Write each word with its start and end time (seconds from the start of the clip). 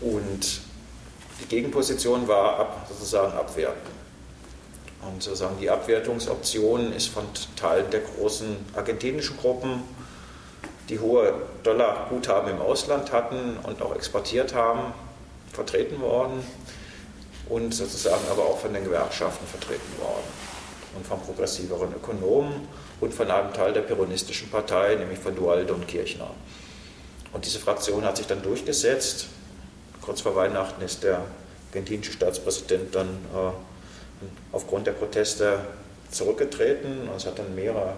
Und 0.00 0.60
die 1.40 1.48
Gegenposition 1.48 2.28
war 2.28 2.60
ab, 2.60 2.86
sozusagen 2.88 3.32
abwerten. 3.32 3.98
Und 5.02 5.22
sozusagen 5.22 5.58
die 5.60 5.70
Abwertungsoption 5.70 6.92
ist 6.92 7.08
von 7.08 7.24
Teilen 7.56 7.90
der 7.90 8.00
großen 8.00 8.56
argentinischen 8.74 9.36
Gruppen, 9.36 9.82
die 10.88 10.98
hohe 10.98 11.34
Dollarguthaben 11.62 12.50
im 12.50 12.60
Ausland 12.60 13.12
hatten 13.12 13.56
und 13.62 13.82
auch 13.82 13.94
exportiert 13.94 14.54
haben, 14.54 14.92
vertreten 15.52 16.00
worden 16.00 16.42
und 17.48 17.74
sozusagen 17.74 18.22
aber 18.30 18.42
auch 18.42 18.58
von 18.58 18.72
den 18.72 18.84
Gewerkschaften 18.84 19.46
vertreten 19.46 20.00
worden 20.00 20.24
und 20.96 21.06
von 21.06 21.20
progressiveren 21.20 21.92
Ökonomen 21.94 22.68
und 23.00 23.14
von 23.14 23.30
einem 23.30 23.52
Teil 23.52 23.72
der 23.72 23.82
peronistischen 23.82 24.50
Partei, 24.50 24.96
nämlich 24.96 25.18
von 25.18 25.34
Dualde 25.34 25.72
und 25.72 25.86
Kirchner. 25.86 26.30
Und 27.32 27.44
diese 27.44 27.58
Fraktion 27.58 28.04
hat 28.04 28.16
sich 28.16 28.26
dann 28.26 28.42
durchgesetzt. 28.42 29.26
Kurz 30.08 30.22
vor 30.22 30.34
Weihnachten 30.36 30.80
ist 30.80 31.02
der 31.02 31.20
argentinische 31.68 32.12
Staatspräsident 32.12 32.94
dann 32.94 33.08
äh, 33.08 33.50
aufgrund 34.52 34.86
der 34.86 34.92
Proteste 34.92 35.60
zurückgetreten 36.10 37.10
und 37.10 37.16
es 37.16 37.26
hat 37.26 37.38
dann 37.38 37.54
mehrere 37.54 37.92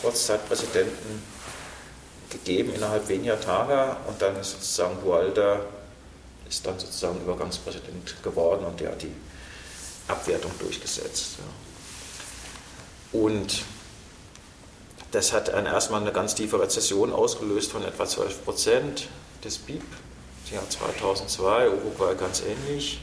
Kurzzeitpräsidenten 0.00 1.22
gegeben 2.30 2.72
innerhalb 2.74 3.06
weniger 3.06 3.38
Tage 3.38 3.98
und 4.08 4.22
dann 4.22 4.34
ist 4.40 4.52
sozusagen 4.52 4.98
Dualde 5.02 5.60
ist 6.48 6.66
dann 6.66 6.78
sozusagen 6.78 7.20
Übergangspräsident 7.20 8.22
geworden 8.22 8.64
und 8.64 8.80
der 8.80 8.92
hat 8.92 9.02
die 9.02 9.12
Abwertung 10.08 10.52
durchgesetzt. 10.58 11.36
Und 13.12 13.62
das 15.10 15.34
hat 15.34 15.48
dann 15.48 15.66
erstmal 15.66 16.00
eine 16.00 16.12
ganz 16.12 16.34
tiefe 16.34 16.58
Rezession 16.58 17.12
ausgelöst 17.12 17.72
von 17.72 17.84
etwa 17.84 18.06
12 18.06 18.42
Prozent 18.42 19.08
des 19.44 19.58
BIP. 19.58 19.82
Im 20.50 20.56
Jahr 20.56 20.68
2002, 20.68 21.70
Uruguay 21.70 22.14
ganz 22.14 22.42
ähnlich. 22.42 23.00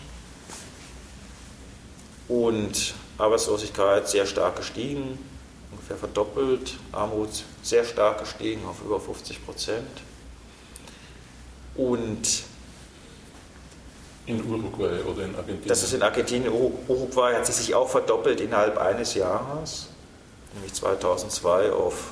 Und 2.28 2.94
Arbeitslosigkeit 3.18 4.10
sehr 4.10 4.26
stark 4.26 4.58
gestiegen, 4.58 5.18
ungefähr 5.72 5.98
verdoppelt, 5.98 6.76
Armut 6.92 7.46
sehr 7.64 7.86
stark 7.86 8.20
gestiegen 8.20 8.66
auf 8.66 8.82
über 8.82 9.00
50 9.00 9.46
Prozent. 9.46 9.88
Und 11.76 12.44
in 14.26 14.44
Uruguay 14.44 15.02
oder 15.04 15.24
in 15.24 15.36
Argentinien? 15.36 15.68
Das 15.68 15.84
ist 15.84 15.94
in 15.94 16.02
Argentinien. 16.02 16.52
Uruguay 16.52 17.34
hat 17.34 17.46
sich 17.46 17.74
auch 17.74 17.88
verdoppelt 17.88 18.42
innerhalb 18.42 18.78
eines 18.78 19.14
Jahres, 19.14 19.88
nämlich 20.54 20.74
2002 20.74 21.72
auf 21.72 22.12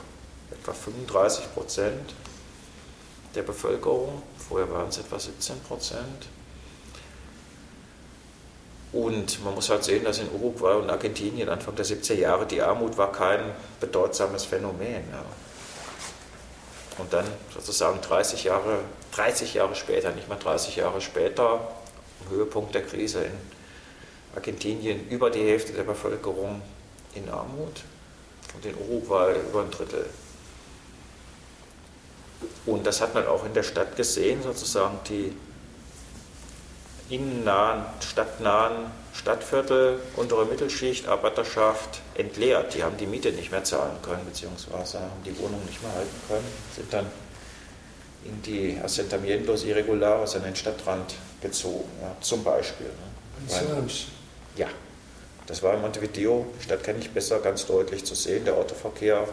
etwa 0.49 0.71
35 0.71 1.53
Prozent 1.53 2.13
der 3.35 3.43
Bevölkerung. 3.43 4.21
Vorher 4.47 4.71
waren 4.71 4.89
es 4.89 4.97
etwa 4.97 5.19
17 5.19 5.59
Prozent. 5.61 6.27
Und 8.91 9.43
man 9.43 9.53
muss 9.53 9.69
halt 9.69 9.83
sehen, 9.83 10.05
dass 10.05 10.19
in 10.19 10.31
Uruguay 10.31 10.75
und 10.75 10.89
Argentinien 10.89 11.49
Anfang 11.49 11.75
der 11.75 11.85
70er 11.85 12.13
Jahre 12.13 12.45
die 12.45 12.61
Armut 12.61 12.97
war 12.97 13.11
kein 13.11 13.41
bedeutsames 13.79 14.45
Phänomen. 14.45 15.03
Ja. 15.11 15.25
Und 16.97 17.11
dann 17.11 17.25
sozusagen 17.53 17.99
30 17.99 18.45
Jahre, 18.45 18.79
30 19.11 19.53
Jahre 19.55 19.75
später, 19.75 20.11
nicht 20.11 20.29
mal 20.29 20.39
30 20.39 20.77
Jahre 20.77 21.01
später, 21.01 21.59
am 22.21 22.29
Höhepunkt 22.29 22.73
der 22.73 22.83
Krise 22.83 23.25
in 23.25 23.33
Argentinien, 24.33 25.09
über 25.09 25.29
die 25.29 25.43
Hälfte 25.43 25.73
der 25.73 25.83
Bevölkerung 25.83 26.61
in 27.15 27.27
Armut 27.27 27.81
und 28.53 28.65
in 28.65 28.75
Uruguay 28.77 29.35
über 29.49 29.63
ein 29.63 29.71
Drittel. 29.71 30.05
Und 32.65 32.85
das 32.85 33.01
hat 33.01 33.13
man 33.13 33.27
auch 33.27 33.45
in 33.45 33.53
der 33.53 33.63
Stadt 33.63 33.95
gesehen, 33.95 34.41
sozusagen 34.41 34.97
die 35.07 35.35
innennahen, 37.09 37.85
stadtnahen 37.99 38.91
Stadtviertel, 39.13 39.99
untere 40.15 40.45
Mittelschicht, 40.45 41.07
Arbeiterschaft 41.07 42.01
entleert. 42.15 42.73
Die 42.73 42.83
haben 42.83 42.97
die 42.97 43.05
Miete 43.05 43.31
nicht 43.31 43.51
mehr 43.51 43.63
zahlen 43.63 43.97
können, 44.01 44.25
beziehungsweise 44.25 44.99
haben 44.99 45.23
die 45.23 45.37
Wohnung 45.39 45.63
nicht 45.65 45.81
mehr 45.81 45.93
halten 45.93 46.21
können, 46.27 46.45
sind 46.75 46.91
dann 46.91 47.05
in 48.25 48.41
die 48.41 48.77
Assentamientos 48.83 49.63
Irregulares 49.63 50.35
an 50.35 50.43
den 50.43 50.55
Stadtrand 50.55 51.13
gezogen, 51.41 51.89
ja, 52.01 52.15
zum 52.21 52.43
Beispiel. 52.43 52.87
Ne? 52.87 53.49
Weil, 53.49 53.87
ja, 54.57 54.67
das 55.45 55.61
war 55.61 55.75
in 55.75 55.81
Montevideo, 55.81 56.47
die 56.59 56.63
Stadt 56.63 56.83
kenne 56.83 56.99
ich 56.99 57.11
besser, 57.11 57.39
ganz 57.39 57.67
deutlich 57.67 58.03
zu 58.03 58.15
sehen. 58.15 58.45
Der 58.45 58.55
Autoverkehr, 58.55 59.27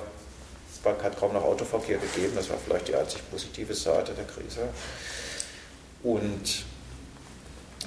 es 0.85 1.05
hat 1.05 1.19
kaum 1.19 1.33
noch 1.33 1.45
Autoverkehr 1.45 1.99
gegeben, 1.99 2.33
das 2.35 2.51
war 2.51 2.57
vielleicht 2.59 2.89
die 2.89 2.95
einzig 2.95 3.23
positive 3.31 3.75
Seite 3.75 4.13
der 4.13 4.25
Krise. 4.25 4.69
Und 6.03 6.65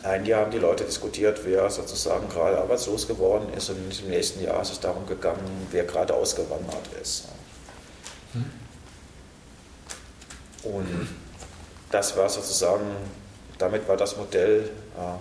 ein 0.03 0.25
Jahr 0.25 0.41
haben 0.41 0.51
die 0.51 0.59
Leute 0.59 0.83
diskutiert, 0.83 1.41
wer 1.44 1.69
sozusagen 1.69 2.29
gerade 2.29 2.57
arbeitslos 2.57 3.07
geworden 3.07 3.51
ist 3.53 3.69
und 3.69 3.78
im 3.78 4.09
nächsten 4.09 4.44
Jahr 4.44 4.61
ist 4.61 4.72
es 4.72 4.79
darum 4.79 5.06
gegangen, 5.07 5.67
wer 5.72 5.83
gerade 5.83 6.13
ausgewandert 6.13 6.88
ist. 7.01 7.25
Und 10.63 11.07
das 11.91 12.16
war 12.17 12.29
sozusagen, 12.29 12.85
damit 13.57 13.88
war 13.88 13.97
das 13.97 14.17
Modell 14.17 14.69
äh, 14.97 15.17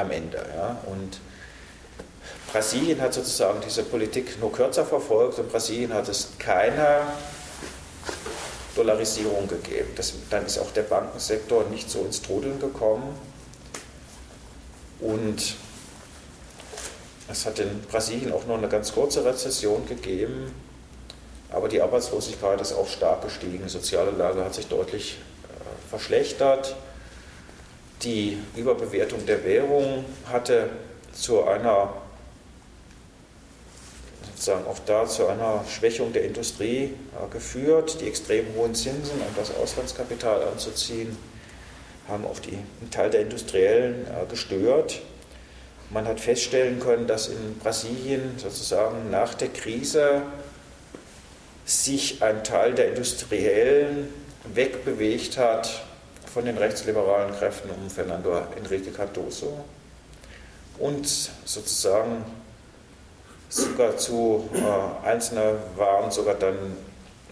am 0.00 0.10
Ende. 0.10 0.44
Ja. 0.56 0.78
Und 0.86 1.20
Brasilien 2.52 3.00
hat 3.00 3.14
sozusagen 3.14 3.60
diese 3.64 3.82
Politik 3.82 4.38
nur 4.38 4.52
kürzer 4.52 4.84
verfolgt 4.84 5.38
und 5.38 5.50
Brasilien 5.50 5.94
hat 5.94 6.08
es 6.08 6.28
keine 6.38 7.00
Dollarisierung 8.76 9.48
gegeben. 9.48 9.88
Das, 9.96 10.12
dann 10.28 10.44
ist 10.44 10.58
auch 10.58 10.70
der 10.72 10.82
Bankensektor 10.82 11.64
nicht 11.70 11.90
so 11.90 12.00
ins 12.00 12.20
Trudeln 12.20 12.60
gekommen. 12.60 13.18
Und 15.00 15.54
es 17.30 17.46
hat 17.46 17.58
in 17.58 17.80
Brasilien 17.90 18.32
auch 18.32 18.44
nur 18.44 18.58
eine 18.58 18.68
ganz 18.68 18.92
kurze 18.92 19.24
Rezession 19.24 19.86
gegeben, 19.86 20.54
aber 21.50 21.68
die 21.68 21.80
Arbeitslosigkeit 21.80 22.60
ist 22.60 22.74
auch 22.74 22.88
stark 22.88 23.22
gestiegen. 23.22 23.62
Die 23.64 23.70
soziale 23.70 24.10
Lage 24.10 24.44
hat 24.44 24.54
sich 24.54 24.66
deutlich 24.68 25.18
äh, 25.44 25.88
verschlechtert. 25.90 26.76
Die 28.02 28.38
Überbewertung 28.56 29.24
der 29.24 29.44
Währung 29.44 30.04
hatte 30.30 30.68
zu 31.12 31.44
einer 31.44 32.01
sozusagen 34.42 34.66
auch 34.66 34.80
da 34.86 35.06
zu 35.06 35.28
einer 35.28 35.64
Schwächung 35.68 36.12
der 36.12 36.24
Industrie 36.24 36.94
äh, 37.14 37.32
geführt. 37.32 38.00
Die 38.00 38.08
extrem 38.08 38.44
hohen 38.56 38.74
Zinsen, 38.74 39.20
um 39.20 39.34
das 39.36 39.54
Auslandskapital 39.54 40.42
anzuziehen, 40.42 41.16
haben 42.08 42.26
auch 42.26 42.40
die, 42.40 42.58
einen 42.80 42.90
Teil 42.90 43.10
der 43.10 43.20
Industriellen 43.20 44.04
äh, 44.06 44.28
gestört. 44.28 45.00
Man 45.90 46.08
hat 46.08 46.18
feststellen 46.18 46.80
können, 46.80 47.06
dass 47.06 47.28
in 47.28 47.58
Brasilien 47.60 48.36
sozusagen 48.36 49.10
nach 49.12 49.34
der 49.34 49.48
Krise 49.48 50.22
sich 51.64 52.20
ein 52.20 52.42
Teil 52.42 52.74
der 52.74 52.88
Industriellen 52.88 54.08
wegbewegt 54.52 55.38
hat 55.38 55.84
von 56.34 56.46
den 56.46 56.58
rechtsliberalen 56.58 57.32
Kräften 57.32 57.70
um 57.70 57.88
Fernando 57.88 58.42
Enrique 58.56 58.90
Cardoso 58.90 59.64
und 60.78 61.06
sozusagen 61.44 62.24
sogar 63.52 63.98
zu, 63.98 64.48
äh, 64.54 65.06
einzelne 65.06 65.58
waren 65.76 66.10
sogar 66.10 66.36
dann 66.36 66.56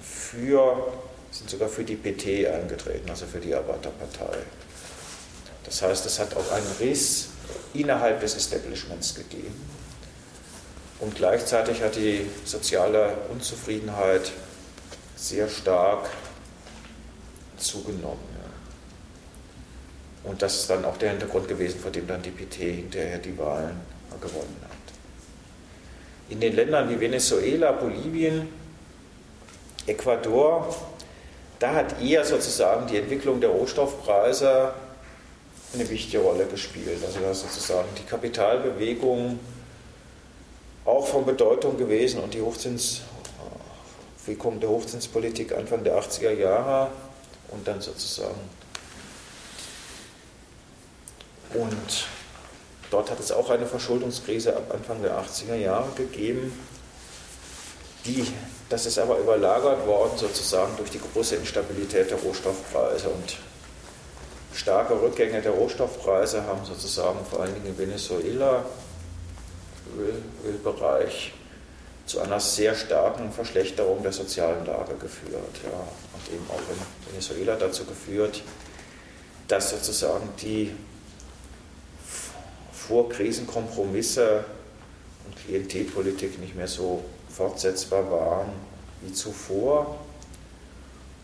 für, 0.02 0.92
sind 1.30 1.48
sogar 1.48 1.68
für 1.68 1.82
die 1.82 1.96
PT 1.96 2.46
eingetreten, 2.46 3.08
also 3.08 3.24
für 3.24 3.38
die 3.38 3.54
Arbeiterpartei. 3.54 4.36
Das 5.64 5.80
heißt, 5.80 6.04
es 6.04 6.18
hat 6.18 6.36
auch 6.36 6.52
einen 6.52 6.70
Riss 6.78 7.28
innerhalb 7.72 8.20
des 8.20 8.36
Establishments 8.36 9.14
gegeben. 9.14 9.68
Und 11.00 11.14
gleichzeitig 11.14 11.82
hat 11.82 11.96
die 11.96 12.26
soziale 12.44 13.14
Unzufriedenheit 13.30 14.32
sehr 15.16 15.48
stark 15.48 16.10
zugenommen. 17.56 18.28
Und 20.24 20.42
das 20.42 20.56
ist 20.56 20.70
dann 20.70 20.84
auch 20.84 20.98
der 20.98 21.12
Hintergrund 21.12 21.48
gewesen, 21.48 21.80
vor 21.80 21.90
dem 21.90 22.06
dann 22.06 22.20
die 22.20 22.30
PT 22.30 22.56
hinterher 22.56 23.18
die 23.18 23.38
Wahlen 23.38 23.80
gewonnen 24.20 24.56
hat 24.62 24.69
in 26.30 26.40
den 26.40 26.54
Ländern 26.54 26.88
wie 26.88 26.98
Venezuela, 26.98 27.72
Bolivien, 27.72 28.48
Ecuador, 29.86 30.74
da 31.58 31.74
hat 31.74 32.00
eher 32.00 32.24
sozusagen 32.24 32.86
die 32.86 32.96
Entwicklung 32.96 33.40
der 33.40 33.50
Rohstoffpreise 33.50 34.72
eine 35.74 35.88
wichtige 35.90 36.22
Rolle 36.22 36.46
gespielt. 36.46 37.04
Also 37.04 37.20
da 37.20 37.32
ist 37.32 37.42
sozusagen 37.42 37.88
die 37.98 38.04
Kapitalbewegung 38.04 39.38
auch 40.84 41.06
von 41.06 41.26
Bedeutung 41.26 41.76
gewesen 41.76 42.20
und 42.20 42.32
die 42.32 42.40
Hochzins, 42.40 43.02
Wirkung 44.26 44.60
der 44.60 44.70
Hochzinspolitik 44.70 45.52
Anfang 45.52 45.82
der 45.84 46.00
80er 46.00 46.32
Jahre 46.32 46.90
und 47.48 47.66
dann 47.66 47.80
sozusagen 47.80 48.40
und 51.54 52.06
Dort 52.90 53.10
hat 53.10 53.20
es 53.20 53.30
auch 53.30 53.50
eine 53.50 53.66
Verschuldungskrise 53.66 54.56
ab 54.56 54.72
Anfang 54.74 55.00
der 55.02 55.16
80er 55.18 55.54
Jahre 55.54 55.90
gegeben. 55.96 56.52
Die, 58.04 58.26
das 58.68 58.86
ist 58.86 58.98
aber 58.98 59.18
überlagert 59.18 59.86
worden 59.86 60.16
sozusagen 60.16 60.76
durch 60.76 60.90
die 60.90 61.00
große 61.00 61.36
Instabilität 61.36 62.10
der 62.10 62.18
Rohstoffpreise 62.18 63.08
und 63.08 63.36
starke 64.52 65.00
Rückgänge 65.00 65.40
der 65.40 65.52
Rohstoffpreise 65.52 66.42
haben 66.44 66.64
sozusagen 66.64 67.24
vor 67.24 67.40
allen 67.40 67.54
Dingen 67.54 67.66
in 67.66 67.78
Venezuela, 67.78 68.64
Öl, 69.96 70.22
Ölbereich, 70.44 71.32
zu 72.06 72.20
einer 72.20 72.40
sehr 72.40 72.74
starken 72.74 73.30
Verschlechterung 73.30 74.02
der 74.02 74.12
sozialen 74.12 74.66
Lage 74.66 74.94
geführt. 74.94 75.60
Ja, 75.62 75.78
und 75.78 76.34
eben 76.34 76.44
auch 76.48 76.58
in 76.58 77.12
Venezuela 77.12 77.54
dazu 77.54 77.84
geführt, 77.84 78.42
dass 79.46 79.70
sozusagen 79.70 80.28
die 80.42 80.74
Vorkrisenkompromisse 82.90 84.44
und 85.24 85.36
Klientelpolitik 85.36 86.40
nicht 86.40 86.56
mehr 86.56 86.66
so 86.66 87.04
fortsetzbar 87.28 88.10
waren 88.10 88.50
wie 89.02 89.12
zuvor 89.12 89.96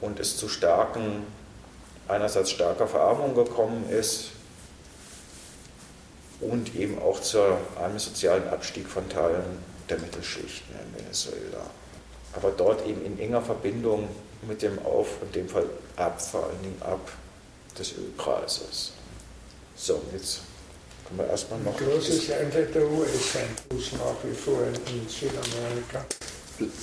und 0.00 0.20
es 0.20 0.36
zu 0.36 0.48
starken, 0.48 1.24
einerseits 2.06 2.52
starker 2.52 2.86
Verarmung 2.86 3.34
gekommen 3.34 3.90
ist 3.90 4.28
und 6.40 6.76
eben 6.76 7.00
auch 7.00 7.20
zu 7.20 7.40
einem 7.82 7.98
sozialen 7.98 8.46
Abstieg 8.48 8.86
von 8.86 9.08
Teilen 9.08 9.58
der 9.88 9.98
Mittelschichten 9.98 10.72
in 10.72 11.02
Venezuela. 11.02 11.66
Aber 12.34 12.52
dort 12.52 12.86
eben 12.86 13.04
in 13.04 13.18
enger 13.18 13.42
Verbindung 13.42 14.08
mit 14.46 14.62
dem 14.62 14.78
Auf, 14.86 15.08
in 15.20 15.32
dem 15.32 15.48
Fall 15.48 15.66
ab, 15.96 16.22
vor 16.22 16.44
allen 16.44 16.62
Dingen 16.62 16.80
ab 16.82 17.10
des 17.76 17.96
Ölpreises. 17.98 18.92
So, 19.74 20.00
jetzt 20.12 20.42
können 21.06 21.18
wir 21.18 21.26
erstmal 21.28 21.60
noch. 21.60 21.76
Großes 21.76 22.30
Einheit 22.32 22.74
der 22.74 22.82
US-Einfluss 22.90 23.92
nach 23.92 24.16
wie 24.24 24.34
vor 24.34 24.60
in 24.66 25.08
Südamerika. 25.08 26.04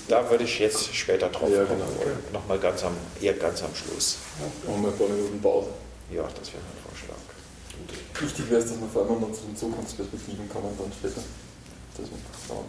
Da 0.07 0.29
würde 0.29 0.43
ich 0.43 0.59
jetzt 0.59 0.93
später 0.93 1.29
drauf 1.29 1.49
Ja, 1.49 1.63
kommen 1.65 1.79
genau. 1.79 1.99
wollen. 1.99 2.17
Nochmal 2.31 2.59
ganz 2.59 2.83
am, 2.83 2.95
eher 3.19 3.33
ganz 3.33 3.63
am 3.63 3.73
Schluss. 3.73 4.17
Machen 4.67 4.83
wir 4.83 4.89
ein 4.89 4.97
paar 4.97 5.07
Minuten 5.07 5.41
Pause. 5.41 5.69
Ja, 6.11 6.23
das 6.23 6.47
wäre 6.53 6.61
mein 6.61 6.83
Vorschlag. 6.85 7.17
Wichtig 8.21 8.49
wäre 8.51 8.61
es, 8.61 8.69
dass 8.69 8.79
wir 8.79 8.87
vor 8.87 9.01
allem 9.09 9.19
mal 9.21 9.33
zu 9.33 9.41
den 9.41 9.57
Zukunftsperspektiven 9.57 10.47
kommen 10.47 10.77
dann 10.77 10.91
später. 10.91 11.23
Das 11.97 12.05
wird 12.05 12.21
dauern. 12.47 12.65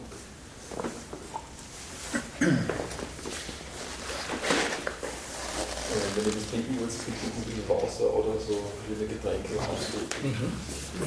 Wenn 6.15 6.25
ihr 6.27 6.33
das 6.33 6.51
trinken 6.51 6.79
wollt, 6.81 6.91
es 6.91 7.05
gibt 7.05 7.19
ein 7.25 7.43
bisschen 7.43 7.69
Wasser 7.69 8.13
oder 8.15 8.39
so 8.41 8.63
viele 8.87 9.09
Getränke. 9.09 9.49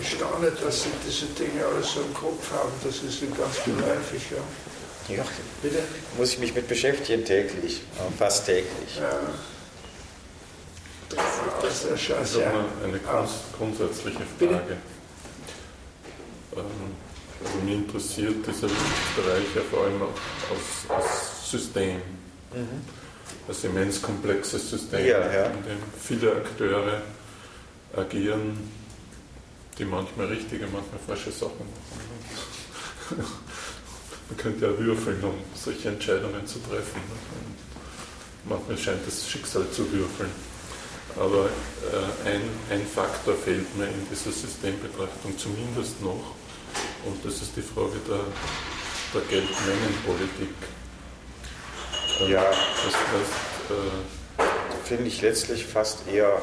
Ich 0.01 0.09
staune, 0.11 0.51
dass 0.51 0.83
Sie 0.83 0.89
diese 1.07 1.27
Dinge 1.27 1.65
alles 1.65 1.93
so 1.93 2.01
im 2.01 2.13
Kopf 2.13 2.51
haben. 2.51 2.71
Das 2.83 2.95
ist 3.03 3.21
Ihnen 3.21 3.35
ganz 3.37 3.55
begreiflich, 3.63 4.23
ja. 4.31 5.15
Ja, 5.15 5.23
Bitte? 5.61 5.79
muss 6.17 6.33
ich 6.33 6.39
mich 6.39 6.53
mit 6.53 6.67
beschäftigen 6.67 7.23
täglich, 7.23 7.77
äh, 7.97 8.17
fast 8.17 8.45
täglich. 8.45 8.97
Ja. 8.99 9.19
Das 11.61 11.73
ist 11.75 11.89
der 11.89 11.95
Scheiß, 11.97 12.17
Also 12.17 12.41
ja. 12.41 12.65
eine 12.83 12.99
grunds 12.99 13.31
grundsätzliche? 13.57 14.19
Frage. 14.37 14.77
Ähm, 16.57 16.63
also 17.45 17.57
mich 17.63 17.75
interessiert 17.75 18.45
dieser 18.45 18.67
Bereich 18.67 19.45
ja 19.55 19.61
vor 19.71 19.85
allem 19.85 20.01
auch 20.01 20.07
als, 20.51 20.89
als 21.05 21.49
System, 21.51 22.01
Mhm. 22.53 22.81
Als 23.47 23.63
immens 23.63 24.01
komplexes 24.01 24.69
System, 24.69 25.05
Ja, 25.05 25.31
ja. 25.31 25.45
in 25.45 25.63
dem 25.63 25.77
viele 26.01 26.31
Akteure 26.35 27.01
agieren, 27.95 28.57
die 29.77 29.85
manchmal 29.85 30.27
richtige, 30.27 30.65
manchmal 30.67 30.99
falsche 31.05 31.31
Sachen 31.31 31.57
machen. 31.59 33.25
Man 34.29 34.37
könnte 34.37 34.65
ja 34.65 34.77
würfeln, 34.77 35.23
um 35.23 35.35
solche 35.55 35.87
Entscheidungen 35.87 36.45
zu 36.45 36.59
treffen. 36.59 36.99
Und 38.43 38.49
manchmal 38.49 38.77
scheint 38.77 39.07
das 39.07 39.29
Schicksal 39.29 39.69
zu 39.71 39.89
würfeln. 39.91 40.31
Aber 41.15 41.45
äh, 41.45 42.29
ein, 42.29 42.41
ein 42.69 42.85
Faktor 42.85 43.35
fehlt 43.35 43.75
mir 43.77 43.85
in 43.85 44.07
dieser 44.11 44.31
Systembetrachtung 44.31 45.37
zumindest 45.37 46.01
noch. 46.01 46.35
Und 47.05 47.23
das 47.23 47.41
ist 47.41 47.55
die 47.55 47.61
Frage 47.61 47.97
der, 48.07 48.19
der 49.13 49.21
Geldmengenpolitik. 49.29 50.53
Ja. 52.27 52.43
Das 52.43 52.93
heißt, 52.93 53.71
äh, 53.71 54.43
Finde 54.87 55.07
ich 55.07 55.21
letztlich 55.21 55.65
fast 55.65 56.07
eher, 56.07 56.41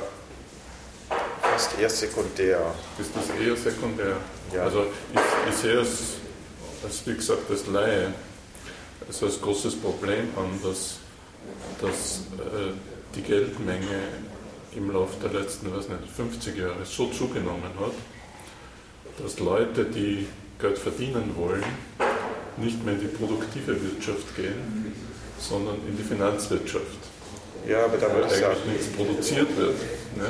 fast 1.40 1.78
eher 1.78 1.88
sekundär. 1.88 2.74
ist 2.98 3.10
das 3.16 3.30
eher 3.40 3.56
sekundär. 3.56 4.18
Ja. 4.54 4.64
Also 4.64 4.84
ich, 5.14 5.50
ich 5.50 5.56
sehe 5.56 5.80
es, 5.80 6.16
als 6.84 7.06
wie 7.06 7.14
gesagt, 7.14 7.50
als 7.50 7.66
Laie, 7.68 8.12
als 9.08 9.40
großes 9.40 9.76
Problem 9.76 10.28
an, 10.36 10.60
dass, 10.62 10.98
dass 11.80 12.18
äh, 12.38 12.72
die 13.14 13.22
Geldmenge 13.22 14.02
im 14.76 14.90
Laufe 14.90 15.14
der 15.26 15.40
letzten, 15.40 15.74
weiß 15.74 15.88
nicht, 15.88 16.12
50 16.14 16.58
Jahre 16.58 16.84
so 16.84 17.06
zugenommen 17.06 17.62
hat, 17.80 19.24
dass 19.24 19.38
Leute, 19.38 19.86
die 19.86 20.26
Geld 20.58 20.76
verdienen 20.76 21.34
wollen, 21.34 21.64
nicht 22.58 22.84
mehr 22.84 22.92
in 22.92 23.00
die 23.00 23.06
produktive 23.06 23.82
Wirtschaft 23.82 24.36
gehen, 24.36 24.92
sondern 25.38 25.76
in 25.88 25.96
die 25.96 26.02
Finanzwirtschaft. 26.02 26.84
Ja, 27.68 27.84
aber 27.84 27.96
da 27.96 28.12
würde 28.14 28.26
ich 28.28 28.44
eigentlich 28.44 28.58
sagen, 28.58 28.72
nichts 28.72 28.86
produziert 28.88 29.56
wird. 29.56 29.76
Ne? 30.16 30.26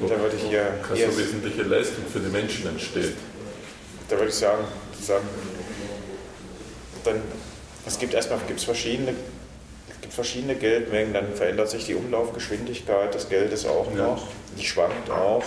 Wo 0.00 0.06
da 0.06 0.20
würde 0.20 0.36
ich 0.36 0.52
eher, 0.52 0.74
keine 0.86 1.10
so 1.10 1.18
wesentliche 1.18 1.62
Leistung 1.62 2.04
für 2.12 2.20
die 2.20 2.28
Menschen 2.28 2.68
entsteht. 2.68 3.14
da 4.08 4.16
würde 4.16 4.28
ich 4.28 4.34
sagen, 4.34 4.64
sagen 5.00 5.26
dann, 7.04 7.20
es 7.86 7.98
gibt 7.98 8.14
erstmal 8.14 8.38
gibt's 8.46 8.64
verschiedene, 8.64 9.12
es 9.90 10.00
gibt 10.00 10.12
verschiedene 10.12 10.54
Geldmengen, 10.54 11.12
dann 11.14 11.34
verändert 11.34 11.70
sich 11.70 11.86
die 11.86 11.94
Umlaufgeschwindigkeit 11.94 13.14
des 13.14 13.28
Geldes 13.28 13.66
auch 13.66 13.86
Ja. 13.96 14.08
noch, 14.08 14.28
die 14.58 14.64
schwankt 14.64 15.10
auch. 15.10 15.44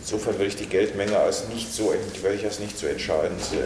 Insofern 0.00 0.34
würde 0.34 0.46
ich 0.46 0.56
die 0.56 0.66
Geldmenge 0.66 1.18
als 1.18 1.48
nicht 1.48 1.72
so, 1.72 1.92
würde 2.22 2.36
ich 2.36 2.44
als 2.44 2.58
nicht 2.60 2.78
so 2.78 2.86
entscheidend 2.86 3.42
sehen. 3.42 3.62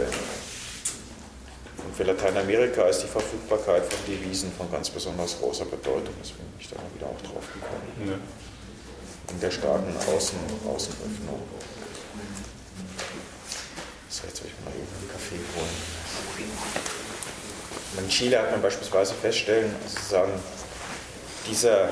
Und 1.91 1.97
für 1.97 2.05
Lateinamerika 2.05 2.85
ist 2.85 3.03
die 3.03 3.09
Verfügbarkeit 3.09 3.83
von 3.85 3.99
Devisen 4.07 4.53
von 4.53 4.71
ganz 4.71 4.89
besonders 4.89 5.37
großer 5.41 5.65
Bedeutung. 5.65 6.15
Deswegen 6.23 6.47
bin 6.47 6.61
ich 6.61 6.69
da 6.69 6.77
mal 6.77 6.85
wieder 6.95 7.07
auch 7.07 7.21
drauf 7.21 7.45
gekommen. 7.53 8.07
Ne? 8.07 8.21
In 9.33 9.41
der 9.41 9.51
starken 9.51 9.93
Außen, 9.97 10.39
Außenöffnung. 10.73 11.43
So, 14.09 14.23
jetzt 14.25 14.41
will 14.45 14.51
ich 14.55 14.65
mal 14.65 14.71
eben 14.71 14.87
einen 15.01 15.11
Kaffee 15.11 15.41
holen. 15.57 15.77
In 17.99 18.09
Chile 18.09 18.39
hat 18.39 18.53
man 18.53 18.63
beispielsweise 18.63 19.15
feststellen, 19.15 19.75
sozusagen, 19.85 20.33
dieser 21.51 21.89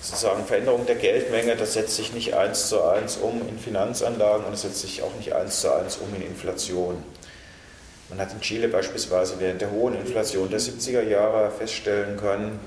sozusagen 0.00 0.46
Veränderung 0.46 0.86
der 0.86 0.94
Geldmenge, 0.94 1.56
das 1.56 1.72
setzt 1.72 1.96
sich 1.96 2.12
nicht 2.12 2.34
eins 2.34 2.68
zu 2.68 2.84
eins 2.84 3.16
um 3.16 3.40
in 3.48 3.58
Finanzanlagen 3.58 4.46
und 4.46 4.52
es 4.52 4.62
setzt 4.62 4.82
sich 4.82 5.02
auch 5.02 5.14
nicht 5.16 5.32
eins 5.34 5.60
zu 5.60 5.74
eins 5.74 5.96
um 5.96 6.14
in 6.14 6.22
Inflation. 6.22 7.02
Man 8.08 8.18
hat 8.18 8.32
in 8.32 8.40
Chile 8.40 8.68
beispielsweise 8.68 9.36
während 9.38 9.60
der 9.60 9.70
hohen 9.70 9.94
Inflation 9.94 10.50
der 10.50 10.60
70er 10.60 11.02
Jahre 11.02 11.50
feststellen 11.50 12.16
können, 12.16 12.60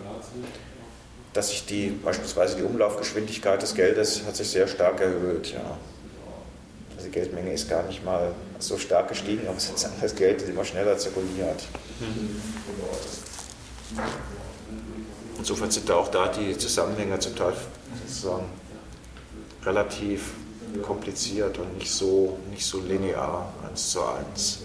dass 1.34 1.50
sich 1.50 1.66
die, 1.66 1.90
beispielsweise 1.90 2.56
die 2.56 2.64
Umlaufgeschwindigkeit 2.64 3.62
des 3.62 3.76
Geldes 3.76 4.24
hat 4.26 4.36
sich 4.36 4.50
sehr 4.50 4.68
stark 4.68 5.02
erhöht. 5.02 5.54
Ja. 5.54 5.78
Also 6.96 7.08
die 7.08 7.12
Geldmenge 7.12 7.52
ist 7.52 7.70
gar 7.70 7.84
nicht 7.84 8.04
mal 8.06 8.32
so 8.58 8.78
stark 8.78 9.10
gestiegen, 9.10 9.48
aber 9.48 9.60
sozusagen 9.60 9.96
das 10.02 10.16
Geld 10.16 10.42
ist 10.42 10.50
immer 10.50 10.64
schneller 10.64 10.98
zirkuliert. 10.98 11.64
Insofern 15.38 15.70
sind 15.70 15.90
da 15.90 15.96
auch 15.96 16.08
da 16.08 16.28
die 16.30 16.58
Zusammenhänge 16.58 17.20
zum 17.20 17.36
Teil 17.36 17.54
sozusagen 18.08 18.46
relativ 19.64 20.32
kompliziert 20.82 21.58
und 21.58 21.78
nicht 21.78 21.92
so, 21.92 22.38
nicht 22.52 22.66
so 22.66 22.80
linear, 22.80 23.54
eins 23.68 23.92
zu 23.92 24.02
eins. 24.04 24.64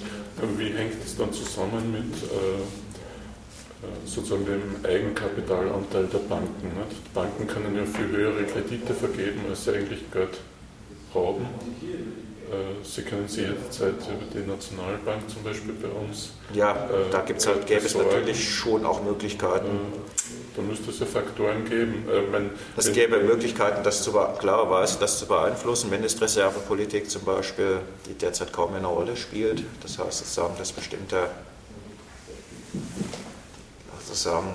Wie 0.57 0.73
hängt 0.73 1.05
es 1.05 1.17
dann 1.17 1.33
zusammen 1.33 1.93
mit 1.93 2.23
äh, 2.23 2.57
äh, 3.83 4.07
sozusagen 4.07 4.45
dem 4.47 4.77
Eigenkapitalanteil 4.85 6.07
der 6.07 6.19
Banken? 6.19 6.67
Nicht? 6.67 7.01
Die 7.07 7.15
Banken 7.15 7.47
können 7.47 7.77
ja 7.77 7.85
viel 7.85 8.09
höhere 8.09 8.45
Kredite 8.45 8.95
vergeben, 8.95 9.41
als 9.49 9.65
sie 9.65 9.73
eigentlich 9.73 10.11
Geld 10.11 10.39
haben. 11.15 11.47
Äh, 12.51 12.85
Sie 12.85 13.03
können 13.03 13.29
sie 13.29 13.43
jederzeit 13.43 13.95
über 13.95 14.25
die 14.41 14.47
Nationalbank 14.49 15.29
zum 15.31 15.43
Beispiel 15.45 15.75
bei 15.75 15.89
uns. 15.89 16.31
Ja, 16.53 16.73
äh, 16.73 17.11
da 17.11 17.21
gibt's 17.21 17.47
halt, 17.47 17.67
gäbe 17.67 17.87
es 17.87 17.95
natürlich 17.95 18.53
schon 18.55 18.85
auch 18.85 19.03
Möglichkeiten. 19.03 19.67
Äh, 19.67 20.11
Da 20.57 20.63
müsste 20.63 20.91
es 20.91 20.99
ja 20.99 21.07
Faktoren 21.07 21.65
geben. 21.65 22.05
Äh, 22.09 22.33
wenn- 22.33 22.51
Es 22.77 22.87
wenn- 22.89 22.95
gäbe 22.95 23.19
Möglichkeiten, 23.21 23.85
das 23.85 24.03
zu, 24.03 24.11
klarerweise 24.13 24.99
das 24.99 25.19
zu 25.21 25.27
beeinflussen. 25.27 25.91
Mindestreservepolitik 25.91 27.09
zum 27.09 27.23
Beispiel, 27.23 27.79
die 28.07 28.15
derzeit 28.15 28.53
kaum 28.53 28.75
eine 28.75 28.89
Rolle 28.89 29.17
spielt. 29.17 29.63
Das 29.83 29.99
heißt 29.99 30.19
sozusagen, 30.19 30.55
dass 30.59 30.73
bestimmte 30.73 31.29
sozusagen 34.07 34.55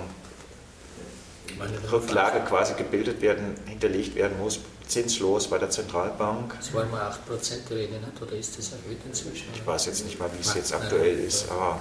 Rücklage 1.90 2.40
quasi 2.40 2.74
gebildet 2.74 3.22
werden, 3.22 3.54
hinterlegt 3.66 4.14
werden 4.14 4.38
muss, 4.38 4.60
zinslos 4.86 5.48
bei 5.48 5.58
der 5.58 5.70
Zentralbank. 5.70 6.54
Das 6.58 6.72
war 6.72 6.84
immer 6.84 6.98
8% 6.98 7.70
Rede, 7.70 7.94
nicht? 7.94 8.22
oder 8.22 8.32
ist 8.32 8.58
das 8.58 8.72
erhöht 8.72 8.98
inzwischen? 9.04 9.46
Ich 9.54 9.66
weiß 9.66 9.86
jetzt 9.86 10.04
nicht 10.04 10.18
mal, 10.18 10.30
wie 10.36 10.40
es 10.40 10.54
jetzt 10.54 10.74
aktuell 10.74 11.18
ist, 11.20 11.50
aber 11.50 11.78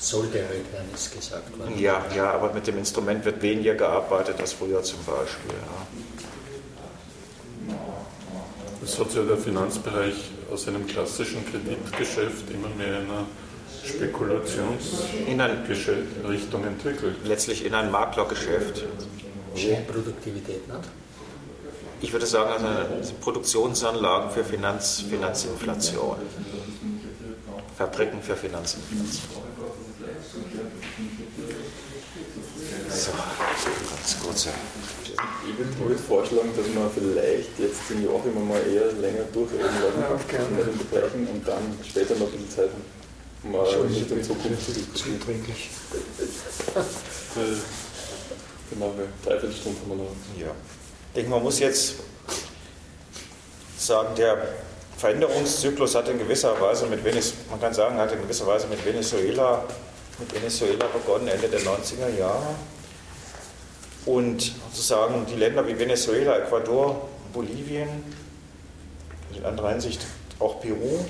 Sollte 0.00 0.38
erhöht 0.38 0.72
werden, 0.72 0.88
ist 0.94 1.12
gesagt 1.12 1.58
worden. 1.58 1.76
ja, 1.78 2.04
ja, 2.14 2.30
aber 2.30 2.52
mit 2.52 2.64
dem 2.66 2.78
Instrument 2.78 3.24
wird 3.24 3.42
weniger 3.42 3.74
gearbeitet 3.74 4.40
als 4.40 4.52
früher 4.52 4.82
zum 4.82 5.00
Beispiel. 5.04 5.54
Ja. 7.68 7.74
Es 8.84 8.98
hat 8.98 9.10
sich 9.10 9.18
ja 9.18 9.24
der 9.26 9.36
Finanzbereich 9.36 10.14
aus 10.52 10.68
einem 10.68 10.86
klassischen 10.86 11.44
Kreditgeschäft 11.44 12.48
immer 12.50 12.68
mehr 12.76 13.00
in 13.00 13.10
einer 13.10 13.26
Spekulationsrichtung 13.84 16.64
entwickelt. 16.64 17.16
Letztlich 17.24 17.66
in 17.66 17.74
ein 17.74 17.90
Maklergeschäft. 17.90 18.84
Produktivität, 19.88 20.68
nicht? 20.68 20.88
Ich 22.00 22.12
würde 22.12 22.26
sagen, 22.26 22.64
also 22.64 23.12
Produktionsanlagen 23.20 24.30
für 24.30 24.44
Finanz, 24.44 25.02
Finanzinflation. 25.08 26.16
Fabriken 27.76 28.22
für 28.22 28.36
Finanzinflation. 28.36 29.38
So, 32.88 33.10
ganz 33.12 34.16
kurzer. 34.22 34.50
Ich 35.48 35.80
würde 35.80 35.98
vorschlagen, 35.98 36.50
dass 36.56 36.66
wir 36.66 36.90
vielleicht 36.94 37.58
jetzt 37.58 37.80
den 37.90 38.04
Joachim 38.04 38.48
mal 38.48 38.60
eher 38.60 38.92
länger 38.92 39.24
durchreden 39.32 39.64
lassen, 39.64 40.00
Ja, 40.00 40.16
gerne. 40.28 40.56
nicht 40.56 40.68
unterbrechen 40.68 41.26
und 41.28 41.46
dann 41.48 41.78
später 41.88 42.14
noch 42.14 42.26
ein 42.26 42.32
bisschen 42.32 42.50
Zeit 42.50 42.70
haben, 42.70 42.84
um 43.44 43.52
mal 43.52 43.64
Richtung 43.66 44.22
Zukunft 44.22 44.64
zu 44.66 44.72
diskutieren. 44.72 45.20
Zuträglich. 45.20 45.70
Äh, 47.36 47.40
Genau, 48.70 48.92
dreiviertel 49.24 49.56
Stunde 49.56 49.80
haben 49.80 49.88
wir 49.88 49.96
noch. 49.96 50.12
Ja. 50.38 50.52
Ich 51.18 51.24
denke, 51.24 51.34
man 51.34 51.42
muss 51.42 51.58
jetzt 51.58 51.94
sagen, 53.76 54.14
der 54.16 54.38
Veränderungszyklus 54.98 55.96
hat 55.96 56.08
in 56.08 56.16
gewisser 56.16 56.60
Weise 56.60 56.86
mit 56.86 57.02
Venezuela, 57.02 57.50
man 57.50 57.60
kann 57.60 57.74
sagen, 57.74 57.98
hat 57.98 58.12
in 58.12 58.22
gewisser 58.22 58.46
Weise 58.46 58.68
mit 58.68 58.86
Venezuela, 58.86 59.64
mit 60.20 60.32
Venezuela 60.32 60.86
begonnen, 60.86 61.26
Ende 61.26 61.48
der 61.48 61.58
90er 61.58 62.16
Jahre. 62.16 62.54
Und 64.06 64.52
sozusagen 64.70 65.26
die 65.26 65.34
Länder 65.34 65.66
wie 65.66 65.76
Venezuela, 65.76 66.38
Ecuador, 66.38 67.08
Bolivien, 67.32 67.88
in 69.36 69.44
anderer 69.44 69.70
Hinsicht 69.70 70.06
auch 70.38 70.60
Peru, 70.60 71.04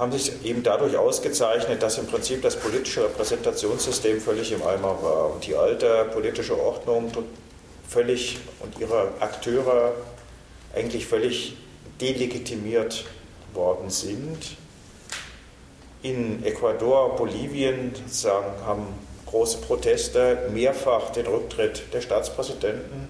haben 0.00 0.10
sich 0.10 0.44
eben 0.44 0.64
dadurch 0.64 0.96
ausgezeichnet, 0.96 1.80
dass 1.80 1.96
im 1.96 2.08
Prinzip 2.08 2.42
das 2.42 2.56
politische 2.56 3.04
Repräsentationssystem 3.04 4.20
völlig 4.20 4.50
im 4.50 4.64
Eimer 4.64 5.00
war 5.00 5.32
und 5.32 5.46
die 5.46 5.54
alte 5.54 6.06
politische 6.12 6.60
Ordnung 6.60 7.12
völlig 7.88 8.38
und 8.60 8.78
ihre 8.78 9.12
Akteure 9.20 9.94
eigentlich 10.74 11.06
völlig 11.06 11.56
delegitimiert 12.00 13.04
worden 13.52 13.90
sind. 13.90 14.56
In 16.02 16.44
Ecuador, 16.44 17.16
Bolivien 17.16 17.92
sozusagen 17.94 18.66
haben 18.66 18.86
große 19.26 19.58
Proteste 19.58 20.48
mehrfach 20.52 21.10
den 21.10 21.26
Rücktritt 21.26 21.82
der 21.92 22.00
Staatspräsidenten 22.00 23.08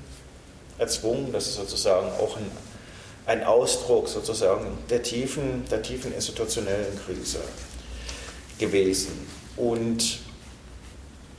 erzwungen. 0.78 1.32
Das 1.32 1.46
ist 1.46 1.56
sozusagen 1.56 2.08
auch 2.20 2.36
ein 2.36 2.50
ein 3.26 3.44
Ausdruck 3.44 4.08
sozusagen 4.08 4.78
der 4.90 5.02
tiefen, 5.02 5.64
der 5.70 5.82
tiefen 5.82 6.12
institutionellen 6.12 6.98
Krise 7.04 7.40
gewesen. 8.58 9.26
Und 9.56 10.20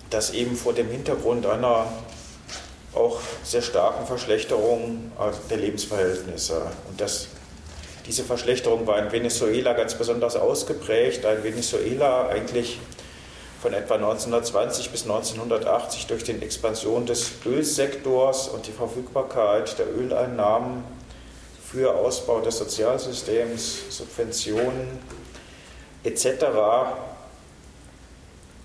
das 0.10 0.34
eben 0.34 0.56
vor 0.56 0.74
dem 0.74 0.90
Hintergrund 0.90 1.46
einer 1.46 1.92
auch 2.96 3.20
sehr 3.44 3.62
starken 3.62 4.06
Verschlechterung 4.06 5.12
der 5.50 5.58
Lebensverhältnisse. 5.58 6.62
Und 6.90 7.02
das, 7.02 7.28
diese 8.06 8.24
Verschlechterung 8.24 8.86
war 8.86 9.00
in 9.00 9.12
Venezuela 9.12 9.74
ganz 9.74 9.96
besonders 9.96 10.36
ausgeprägt, 10.36 11.24
da 11.24 11.34
in 11.34 11.44
Venezuela 11.44 12.28
eigentlich 12.28 12.80
von 13.62 13.74
etwa 13.74 13.96
1920 13.96 14.90
bis 14.90 15.04
1980 15.04 16.08
durch 16.08 16.24
die 16.24 16.34
Expansion 16.34 17.06
des 17.06 17.32
Ölsektors 17.46 18.50
und 18.50 18.68
die 18.68 18.74
Verfügbarkeit 18.74 19.80
der 19.80 19.88
Öleinnahmen 19.96 20.84
für 21.72 21.96
Ausbau 21.96 22.42
des 22.42 22.58
Sozialsystems, 22.58 23.84
Subventionen 23.90 25.00
etc. 26.04 26.28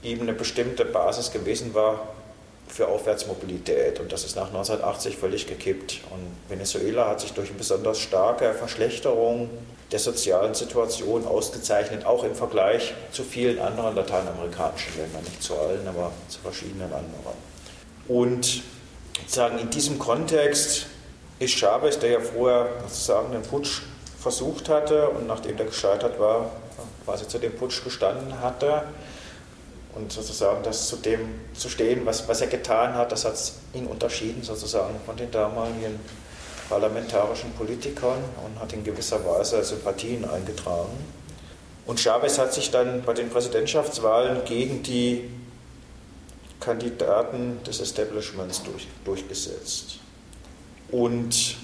eben 0.02 0.22
eine 0.22 0.32
bestimmte 0.32 0.84
Basis 0.84 1.30
gewesen 1.30 1.74
war 1.74 2.17
für 2.78 2.86
Aufwärtsmobilität. 2.86 3.98
Und 3.98 4.12
das 4.12 4.24
ist 4.24 4.36
nach 4.36 4.46
1980 4.46 5.16
völlig 5.16 5.48
gekippt. 5.48 6.00
Und 6.10 6.30
Venezuela 6.48 7.08
hat 7.08 7.20
sich 7.20 7.32
durch 7.32 7.48
eine 7.48 7.58
besonders 7.58 7.98
starke 7.98 8.54
Verschlechterung 8.54 9.50
der 9.90 9.98
sozialen 9.98 10.54
Situation 10.54 11.26
ausgezeichnet, 11.26 12.06
auch 12.06 12.22
im 12.22 12.36
Vergleich 12.36 12.94
zu 13.10 13.24
vielen 13.24 13.58
anderen 13.58 13.96
lateinamerikanischen 13.96 14.96
Ländern, 14.96 15.24
nicht 15.24 15.42
zu 15.42 15.56
allen, 15.56 15.88
aber 15.88 16.12
zu 16.28 16.38
verschiedenen 16.38 16.92
anderen. 16.92 17.36
Und 18.06 18.62
sozusagen 19.22 19.58
in 19.58 19.70
diesem 19.70 19.98
Kontext 19.98 20.86
ist 21.40 21.54
Chavez, 21.58 21.98
der 21.98 22.10
ja 22.10 22.20
vorher 22.20 22.68
sozusagen 22.86 23.32
den 23.32 23.42
Putsch 23.42 23.82
versucht 24.20 24.68
hatte 24.68 25.08
und 25.08 25.26
nachdem 25.26 25.56
der 25.56 25.66
gescheitert 25.66 26.20
war, 26.20 26.52
quasi 27.04 27.26
zu 27.26 27.38
dem 27.38 27.56
Putsch 27.56 27.82
gestanden 27.82 28.40
hatte 28.40 28.84
und 29.94 30.12
sozusagen 30.12 30.62
das 30.62 30.88
zu 30.88 30.96
dem 30.96 31.20
zu 31.54 31.68
stehen, 31.68 32.04
was, 32.04 32.28
was 32.28 32.40
er 32.40 32.46
getan 32.46 32.94
hat, 32.94 33.12
das 33.12 33.24
hat 33.24 33.34
ihn 33.74 33.86
unterschieden 33.86 34.42
sozusagen 34.42 34.94
von 35.04 35.16
den 35.16 35.30
damaligen 35.30 35.98
parlamentarischen 36.68 37.52
Politikern 37.52 38.18
und 38.44 38.60
hat 38.60 38.72
in 38.72 38.84
gewisser 38.84 39.24
Weise 39.24 39.62
Sympathien 39.64 40.28
eingetragen. 40.28 40.92
Und 41.86 41.98
Chavez 42.00 42.38
hat 42.38 42.52
sich 42.52 42.70
dann 42.70 43.02
bei 43.02 43.14
den 43.14 43.30
Präsidentschaftswahlen 43.30 44.44
gegen 44.44 44.82
die 44.82 45.30
Kandidaten 46.60 47.62
des 47.64 47.80
Establishments 47.80 48.62
durch, 48.62 48.86
durchgesetzt. 49.04 49.98
Und 50.90 51.56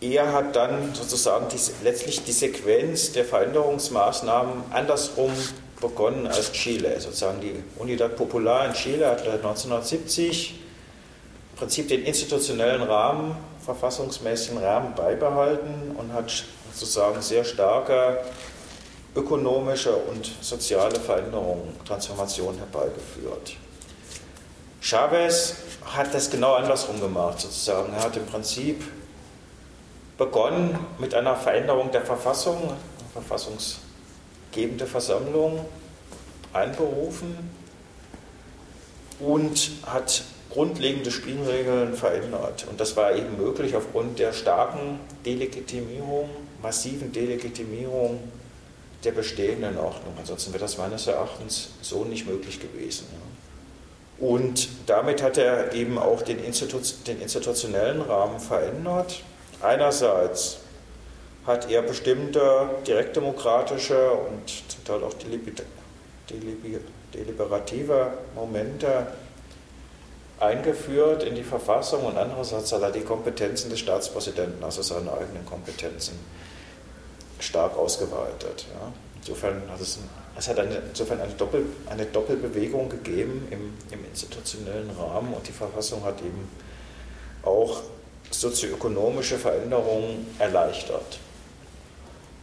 er 0.00 0.32
hat 0.32 0.56
dann 0.56 0.94
sozusagen 0.94 1.46
die, 1.48 1.58
letztlich 1.84 2.22
die 2.24 2.32
Sequenz 2.32 3.12
der 3.12 3.24
Veränderungsmaßnahmen 3.24 4.64
andersrum 4.70 5.32
begonnen 5.82 6.26
als 6.26 6.52
Chile. 6.52 6.98
Sozusagen 6.98 7.40
die 7.42 7.62
Unidad 7.76 8.16
Popular 8.16 8.66
in 8.66 8.72
Chile 8.72 9.06
hat 9.08 9.20
1970 9.28 10.60
im 11.52 11.58
Prinzip 11.58 11.88
den 11.88 12.04
institutionellen 12.04 12.82
Rahmen, 12.82 13.36
verfassungsmäßigen 13.64 14.58
Rahmen 14.58 14.94
beibehalten 14.94 15.94
und 15.98 16.12
hat 16.14 16.32
sozusagen 16.72 17.20
sehr 17.20 17.44
starke 17.44 18.24
ökonomische 19.14 19.94
und 19.94 20.30
soziale 20.40 20.98
Veränderungen, 20.98 21.76
Transformationen 21.84 22.58
herbeigeführt. 22.58 23.56
Chavez 24.80 25.56
hat 25.84 26.14
das 26.14 26.30
genau 26.30 26.54
andersrum 26.54 26.98
gemacht, 27.00 27.40
sozusagen. 27.40 27.92
Er 27.92 28.04
hat 28.04 28.16
im 28.16 28.26
Prinzip 28.26 28.82
begonnen 30.16 30.78
mit 30.98 31.14
einer 31.14 31.36
Veränderung 31.36 31.90
der 31.92 32.02
Verfassung, 32.02 32.72
eine 33.14 33.24
verfassungsgebende 34.52 34.86
Versammlung 34.86 35.64
einberufen 36.52 37.36
und 39.20 39.70
hat 39.86 40.22
grundlegende 40.50 41.10
Spielregeln 41.10 41.94
verändert. 41.94 42.66
Und 42.68 42.78
das 42.78 42.96
war 42.96 43.14
eben 43.14 43.38
möglich 43.38 43.74
aufgrund 43.74 44.18
der 44.18 44.32
starken 44.32 45.00
Delegitimierung, 45.24 46.28
massiven 46.62 47.12
Delegitimierung 47.12 48.20
der 49.04 49.12
bestehenden 49.12 49.78
Ordnung. 49.78 50.14
Ansonsten 50.18 50.52
wäre 50.52 50.62
das 50.62 50.76
meines 50.76 51.06
Erachtens 51.06 51.70
so 51.80 52.04
nicht 52.04 52.26
möglich 52.26 52.60
gewesen. 52.60 53.06
Und 54.18 54.68
damit 54.86 55.22
hat 55.22 55.38
er 55.38 55.72
eben 55.72 55.98
auch 55.98 56.22
den, 56.22 56.38
Institu 56.44 56.78
den 57.06 57.20
institutionellen 57.20 58.02
Rahmen 58.02 58.38
verändert. 58.38 59.22
Einerseits 59.62 60.58
hat 61.46 61.70
er 61.70 61.82
bestimmte 61.82 62.70
direktdemokratische 62.86 64.12
und 64.12 64.48
zum 64.68 64.84
Teil 64.84 65.02
auch 65.02 65.14
deliberative 67.12 68.12
Momente 68.34 69.06
eingeführt 70.38 71.22
in 71.22 71.34
die 71.34 71.42
Verfassung 71.42 72.04
und 72.04 72.16
andererseits 72.16 72.72
hat 72.72 72.82
er 72.82 72.90
die 72.90 73.00
Kompetenzen 73.00 73.70
des 73.70 73.80
Staatspräsidenten, 73.80 74.62
also 74.62 74.82
seine 74.82 75.12
eigenen 75.12 75.46
Kompetenzen, 75.46 76.18
stark 77.38 77.76
ausgeweitet. 77.76 78.66
Ja. 78.74 78.92
Insofern 79.16 79.62
hat 79.70 79.80
es, 79.80 79.98
es 80.36 80.48
hat 80.48 80.58
eine, 80.58 80.82
insofern 80.88 81.20
eine, 81.20 81.32
Doppel, 81.32 81.66
eine 81.88 82.06
Doppelbewegung 82.06 82.88
gegeben 82.88 83.46
im, 83.50 83.74
im 83.90 84.04
institutionellen 84.04 84.90
Rahmen 84.90 85.32
und 85.32 85.46
die 85.46 85.52
Verfassung 85.52 86.04
hat 86.04 86.20
eben 86.20 86.48
auch 87.44 87.82
sozioökonomische 88.30 89.38
Veränderungen 89.38 90.34
erleichtert. 90.38 91.18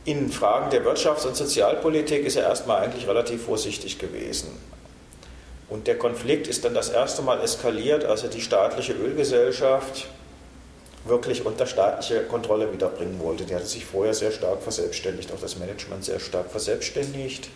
In 0.09 0.31
Fragen 0.31 0.71
der 0.71 0.83
Wirtschafts- 0.83 1.27
und 1.27 1.35
Sozialpolitik 1.35 2.25
ist 2.25 2.35
er 2.35 2.41
erstmal 2.41 2.81
eigentlich 2.81 3.07
relativ 3.07 3.43
vorsichtig 3.43 3.99
gewesen. 3.99 4.57
Und 5.69 5.85
der 5.85 5.99
Konflikt 5.99 6.47
ist 6.47 6.65
dann 6.65 6.73
das 6.73 6.89
erste 6.89 7.21
Mal 7.21 7.39
eskaliert, 7.41 8.05
als 8.05 8.23
er 8.23 8.29
die 8.29 8.41
staatliche 8.41 8.93
Ölgesellschaft 8.93 10.07
wirklich 11.05 11.45
unter 11.45 11.67
staatliche 11.67 12.23
Kontrolle 12.23 12.73
wiederbringen 12.73 13.19
wollte. 13.19 13.45
Die 13.45 13.53
hatte 13.53 13.67
sich 13.67 13.85
vorher 13.85 14.15
sehr 14.15 14.31
stark 14.31 14.63
verselbstständigt, 14.63 15.31
auch 15.31 15.39
das 15.39 15.59
Management 15.59 16.03
sehr 16.03 16.19
stark 16.19 16.49
verselbstständigt. 16.49 17.47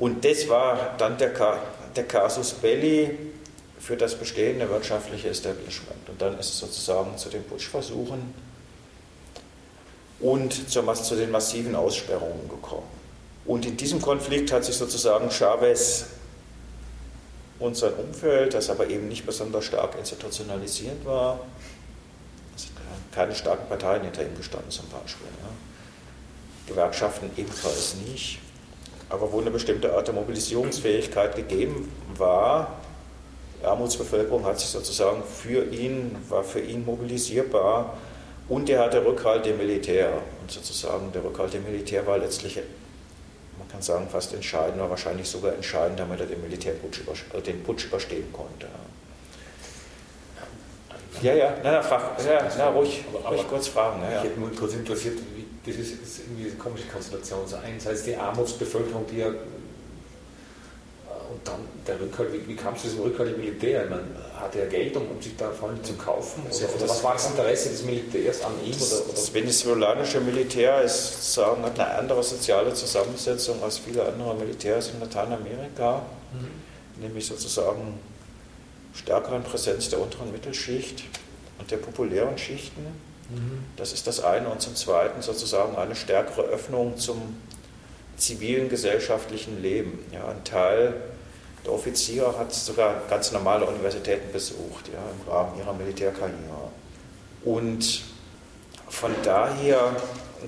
Und 0.00 0.24
das 0.24 0.48
war 0.48 0.96
dann 0.98 1.16
der, 1.16 1.30
der 1.94 2.04
Casus 2.08 2.54
Belli 2.54 3.16
für 3.78 3.96
das 3.96 4.16
bestehende 4.16 4.68
wirtschaftliche 4.68 5.28
Establishment. 5.28 6.08
Und 6.08 6.20
dann 6.20 6.36
ist 6.40 6.48
es 6.48 6.58
sozusagen 6.58 7.16
zu 7.16 7.28
den 7.28 7.44
Putschversuchen 7.44 8.47
und 10.20 10.70
zu, 10.70 10.82
zu 10.82 11.16
den 11.16 11.30
massiven 11.30 11.74
Aussperrungen 11.74 12.48
gekommen. 12.48 12.86
Und 13.44 13.64
in 13.66 13.76
diesem 13.76 14.02
Konflikt 14.02 14.52
hat 14.52 14.64
sich 14.64 14.76
sozusagen 14.76 15.30
Chavez 15.30 16.06
und 17.58 17.76
sein 17.76 17.94
Umfeld, 17.94 18.54
das 18.54 18.70
aber 18.70 18.88
eben 18.88 19.08
nicht 19.08 19.24
besonders 19.24 19.64
stark 19.64 19.96
institutionalisiert 19.98 21.04
war, 21.04 21.40
keine 23.12 23.34
starken 23.34 23.68
Parteien 23.68 24.02
hinter 24.02 24.22
ihm 24.22 24.36
gestanden 24.36 24.70
zum 24.70 24.86
Beispiel. 24.88 25.26
Ja. 25.26 25.48
Gewerkschaften 26.68 27.30
ebenfalls 27.36 27.96
nicht. 28.06 28.38
Aber 29.08 29.32
wo 29.32 29.40
eine 29.40 29.50
bestimmte 29.50 29.94
Art 29.94 30.06
der 30.06 30.14
Mobilisierungsfähigkeit 30.14 31.34
gegeben 31.34 31.90
war, 32.16 32.76
die 33.60 33.66
Armutsbevölkerung 33.66 34.44
hat 34.44 34.60
sich 34.60 34.68
sozusagen 34.68 35.22
für 35.24 35.64
ihn, 35.64 36.14
war 36.28 36.44
für 36.44 36.60
ihn 36.60 36.84
mobilisierbar 36.84 37.96
und 38.48 38.70
er 38.70 38.84
hatte 38.84 39.04
Rückhalt 39.04 39.46
im 39.46 39.58
Militär. 39.58 40.10
Und 40.40 40.50
sozusagen 40.50 41.12
der 41.12 41.22
Rückhalt 41.22 41.54
im 41.54 41.64
Militär 41.64 42.06
war 42.06 42.18
letztlich, 42.18 42.56
man 43.58 43.68
kann 43.68 43.82
sagen, 43.82 44.08
fast 44.10 44.32
entscheidend, 44.34 44.80
war 44.80 44.90
wahrscheinlich 44.90 45.28
sogar 45.28 45.54
entscheidend, 45.54 46.00
damit 46.00 46.20
er 46.20 46.26
den 46.26 46.40
Militärputsch 46.40 47.00
äh, 47.34 47.40
den 47.40 47.62
Putsch 47.62 47.86
überstehen 47.86 48.32
konnte. 48.32 48.66
Ja, 51.22 51.34
ja, 51.34 51.54
na, 51.64 51.72
na, 51.72 51.82
frag, 51.82 52.16
ja, 52.24 52.48
na 52.56 52.68
ruhig, 52.68 53.04
aber, 53.12 53.30
ruhig 53.30 53.48
kurz 53.48 53.68
fragen. 53.68 54.02
Ja. 54.02 54.18
Ich 54.18 54.24
hätte 54.24 54.40
mich 54.40 54.56
kurz 54.56 54.74
interessiert, 54.74 55.18
das 55.66 55.74
ist, 55.74 56.20
irgendwie 56.20 56.50
eine 56.50 56.54
komische 56.56 56.86
Konstellation. 56.86 57.46
So 57.46 57.56
einerseits 57.56 58.04
die 58.04 58.16
Armutsbevölkerung, 58.16 59.04
die 59.10 59.18
ja 59.18 59.30
und 61.30 61.46
dann 61.46 61.60
der 61.86 62.00
Rückhalt, 62.00 62.32
wie, 62.32 62.48
wie 62.48 62.56
kam 62.56 62.74
es 62.74 62.82
zu 62.82 62.88
diesem 62.88 63.02
Rückhalt 63.02 63.34
im 63.34 63.40
Militär? 63.40 63.86
Meine, 63.88 64.04
hatte 64.40 64.60
er 64.60 64.66
Geld, 64.66 64.96
um, 64.96 65.08
um 65.10 65.20
sich 65.20 65.36
da 65.36 65.50
allem 65.50 65.82
zu 65.82 65.94
kaufen? 65.94 66.42
Oder, 66.46 66.74
oder 66.74 66.88
was 66.88 67.02
war 67.02 67.12
das 67.14 67.30
Interesse 67.30 67.70
des 67.70 67.84
Militärs 67.84 68.42
an 68.42 68.52
ihm? 68.64 68.72
Das, 68.72 68.92
oder, 68.92 69.04
oder? 69.04 69.14
das 69.14 69.34
venezolanische 69.34 70.20
Militär 70.20 70.82
ist, 70.82 71.34
sagen, 71.34 71.62
hat 71.62 71.78
eine 71.78 71.90
andere 71.90 72.22
soziale 72.22 72.72
Zusammensetzung 72.74 73.62
als 73.62 73.78
viele 73.78 74.04
andere 74.04 74.34
Militärs 74.34 74.90
in 74.90 75.00
Lateinamerika, 75.00 76.02
mhm. 76.32 77.02
nämlich 77.02 77.26
sozusagen 77.26 77.98
stärkeren 78.94 79.42
Präsenz 79.42 79.90
der 79.90 80.00
unteren 80.00 80.32
Mittelschicht 80.32 81.04
und 81.58 81.70
der 81.70 81.76
populären 81.76 82.38
Schichten. 82.38 82.82
Mhm. 83.30 83.64
Das 83.76 83.92
ist 83.92 84.06
das 84.06 84.22
eine. 84.22 84.48
Und 84.48 84.62
zum 84.62 84.74
Zweiten 84.74 85.22
sozusagen 85.22 85.76
eine 85.76 85.94
stärkere 85.94 86.42
Öffnung 86.42 86.96
zum 86.96 87.36
zivilen 88.16 88.68
gesellschaftlichen 88.68 89.62
Leben. 89.62 89.98
Ja, 90.12 90.28
ein 90.28 90.42
Teil 90.44 90.94
der 91.64 91.72
Offiziere 91.72 92.38
hat 92.38 92.52
sogar 92.52 93.02
ganz 93.08 93.32
normale 93.32 93.66
Universitäten 93.66 94.32
besucht, 94.32 94.88
ja, 94.92 94.98
im 94.98 95.32
Rahmen 95.32 95.58
ihrer 95.58 95.72
Militärkarriere. 95.72 96.70
Und 97.44 98.02
von 98.88 99.12
daher 99.22 99.96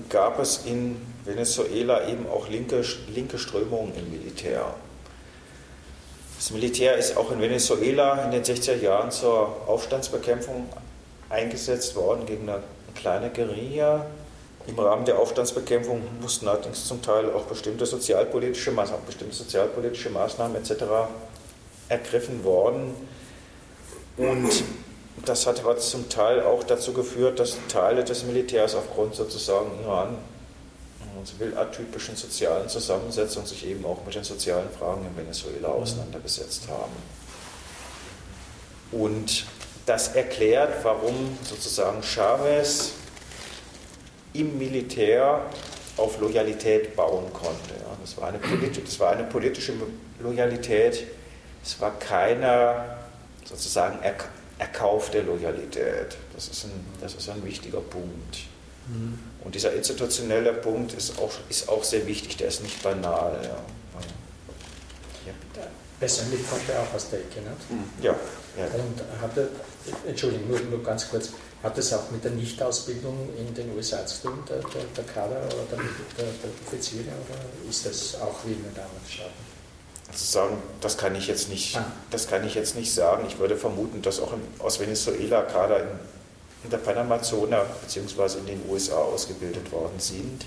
gab 0.09 0.39
es 0.39 0.65
in 0.65 0.99
Venezuela 1.25 2.07
eben 2.07 2.27
auch 2.27 2.47
linke, 2.49 2.83
linke 3.13 3.37
Strömungen 3.37 3.93
im 3.95 4.09
Militär. 4.09 4.73
Das 6.37 6.49
Militär 6.49 6.95
ist 6.95 7.17
auch 7.17 7.31
in 7.31 7.39
Venezuela 7.39 8.23
in 8.23 8.31
den 8.31 8.43
60er 8.43 8.81
Jahren 8.81 9.11
zur 9.11 9.67
Aufstandsbekämpfung 9.67 10.67
eingesetzt 11.29 11.95
worden 11.95 12.25
gegen 12.25 12.49
eine 12.49 12.63
kleine 12.95 13.29
Guerilla, 13.29 14.07
im 14.67 14.79
Rahmen 14.79 15.05
der 15.05 15.19
Aufstandsbekämpfung 15.19 16.01
mussten 16.21 16.47
allerdings 16.47 16.85
zum 16.85 17.01
Teil 17.01 17.31
auch 17.31 17.43
bestimmte 17.43 17.85
sozialpolitische 17.85 18.71
Maßnahmen, 18.71 19.05
bestimmte 19.05 19.35
sozialpolitische 19.35 20.09
Maßnahmen 20.09 20.55
etc. 20.55 20.83
ergriffen 21.89 22.43
worden. 22.43 22.93
Und 24.17 24.63
das 25.25 25.47
hat 25.47 25.59
aber 25.59 25.77
zum 25.77 26.09
Teil 26.09 26.41
auch 26.41 26.63
dazu 26.63 26.93
geführt, 26.93 27.39
dass 27.39 27.57
Teile 27.67 28.03
des 28.03 28.23
Militärs 28.23 28.75
aufgrund 28.75 29.15
sozusagen 29.15 29.71
ihrer 29.81 30.09
so 31.23 31.39
will, 31.39 31.57
atypischen 31.57 32.15
sozialen 32.15 32.67
Zusammensetzung 32.69 33.45
sich 33.45 33.65
eben 33.67 33.85
auch 33.85 34.03
mit 34.05 34.15
den 34.15 34.23
sozialen 34.23 34.69
Fragen 34.71 35.05
in 35.05 35.15
Venezuela 35.15 35.69
auseinandergesetzt 35.69 36.67
haben. 36.67 36.91
Und 38.91 39.45
das 39.85 40.15
erklärt, 40.15 40.83
warum 40.83 41.37
sozusagen 41.43 42.01
Chavez 42.01 42.93
im 44.33 44.57
Militär 44.57 45.41
auf 45.97 46.19
Loyalität 46.19 46.95
bauen 46.95 47.31
konnte. 47.33 47.75
Das, 48.01 48.17
war 48.17 48.29
eine 48.29 48.39
das 48.39 48.99
war 48.99 49.11
eine 49.11 49.23
politische 49.23 49.73
Loyalität, 50.19 51.05
es 51.63 51.79
war 51.79 51.97
keine 51.99 52.97
sozusagen 53.45 53.99
erkaufte 54.57 55.21
Loyalität. 55.21 56.17
Das 56.33 56.47
ist 56.47 56.65
ein, 56.65 56.71
das 57.01 57.15
ist 57.15 57.29
ein 57.29 57.43
wichtiger 57.43 57.81
Punkt. 57.81 58.47
Mhm. 58.87 59.19
Und 59.43 59.55
dieser 59.55 59.73
institutionelle 59.73 60.53
Punkt 60.53 60.93
ist 60.93 61.19
auch, 61.19 61.31
ist 61.49 61.69
auch 61.69 61.83
sehr 61.83 62.05
wichtig, 62.07 62.37
der 62.37 62.47
ist 62.47 62.63
nicht 62.63 62.81
banal. 62.81 63.39
Ja. 63.43 63.57
Ja. 65.27 65.67
Persönlich 65.99 66.47
kommt 66.49 66.67
er 66.69 66.81
auch 66.81 66.93
aus 66.95 67.09
der 67.09 67.19
Ecke, 67.19 67.41
nicht? 67.41 67.71
Mhm. 67.71 68.03
Ja. 68.03 68.15
ja. 68.57 68.65
Und 68.65 69.21
hat 69.21 69.37
er, 69.37 69.47
Entschuldigung, 70.07 70.49
nur, 70.49 70.59
nur 70.59 70.83
ganz 70.83 71.09
kurz, 71.09 71.29
hat 71.63 71.77
das 71.77 71.93
auch 71.93 72.09
mit 72.09 72.23
der 72.23 72.31
Nichtausbildung 72.31 73.29
in 73.37 73.53
den 73.53 73.75
USA 73.75 74.05
zu 74.05 74.23
tun, 74.23 74.43
der, 74.49 74.57
der, 74.57 74.83
der 74.95 75.03
Kader 75.03 75.37
oder 75.45 75.65
der, 75.69 75.77
der, 76.17 76.25
der, 76.25 76.51
Offiziere, 76.65 77.05
oder 77.05 77.69
ist 77.69 77.85
das 77.85 78.15
auch 78.19 78.35
wie 78.45 78.53
in 78.53 78.63
den 78.63 78.73
Staaten? 78.73 79.29
Also 80.11 80.25
sagen, 80.25 80.57
das 80.81 80.97
kann 80.97 81.15
ich 81.15 81.27
jetzt 81.27 81.49
nicht, 81.49 81.77
ah. 81.77 81.85
das 82.09 82.27
kann 82.27 82.45
ich 82.45 82.55
jetzt 82.55 82.75
nicht 82.75 82.93
sagen. 82.93 83.25
Ich 83.27 83.39
würde 83.39 83.55
vermuten, 83.55 84.01
dass 84.01 84.19
auch 84.19 84.33
aus 84.59 84.79
Venezuela 84.79 85.43
Kader 85.43 85.81
in, 85.81 85.87
in 86.63 86.69
der 86.69 86.79
Panamazone 86.79 87.61
bzw. 87.83 88.39
in 88.39 88.45
den 88.47 88.69
USA 88.69 88.97
ausgebildet 88.97 89.71
worden 89.71 89.99
sind. 89.99 90.45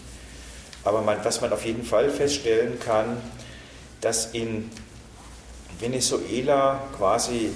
Aber 0.83 1.01
man, 1.01 1.25
was 1.25 1.41
man 1.41 1.53
auf 1.53 1.65
jeden 1.65 1.85
Fall 1.85 2.11
feststellen 2.11 2.79
kann, 2.79 3.17
dass 4.01 4.35
in 4.35 4.71
Venezuela 5.79 6.83
quasi 6.99 7.51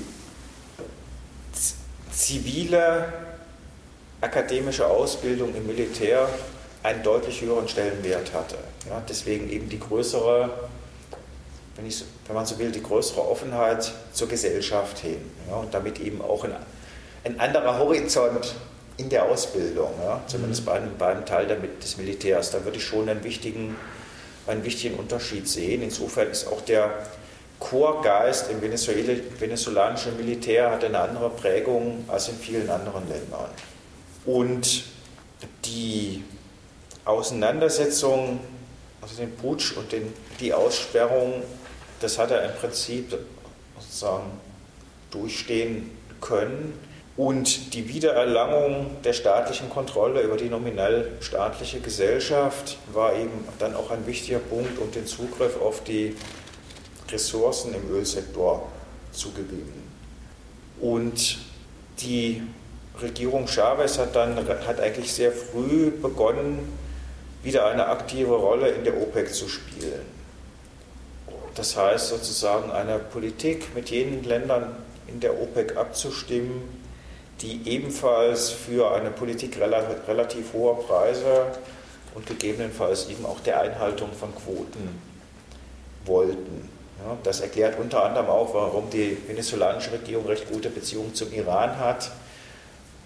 zivile 2.11 3.13
akademische 4.21 4.87
Ausbildung 4.87 5.55
im 5.55 5.67
Militär 5.67 6.29
einen 6.83 7.03
deutlich 7.03 7.41
höheren 7.41 7.69
Stellenwert 7.69 8.33
hatte. 8.33 8.57
Ja, 8.89 9.03
deswegen 9.09 9.51
eben 9.51 9.69
die 9.69 9.79
größere, 9.79 10.51
wenn, 11.77 11.87
ich, 11.87 12.05
wenn, 12.27 12.37
man 12.37 12.47
so 12.47 12.59
will, 12.59 12.71
die 12.71 12.83
größere 12.83 13.29
Offenheit 13.29 13.93
zur 14.13 14.29
Gesellschaft 14.29 14.99
hin. 14.99 15.19
Ja, 15.49 15.57
und 15.57 15.73
damit 15.75 16.01
eben 16.01 16.23
auch 16.23 16.45
ein, 16.45 16.55
ein, 17.25 17.39
anderer 17.41 17.79
Horizont 17.79 18.55
in 18.97 19.09
der 19.09 19.25
Ausbildung, 19.27 19.91
ja, 20.03 20.21
zumindest 20.27 20.65
bei 20.65 20.73
einem, 20.73 20.97
bei 20.99 21.09
einem 21.09 21.25
Teil 21.25 21.47
der, 21.47 21.57
des 21.57 21.97
Militärs. 21.97 22.51
Da 22.51 22.65
würde 22.65 22.79
ich 22.79 22.85
schon 22.85 23.09
einen 23.09 23.23
wichtigen, 23.23 23.77
einen 24.47 24.65
wichtigen 24.65 24.97
Unterschied 24.97 25.49
sehen. 25.49 25.83
Insofern 25.83 26.29
ist 26.29 26.47
auch 26.47 26.61
der 26.63 27.07
Chorgeist 27.61 28.51
im 28.51 28.63
venezolanischen 28.63 30.17
Militär 30.17 30.71
hat 30.71 30.85
eine 30.85 31.01
andere 31.01 31.29
Prägung 31.31 32.05
als 32.07 32.29
in 32.29 32.37
vielen 32.37 32.71
anderen 32.71 33.09
Ländern. 33.09 33.51
Und 34.29 34.83
die 35.65 36.23
Auseinandersetzung, 37.07 38.41
also 39.01 39.17
den 39.17 39.35
Putsch 39.35 39.75
und 39.75 39.91
den, 39.91 40.13
die 40.39 40.53
Aussperrung, 40.53 41.43
das 42.01 42.19
hat 42.19 42.31
er 42.31 42.45
im 42.45 42.55
Prinzip 42.57 43.17
sozusagen 43.81 44.31
durchstehen 45.11 45.91
können. 46.21 46.79
Und 47.17 47.73
die 47.73 47.89
Wiedererlangung 47.89 48.99
der 49.03 49.15
staatlichen 49.15 49.71
Kontrolle 49.71 50.21
über 50.21 50.37
die 50.37 50.51
nominell 50.51 51.13
staatliche 51.21 51.81
Gesellschaft 51.81 52.77
war 52.93 53.15
eben 53.15 53.49
dann 53.59 53.75
auch 53.75 53.91
ein 53.91 54.07
wichtiger 54.07 54.41
Punkt, 54.41 54.79
um 54.79 54.93
den 54.93 55.07
Zugriff 55.07 55.59
auf 55.59 55.83
die 55.85 56.15
Ressourcen 57.11 57.73
im 57.73 57.91
Ölsektor 57.91 58.69
zu 59.11 59.33
gewinnen. 59.33 59.91
Und 60.83 61.39
die 62.01 62.43
Regierung 63.01 63.47
Chavez 63.47 63.99
hat 63.99 64.17
dann 64.17 64.37
hat 64.37 64.81
eigentlich 64.81 65.13
sehr 65.13 65.33
früh 65.33 65.91
begonnen, 65.91 66.77
wieder 67.43 67.67
eine 67.67 67.87
aktive 67.87 68.35
Rolle 68.35 68.69
in 68.71 68.85
der 68.85 69.01
OPEC 69.01 69.33
zu 69.33 69.49
spielen. 69.49 70.19
Das 71.55 71.77
heißt 71.77 72.09
sozusagen 72.09 72.71
eine 72.71 72.99
Politik 72.99 73.75
mit 73.75 73.91
jenen 73.91 74.25
Ländern 74.25 74.77
in 75.07 75.21
der 75.21 75.41
OPEC 75.41 75.77
abzustimmen, 75.77 76.63
die 77.41 77.69
ebenfalls 77.69 78.51
für 78.51 78.93
eine 78.93 79.11
Politik 79.11 79.59
relativ 79.61 80.53
hoher 80.53 80.81
Preise 80.81 81.47
und 82.15 82.27
gegebenenfalls 82.27 83.09
eben 83.09 83.25
auch 83.25 83.41
der 83.41 83.61
Einhaltung 83.61 84.11
von 84.13 84.35
Quoten 84.35 85.01
wollten. 86.05 86.69
Ja, 87.05 87.17
das 87.23 87.41
erklärt 87.41 87.79
unter 87.79 88.05
anderem 88.05 88.29
auch, 88.29 88.55
warum 88.55 88.91
die 88.91 89.17
venezolanische 89.29 89.93
Regierung 89.93 90.27
recht 90.27 90.51
gute 90.51 90.69
Beziehungen 90.69 91.15
zum 91.15 91.33
Iran 91.33 91.79
hat 91.79 92.11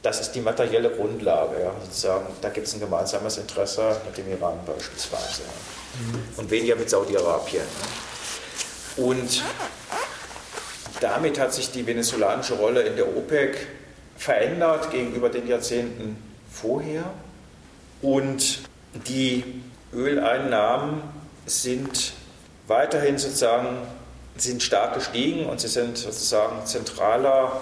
das 0.03 0.21
ist 0.21 0.33
die 0.33 0.41
materielle 0.41 0.91
Grundlage. 0.91 1.61
Ja. 1.63 1.73
Sozusagen, 1.85 2.27
da 2.41 2.49
gibt 2.49 2.67
es 2.67 2.75
ein 2.75 2.81
gemeinsames 2.81 3.39
Interesse 3.39 4.01
mit 4.05 4.17
dem 4.19 4.31
Iran 4.31 4.59
beispielsweise. 4.67 5.43
Mhm. 5.99 6.39
Und 6.39 6.51
weniger 6.51 6.77
mit 6.77 6.91
Saudi-Arabien. 6.91 7.65
Und 8.97 9.43
damit 11.01 11.39
hat 11.39 11.55
sich 11.55 11.71
die 11.71 11.87
venezolanische 11.87 12.55
Rolle 12.55 12.83
in 12.83 12.97
der 12.97 13.09
OPEC 13.09 13.67
verändert 14.17 14.91
gegenüber 14.91 15.29
den 15.29 15.47
Jahrzehnten 15.47 16.17
vorher. 16.51 17.05
Und 18.03 18.61
die 19.07 19.63
Öleinnahmen 19.93 21.03
sind 21.47 22.13
weiterhin 22.67 23.19
sozusagen 23.19 23.79
sind 24.37 24.63
stark 24.63 24.95
gestiegen 24.95 25.47
und 25.47 25.61
sie 25.61 25.69
sind 25.69 25.99
sozusagen 25.99 26.65
zentraler 26.65 27.61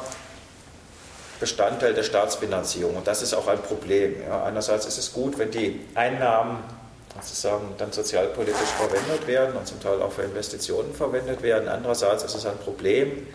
Bestandteil 1.40 1.94
der 1.94 2.02
Staatsfinanzierung. 2.02 2.96
Und 2.96 3.06
das 3.06 3.22
ist 3.22 3.34
auch 3.34 3.48
ein 3.48 3.60
Problem. 3.62 4.16
Ja, 4.22 4.44
einerseits 4.44 4.86
ist 4.86 4.98
es 4.98 5.12
gut, 5.12 5.38
wenn 5.38 5.50
die 5.50 5.80
Einnahmen 5.94 6.62
sozusagen 7.14 7.74
dann 7.78 7.92
sozialpolitisch 7.92 8.68
verwendet 8.78 9.26
werden 9.26 9.56
und 9.56 9.66
zum 9.66 9.80
Teil 9.80 10.00
auch 10.02 10.12
für 10.12 10.22
Investitionen 10.22 10.94
verwendet 10.94 11.42
werden. 11.42 11.68
Andererseits 11.68 12.22
ist 12.22 12.34
es 12.34 12.46
ein 12.46 12.58
Problem, 12.58 13.26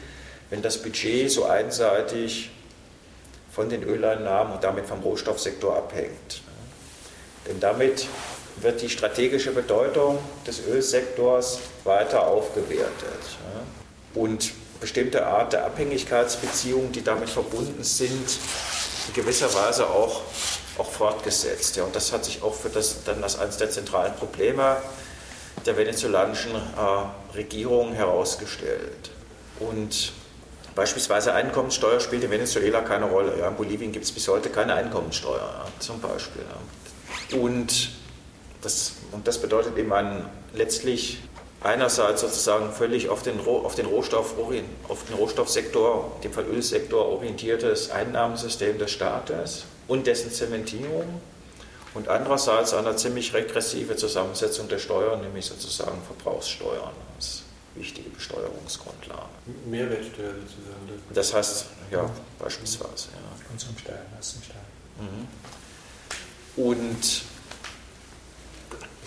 wenn 0.49 0.61
das 0.61 0.77
Budget 0.77 1.31
so 1.31 1.45
einseitig 1.45 2.51
von 3.51 3.69
den 3.69 3.83
Öleinnahmen 3.83 4.53
und 4.53 4.63
damit 4.63 4.85
vom 4.85 5.01
Rohstoffsektor 5.01 5.75
abhängt. 5.75 6.41
Denn 7.47 7.59
damit 7.59 8.07
wird 8.57 8.81
die 8.81 8.89
strategische 8.89 9.51
Bedeutung 9.51 10.19
des 10.47 10.65
Ölsektors 10.67 11.59
weiter 11.83 12.27
aufgewertet. 12.27 12.91
Und 14.13 14.51
bestimmte 14.85 15.25
Art 15.25 15.51
der 15.51 15.65
Abhängigkeitsbeziehungen, 15.65 16.91
die 16.91 17.03
damit 17.03 17.27
verbunden 17.27 17.83
sind, 17.83 18.37
in 19.07 19.13
gewisser 19.15 19.51
Weise 19.51 19.89
auch, 19.89 20.21
auch 20.77 20.91
fortgesetzt. 20.91 21.75
Ja, 21.75 21.85
und 21.85 21.95
das 21.95 22.11
hat 22.13 22.23
sich 22.23 22.43
auch 22.43 22.53
für 22.53 22.69
das 22.69 23.03
dann 23.03 23.23
als 23.23 23.39
eines 23.39 23.57
der 23.57 23.71
zentralen 23.71 24.13
Probleme 24.13 24.77
der 25.65 25.75
venezolanischen 25.75 26.51
äh, 26.53 27.35
Regierung 27.35 27.93
herausgestellt. 27.93 29.09
Und 29.59 30.13
beispielsweise 30.75 31.33
Einkommenssteuer 31.33 31.99
spielt 31.99 32.23
in 32.23 32.29
Venezuela 32.29 32.81
keine 32.81 33.05
Rolle. 33.05 33.39
Ja. 33.39 33.47
In 33.47 33.55
Bolivien 33.55 33.91
gibt 33.91 34.05
es 34.05 34.11
bis 34.11 34.27
heute 34.27 34.51
keine 34.51 34.75
Einkommenssteuer, 34.75 35.65
ja, 35.65 35.65
zum 35.79 35.99
Beispiel. 35.99 36.43
Und, 37.41 37.89
das, 38.61 38.93
und 39.11 39.27
das 39.27 39.41
bedeutet 39.41 39.75
eben 39.79 39.91
ein 39.91 40.29
letztlich 40.53 41.23
einerseits 41.65 42.21
sozusagen 42.21 42.71
völlig 42.71 43.09
auf 43.09 43.23
den, 43.23 43.39
auf 43.45 43.75
den, 43.75 43.87
Rohstoff, 43.87 44.35
auf 44.87 45.03
den 45.05 45.15
Rohstoffsektor, 45.15 46.11
in 46.17 46.21
dem 46.21 46.33
Fall 46.33 46.45
Ölsektor, 46.45 47.05
orientiertes 47.05 47.91
Einnahmensystem 47.91 48.77
des 48.77 48.91
Staates 48.91 49.65
und 49.87 50.07
dessen 50.07 50.31
Zementierung 50.31 51.21
und 51.93 52.07
andererseits 52.07 52.73
eine 52.73 52.95
ziemlich 52.95 53.33
regressive 53.33 53.95
Zusammensetzung 53.95 54.67
der 54.67 54.79
Steuern, 54.79 55.21
nämlich 55.21 55.45
sozusagen 55.45 56.01
Verbrauchssteuern 56.03 56.93
als 57.15 57.43
wichtige 57.75 58.09
Besteuerungsgrundlage. 58.09 59.21
Mehrwertsteuer 59.65 60.33
sozusagen. 60.33 61.03
Das 61.13 61.33
heißt, 61.33 61.65
ja, 61.91 62.09
beispielsweise. 62.39 63.09
Ja. 63.13 63.47
Konsumsteuer, 63.49 64.01
Massensteuer. 64.15 64.55
Mhm. 64.99 65.27
Und 66.63 67.21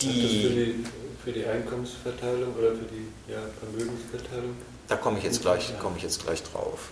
die 0.00 0.84
für 1.24 1.32
die 1.32 1.44
Einkommensverteilung 1.44 2.54
oder 2.56 2.70
für 2.70 2.84
die 2.84 3.08
ja, 3.30 3.38
Vermögensverteilung? 3.60 4.54
Da 4.88 4.96
komme 4.96 5.18
ich 5.18 5.24
jetzt 5.24 5.42
gleich, 5.42 5.78
komme 5.78 5.96
ich 5.96 6.02
jetzt 6.02 6.24
gleich 6.24 6.42
drauf. 6.42 6.90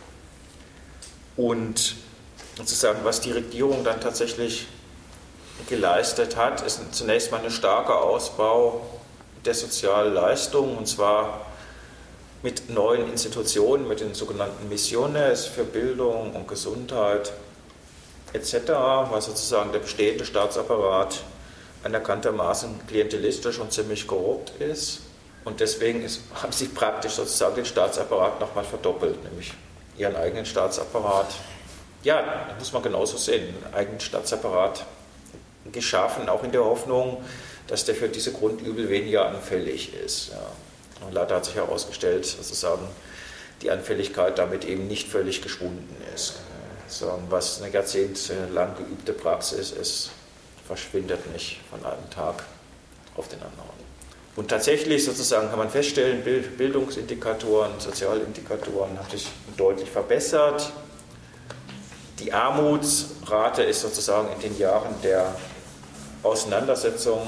Und 1.36 1.96
sozusagen, 2.56 3.00
was 3.04 3.20
die 3.20 3.32
Regierung 3.32 3.84
dann 3.84 4.00
tatsächlich 4.00 4.66
geleistet 5.68 6.36
hat, 6.36 6.62
ist 6.62 6.80
zunächst 6.92 7.30
mal 7.30 7.42
ein 7.42 7.50
starker 7.50 8.02
Ausbau 8.02 8.86
der 9.44 9.54
Sozialleistungen 9.54 10.76
und 10.76 10.86
zwar 10.86 11.46
mit 12.42 12.70
neuen 12.70 13.10
Institutionen, 13.10 13.88
mit 13.88 14.00
den 14.00 14.14
sogenannten 14.14 14.68
Missiones 14.68 15.46
für 15.46 15.64
Bildung 15.64 16.34
und 16.34 16.46
Gesundheit 16.46 17.32
etc., 18.32 18.68
weil 19.10 19.22
sozusagen 19.22 19.72
der 19.72 19.78
bestehende 19.78 20.24
Staatsapparat 20.24 21.20
anerkanntermaßen 21.86 22.86
klientelistisch 22.86 23.58
und 23.58 23.72
ziemlich 23.72 24.06
korrupt 24.06 24.52
ist. 24.60 25.00
Und 25.44 25.60
deswegen 25.60 26.02
ist, 26.02 26.20
haben 26.42 26.52
sie 26.52 26.66
praktisch 26.66 27.12
sozusagen 27.12 27.56
den 27.56 27.64
Staatsapparat 27.64 28.40
nochmal 28.40 28.64
verdoppelt, 28.64 29.22
nämlich 29.24 29.52
ihren 29.96 30.16
eigenen 30.16 30.44
Staatsapparat. 30.44 31.34
Ja, 32.02 32.46
das 32.48 32.58
muss 32.58 32.72
man 32.72 32.82
genauso 32.82 33.16
sehen, 33.16 33.54
einen 33.64 33.74
eigenen 33.74 34.00
Staatsapparat 34.00 34.84
geschaffen, 35.72 36.28
auch 36.28 36.44
in 36.44 36.52
der 36.52 36.64
Hoffnung, 36.64 37.24
dass 37.66 37.84
der 37.84 37.94
für 37.94 38.08
diese 38.08 38.32
Grundübel 38.32 38.88
weniger 38.88 39.26
anfällig 39.26 39.94
ist. 39.94 40.30
Ja. 40.30 41.06
Und 41.06 41.12
leider 41.12 41.36
hat 41.36 41.44
sich 41.44 41.56
herausgestellt, 41.56 42.24
sozusagen, 42.24 42.86
die 43.62 43.70
Anfälligkeit 43.70 44.38
damit 44.38 44.64
eben 44.64 44.86
nicht 44.86 45.08
völlig 45.08 45.42
geschwunden 45.42 45.96
ist. 46.14 46.34
Was 47.30 47.62
eine 47.62 47.72
jahrzehntelang 47.72 48.76
geübte 48.76 49.12
Praxis 49.12 49.72
ist, 49.72 50.10
verschwindet 50.66 51.32
nicht 51.32 51.60
von 51.70 51.84
einem 51.84 52.10
Tag 52.10 52.44
auf 53.16 53.28
den 53.28 53.40
anderen. 53.40 53.76
Und 54.36 54.48
tatsächlich 54.48 55.04
sozusagen 55.04 55.48
kann 55.48 55.58
man 55.58 55.70
feststellen, 55.70 56.22
Bildungsindikatoren, 56.22 57.80
Sozialindikatoren 57.80 58.98
haben 58.98 59.10
sich 59.10 59.28
deutlich 59.56 59.90
verbessert. 59.90 60.72
Die 62.18 62.32
Armutsrate 62.32 63.62
ist 63.62 63.80
sozusagen 63.80 64.28
in 64.34 64.40
den 64.40 64.58
Jahren 64.58 64.94
der 65.02 65.34
Auseinandersetzung 66.22 67.26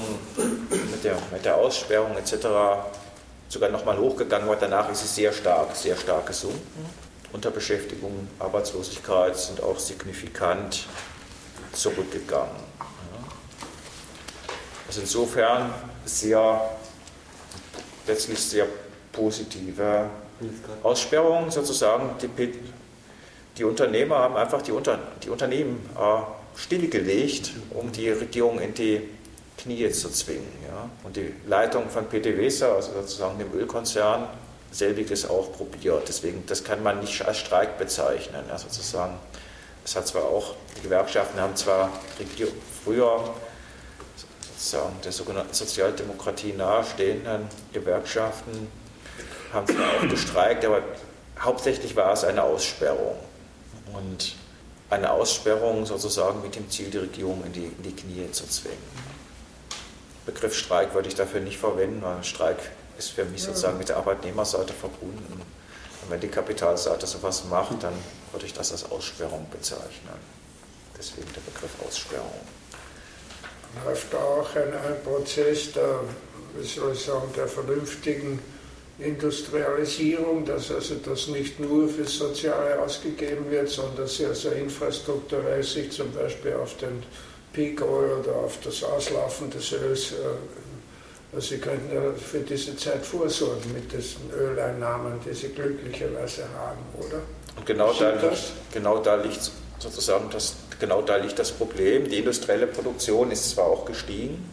mit 0.91 1.03
der, 1.03 1.15
mit 1.31 1.45
der 1.45 1.55
Aussperrung 1.55 2.15
etc. 2.17 2.47
sogar 3.47 3.69
nochmal 3.69 3.97
hochgegangen, 3.97 4.47
aber 4.47 4.57
danach 4.57 4.91
ist 4.91 5.01
sie 5.01 5.21
sehr 5.21 5.33
stark, 5.33 5.75
sehr 5.75 5.95
stark 5.95 6.27
gesunken. 6.27 6.85
Unterbeschäftigung, 7.31 8.27
Arbeitslosigkeit 8.39 9.37
sind 9.37 9.61
auch 9.61 9.79
signifikant 9.79 10.85
zurückgegangen. 11.73 12.69
Also 14.89 15.01
insofern 15.01 15.71
sehr, 16.03 16.67
letztlich 18.07 18.39
sehr 18.39 18.65
positive 19.11 20.09
Aussperrung 20.81 21.51
sozusagen. 21.51 22.09
Die, 22.19 22.53
die 23.55 23.63
Unternehmer 23.63 24.17
haben 24.17 24.35
einfach 24.35 24.63
die, 24.63 24.71
Unter, 24.71 24.97
die 25.21 25.29
Unternehmen 25.29 25.87
äh, 25.95 26.59
stillgelegt, 26.59 27.51
um 27.69 27.91
die 27.91 28.09
Regierung 28.09 28.59
in 28.59 28.73
die 28.73 29.01
Knie 29.59 29.91
zu 29.91 30.09
zwingen. 30.09 30.51
Ja. 30.67 30.89
Und 31.03 31.15
die 31.17 31.35
Leitung 31.45 31.87
von 31.87 32.07
PDVSA, 32.07 32.73
also 32.73 32.93
sozusagen 32.93 33.37
dem 33.37 33.53
Ölkonzern, 33.53 34.27
selbiges 34.71 35.29
auch 35.29 35.53
probiert. 35.53 36.07
Deswegen, 36.07 36.47
das 36.47 36.63
kann 36.63 36.81
man 36.81 36.99
nicht 36.99 37.23
als 37.23 37.37
Streik 37.37 37.77
bezeichnen. 37.77 38.43
Ja, 38.49 38.57
sozusagen. 38.57 39.13
Es 39.85 39.95
hat 39.95 40.07
zwar 40.07 40.23
auch, 40.23 40.55
die 40.77 40.81
Gewerkschaften 40.81 41.39
haben 41.39 41.55
zwar 41.55 41.91
früher 42.83 43.35
sozusagen 44.59 45.01
der 45.01 45.11
sogenannten 45.11 45.53
Sozialdemokratie 45.53 46.51
nahestehenden 46.51 47.47
Gewerkschaften 47.71 48.67
haben 49.53 49.65
zwar 49.67 49.87
auch 49.97 50.09
gestreikt, 50.09 50.65
aber 50.65 50.81
hauptsächlich 51.39 51.95
war 51.95 52.11
es 52.11 52.23
eine 52.25 52.43
Aussperrung. 52.43 53.15
Und 53.93 54.35
eine 54.89 55.11
Aussperrung 55.11 55.85
sozusagen 55.85 56.41
mit 56.41 56.55
dem 56.55 56.69
Ziel, 56.69 56.89
die 56.89 56.97
Regierung 56.97 57.43
in 57.45 57.53
die, 57.53 57.65
in 57.65 57.83
die 57.83 57.95
Knie 57.95 58.29
zu 58.31 58.45
zwingen. 58.47 58.77
Begriff 60.25 60.55
Streik 60.55 60.93
würde 60.93 61.07
ich 61.07 61.15
dafür 61.15 61.39
nicht 61.39 61.57
verwenden, 61.57 62.01
weil 62.01 62.23
Streik 62.23 62.57
ist 62.97 63.11
für 63.11 63.25
mich 63.25 63.41
sozusagen 63.41 63.77
mit 63.77 63.89
der 63.89 63.97
Arbeitnehmerseite 63.97 64.73
verbunden. 64.73 65.41
Und 66.01 66.09
wenn 66.09 66.19
die 66.19 66.27
Kapitalseite 66.27 67.07
sowas 67.07 67.45
macht, 67.49 67.81
dann 67.81 67.93
würde 68.31 68.45
ich 68.45 68.53
das 68.53 68.71
als 68.71 68.91
Aussperrung 68.91 69.47
bezeichnen. 69.49 70.19
Deswegen 70.97 71.31
der 71.33 71.41
Begriff 71.41 71.71
Aussperrung 71.87 72.41
läuft 73.85 74.13
auch 74.15 74.55
ein, 74.55 74.73
ein 74.73 75.03
Prozess 75.03 75.71
der, 75.73 76.01
wie 76.57 76.67
soll 76.67 76.93
ich 76.93 77.05
sagen, 77.05 77.29
der 77.35 77.47
vernünftigen 77.47 78.39
Industrialisierung, 78.99 80.45
dass 80.45 80.71
also 80.71 80.95
das 80.95 81.27
nicht 81.27 81.59
nur 81.59 81.87
fürs 81.87 82.17
Soziale 82.17 82.79
ausgegeben 82.79 83.49
wird, 83.49 83.69
sondern 83.69 83.97
dass 83.97 84.17
sie 84.17 84.25
also 84.25 84.49
infrastrukturell 84.49 85.63
sich 85.63 85.91
zum 85.91 86.11
Beispiel 86.11 86.53
auf 86.53 86.75
den 86.77 87.03
Peak 87.53 87.81
Oil 87.81 88.19
oder 88.19 88.35
auf 88.35 88.59
das 88.63 88.83
Auslaufen 88.83 89.49
des 89.49 89.71
Öls, 89.71 90.11
äh, 90.11 90.15
also 91.33 91.47
sie 91.47 91.59
könnten 91.59 91.93
ja 91.93 92.01
für 92.13 92.39
diese 92.39 92.75
Zeit 92.75 93.05
vorsorgen 93.05 93.73
mit 93.73 93.91
diesen 93.91 94.31
Öleinnahmen, 94.31 95.13
die 95.25 95.33
sie 95.33 95.49
glücklicherweise 95.49 96.43
haben, 96.57 96.79
oder? 96.97 97.21
Und 97.55 97.65
genau 97.65 97.93
da, 97.93 98.11
liegt, 98.11 98.51
genau 98.73 98.97
da 98.99 99.15
liegt 99.15 99.51
sozusagen 99.79 100.29
das 100.31 100.55
genau 100.79 101.01
da 101.01 101.17
liegt 101.17 101.37
das 101.37 101.51
Problem. 101.51 102.09
Die 102.09 102.17
industrielle 102.17 102.67
Produktion 102.67 103.31
ist 103.31 103.51
zwar 103.51 103.65
auch 103.65 103.85
gestiegen, 103.85 104.49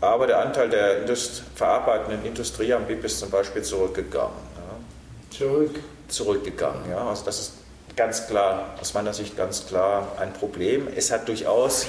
aber 0.00 0.26
der 0.26 0.40
Anteil 0.40 0.68
der 0.68 1.00
Indust 1.00 1.42
verarbeitenden 1.54 2.24
Industrie 2.24 2.72
am 2.74 2.86
BIP 2.86 3.04
ist 3.04 3.20
zum 3.20 3.30
Beispiel 3.30 3.62
zurückgegangen. 3.62 4.36
Ja. 4.56 5.36
Zurück? 5.36 5.80
Zurückgegangen, 6.08 6.90
ja. 6.90 7.08
Also 7.08 7.24
das 7.24 7.40
ist 7.40 7.52
ganz 7.96 8.26
klar, 8.26 8.74
aus 8.80 8.94
meiner 8.94 9.14
Sicht 9.14 9.36
ganz 9.36 9.66
klar 9.66 10.12
ein 10.18 10.32
Problem. 10.32 10.88
Es 10.94 11.10
hat 11.10 11.28
durchaus 11.28 11.86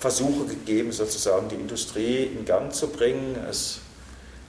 Versuche 0.00 0.46
gegeben, 0.46 0.92
sozusagen 0.92 1.48
die 1.48 1.54
Industrie 1.54 2.24
in 2.24 2.44
Gang 2.44 2.72
zu 2.72 2.88
bringen. 2.88 3.36
Es, 3.48 3.78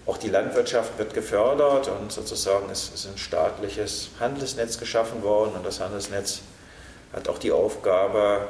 auch 0.05 0.17
die 0.17 0.29
Landwirtschaft 0.29 0.97
wird 0.97 1.13
gefördert 1.13 1.89
und 1.89 2.11
sozusagen 2.11 2.69
es 2.71 2.89
ist 2.93 3.07
ein 3.07 3.17
staatliches 3.17 4.09
Handelsnetz 4.19 4.77
geschaffen 4.77 5.21
worden 5.23 5.51
und 5.55 5.65
das 5.65 5.79
Handelsnetz 5.79 6.41
hat 7.13 7.27
auch 7.29 7.37
die 7.37 7.51
Aufgabe, 7.51 8.47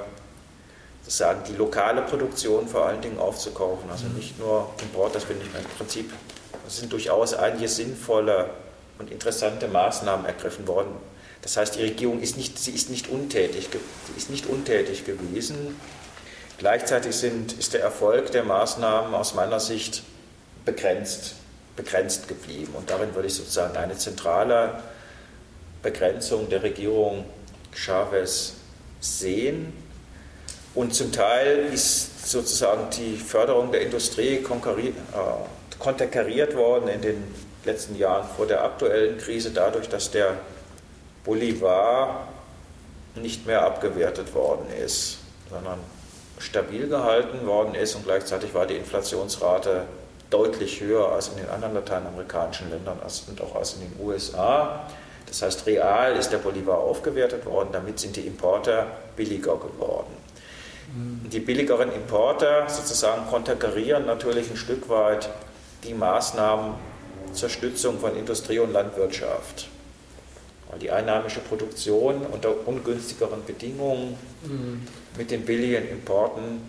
sagen, 1.08 1.42
die 1.48 1.56
lokale 1.56 2.02
Produktion 2.02 2.68
vor 2.68 2.86
allen 2.86 3.02
Dingen 3.02 3.20
aufzukaufen. 3.20 3.90
Also 3.90 4.08
nicht 4.08 4.38
nur 4.40 4.70
Import, 4.82 5.16
das 5.16 5.26
bin 5.26 5.38
ich 5.40 5.48
im 5.48 5.78
Prinzip, 5.78 6.12
es 6.68 6.78
sind 6.78 6.92
durchaus 6.92 7.34
einige 7.34 7.68
sinnvolle 7.68 8.50
und 9.00 9.10
interessante 9.12 9.68
Maßnahmen 9.68 10.26
ergriffen 10.26 10.68
worden. 10.68 10.92
Das 11.42 11.56
heißt, 11.56 11.76
die 11.76 11.82
Regierung 11.82 12.20
ist 12.20 12.36
nicht, 12.36 12.60
sie 12.60 12.72
ist 12.72 12.90
nicht 12.90 13.08
untätig, 13.10 13.70
sie 13.72 14.18
ist 14.18 14.30
nicht 14.30 14.48
untätig 14.48 15.06
gewesen. 15.06 15.80
Gleichzeitig 16.58 17.16
sind, 17.16 17.54
ist 17.54 17.74
der 17.74 17.82
Erfolg 17.82 18.32
der 18.32 18.44
Maßnahmen 18.44 19.14
aus 19.14 19.36
meiner 19.36 19.60
Sicht 19.60 20.04
begrenzt, 20.66 21.36
begrenzt 21.76 22.28
geblieben. 22.28 22.74
Und 22.76 22.90
darin 22.90 23.14
würde 23.14 23.28
ich 23.28 23.36
sozusagen 23.36 23.78
eine 23.78 23.98
zentrale 23.98 24.82
Begrenzung 25.84 26.50
der 26.50 26.64
Regierung 26.64 27.24
Chavez 27.78 28.54
sehen. 29.00 29.74
Und 30.74 30.94
zum 30.94 31.12
Teil 31.12 31.70
ist 31.74 32.30
sozusagen 32.30 32.90
die 32.92 33.16
Förderung 33.18 33.72
der 33.72 33.82
Industrie 33.82 34.36
äh, 34.36 34.44
konterkariert 35.80 36.56
worden 36.56 36.88
in 36.90 37.02
den 37.02 37.36
letzten 37.66 37.96
Jahren 37.96 38.28
vor 38.36 38.48
der 38.48 38.64
aktuellen 38.64 39.18
Krise 39.18 39.52
dadurch, 39.52 39.90
dass 39.90 40.12
der 40.12 40.38
Bolivar 41.24 42.28
nicht 43.16 43.46
mehr 43.46 43.64
abgewertet 43.64 44.34
worden 44.34 44.68
ist, 44.84 45.18
sondern 45.50 45.80
stabil 46.40 46.88
gehalten 46.88 47.46
worden 47.48 47.76
ist 47.76 47.96
und 47.96 48.06
gleichzeitig 48.06 48.54
war 48.54 48.68
die 48.68 48.76
Inflationsrate 48.76 49.86
deutlich 50.30 50.82
höher 50.82 51.12
als 51.12 51.30
in 51.30 51.38
den 51.38 51.50
anderen 51.50 51.74
lateinamerikanischen 51.74 52.70
Ländern 52.70 53.00
und 53.00 53.42
auch 53.42 53.56
als 53.56 53.74
in 53.74 53.82
den 53.82 54.06
USA. 54.06 54.88
Das 55.28 55.42
heißt, 55.42 55.66
real 55.68 56.16
ist 56.16 56.30
der 56.30 56.38
Bolivar 56.38 56.78
aufgewertet 56.78 57.46
worden, 57.46 57.70
damit 57.72 58.00
sind 58.00 58.16
die 58.16 58.22
Importe 58.22 58.88
billiger 59.16 59.58
geworden. 59.58 60.16
Die 61.32 61.42
billigeren 61.42 61.92
Importer 61.92 62.70
sozusagen 62.70 63.28
konterkarieren 63.28 64.06
natürlich 64.06 64.50
ein 64.50 64.56
Stück 64.56 64.88
weit 64.88 65.30
die 65.84 65.94
Maßnahmen 65.94 66.76
zur 67.34 67.50
Stützung 67.50 68.00
von 68.00 68.16
Industrie 68.16 68.60
und 68.60 68.72
Landwirtschaft. 68.72 69.68
Weil 70.70 70.80
die 70.80 70.90
einheimische 70.90 71.42
Produktion 71.42 72.26
unter 72.26 72.66
ungünstigeren 72.66 73.44
Bedingungen 73.46 74.18
mhm. 74.44 74.88
mit 75.18 75.30
den 75.30 75.46
billigen 75.46 75.90
Importen 75.90 76.62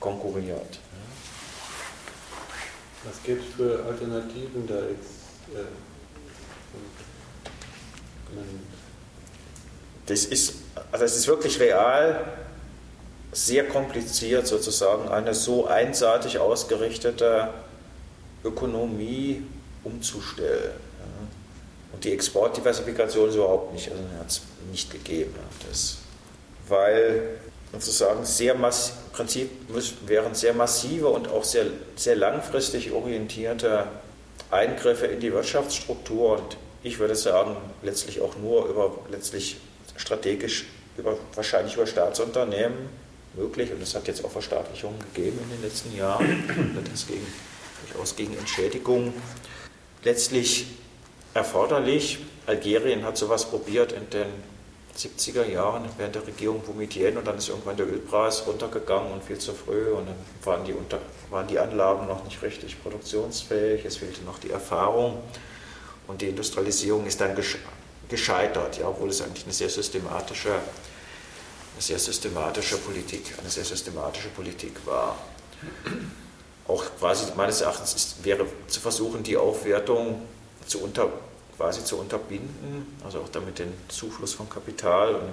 konkurriert. 0.00 0.78
Was 3.04 3.22
gibt 3.22 3.42
es 3.42 3.54
für 3.54 3.84
Alternativen 3.84 4.66
da 4.66 4.74
jetzt? 4.74 5.54
Äh, 5.54 5.64
das 10.06 10.24
ist, 10.26 10.54
also 10.92 11.04
ist 11.04 11.26
wirklich 11.26 11.58
real 11.60 12.24
sehr 13.32 13.66
kompliziert 13.66 14.46
sozusagen 14.46 15.08
eine 15.08 15.34
so 15.34 15.66
einseitig 15.66 16.38
ausgerichtete 16.38 17.48
Ökonomie 18.44 19.42
umzustellen. 19.82 20.72
Und 21.92 22.04
die 22.04 22.12
Exportdiversifikation 22.12 23.28
ist 23.28 23.34
überhaupt 23.36 23.72
nicht, 23.72 23.90
also 24.22 24.40
nicht 24.70 24.90
gegeben. 24.90 25.34
Das, 25.68 25.98
weil 26.68 27.38
sozusagen 27.72 28.24
sehr 28.24 28.54
mass, 28.54 28.92
im 29.06 29.12
Prinzip 29.12 29.50
wären 30.06 30.34
sehr 30.34 30.54
massive 30.54 31.08
und 31.08 31.28
auch 31.28 31.44
sehr, 31.44 31.66
sehr 31.96 32.16
langfristig 32.16 32.92
orientierte 32.92 33.86
Eingriffe 34.50 35.06
in 35.06 35.20
die 35.20 35.32
Wirtschaftsstruktur 35.32 36.38
und 36.38 36.56
ich 36.84 36.98
würde 36.98 37.16
sagen, 37.16 37.56
letztlich 37.82 38.20
auch 38.20 38.36
nur 38.36 38.66
über 38.66 38.92
letztlich 39.10 39.56
strategisch 39.96 40.66
über, 40.96 41.16
wahrscheinlich 41.34 41.74
über 41.74 41.86
Staatsunternehmen 41.86 42.88
möglich 43.34 43.72
und 43.72 43.82
es 43.82 43.94
hat 43.94 44.06
jetzt 44.06 44.24
auch 44.24 44.30
Verstaatlichungen 44.30 44.98
gegeben 45.00 45.38
in 45.42 45.50
den 45.50 45.62
letzten 45.62 45.96
Jahren, 45.96 46.78
das 46.92 47.06
gegen, 47.06 47.26
durchaus 47.82 48.14
gegen 48.14 48.36
Entschädigung. 48.36 49.12
Letztlich 50.04 50.66
erforderlich. 51.32 52.18
Algerien 52.46 53.04
hat 53.04 53.16
sowas 53.16 53.46
probiert 53.46 53.92
in 53.92 54.08
den 54.10 54.26
70er 54.96 55.46
Jahren 55.46 55.88
während 55.96 56.14
der 56.14 56.26
Regierung 56.26 56.60
Boumedienne 56.60 57.18
und 57.18 57.26
dann 57.26 57.38
ist 57.38 57.48
irgendwann 57.48 57.76
der 57.76 57.86
Ölpreis 57.86 58.46
runtergegangen 58.46 59.10
und 59.10 59.24
viel 59.24 59.38
zu 59.38 59.52
früh 59.54 59.88
und 59.88 60.06
dann 60.06 60.16
waren 60.44 60.64
die, 60.64 60.74
unter, 60.74 61.00
waren 61.30 61.48
die 61.48 61.58
Anlagen 61.58 62.06
noch 62.06 62.22
nicht 62.24 62.40
richtig 62.42 62.80
produktionsfähig, 62.82 63.84
es 63.84 63.96
fehlte 63.96 64.22
noch 64.22 64.38
die 64.38 64.50
Erfahrung 64.50 65.18
und 66.06 66.20
die 66.20 66.28
Industrialisierung 66.28 67.06
ist 67.06 67.20
dann 67.20 67.36
gescheitert, 68.08 68.78
ja, 68.78 68.88
obwohl 68.88 69.10
es 69.10 69.22
eigentlich 69.22 69.44
eine 69.44 69.52
sehr 69.52 69.70
systematische 69.70 70.52
eine 71.74 71.82
sehr 71.82 71.98
systematische 71.98 72.76
Politik, 72.78 73.34
eine 73.38 73.50
sehr 73.50 73.64
systematische 73.64 74.28
Politik 74.28 74.74
war. 74.86 75.16
Auch 76.68 76.84
quasi 76.98 77.26
meines 77.36 77.60
Erachtens 77.60 77.94
ist, 77.94 78.24
wäre 78.24 78.46
zu 78.68 78.80
versuchen, 78.80 79.22
die 79.22 79.36
Aufwertung 79.36 80.22
zu 80.66 80.80
unter, 80.82 81.08
quasi 81.56 81.84
zu 81.84 81.98
unterbinden, 81.98 82.96
also 83.04 83.20
auch 83.20 83.28
damit 83.28 83.58
den 83.58 83.72
Zufluss 83.88 84.34
von 84.34 84.48
Kapital 84.48 85.16
und, 85.16 85.32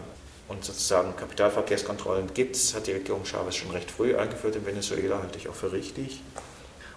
und 0.49 0.65
sozusagen 0.65 1.15
Kapitalverkehrskontrollen 1.15 2.34
gibt 2.34 2.55
es, 2.55 2.73
hat 2.73 2.88
die 2.88 2.93
Regierung 2.93 3.23
Chavez 3.23 3.55
schon 3.55 3.71
recht 3.71 3.91
früh 3.91 4.15
eingeführt 4.15 4.55
in 4.55 4.65
Venezuela, 4.65 5.19
halte 5.21 5.38
ich 5.38 5.47
auch 5.47 5.55
für 5.55 5.71
richtig. 5.71 6.21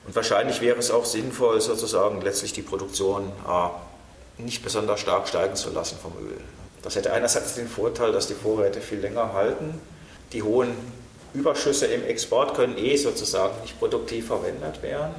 Und 0.06 0.14
wahrscheinlich 0.14 0.60
wäre 0.60 0.78
es 0.78 0.90
auch 0.90 1.04
sinnvoll, 1.04 1.60
sozusagen 1.60 2.20
letztlich 2.20 2.52
die 2.52 2.62
Produktion 2.62 3.32
äh, 3.48 4.42
nicht 4.42 4.62
besonders 4.62 5.00
stark 5.00 5.28
steigen 5.28 5.56
zu 5.56 5.70
lassen 5.70 5.98
vom 6.00 6.12
Öl. 6.26 6.36
Das 6.82 6.96
hätte 6.96 7.12
einerseits 7.12 7.54
den 7.54 7.68
Vorteil, 7.68 8.12
dass 8.12 8.26
die 8.26 8.34
Vorräte 8.34 8.80
viel 8.80 8.98
länger 8.98 9.32
halten. 9.32 9.80
Die 10.32 10.42
hohen 10.42 10.72
Überschüsse 11.32 11.86
im 11.86 12.04
Export 12.04 12.54
können 12.54 12.76
eh 12.76 12.96
sozusagen 12.96 13.60
nicht 13.62 13.78
produktiv 13.78 14.26
verwendet 14.26 14.82
werden, 14.82 15.14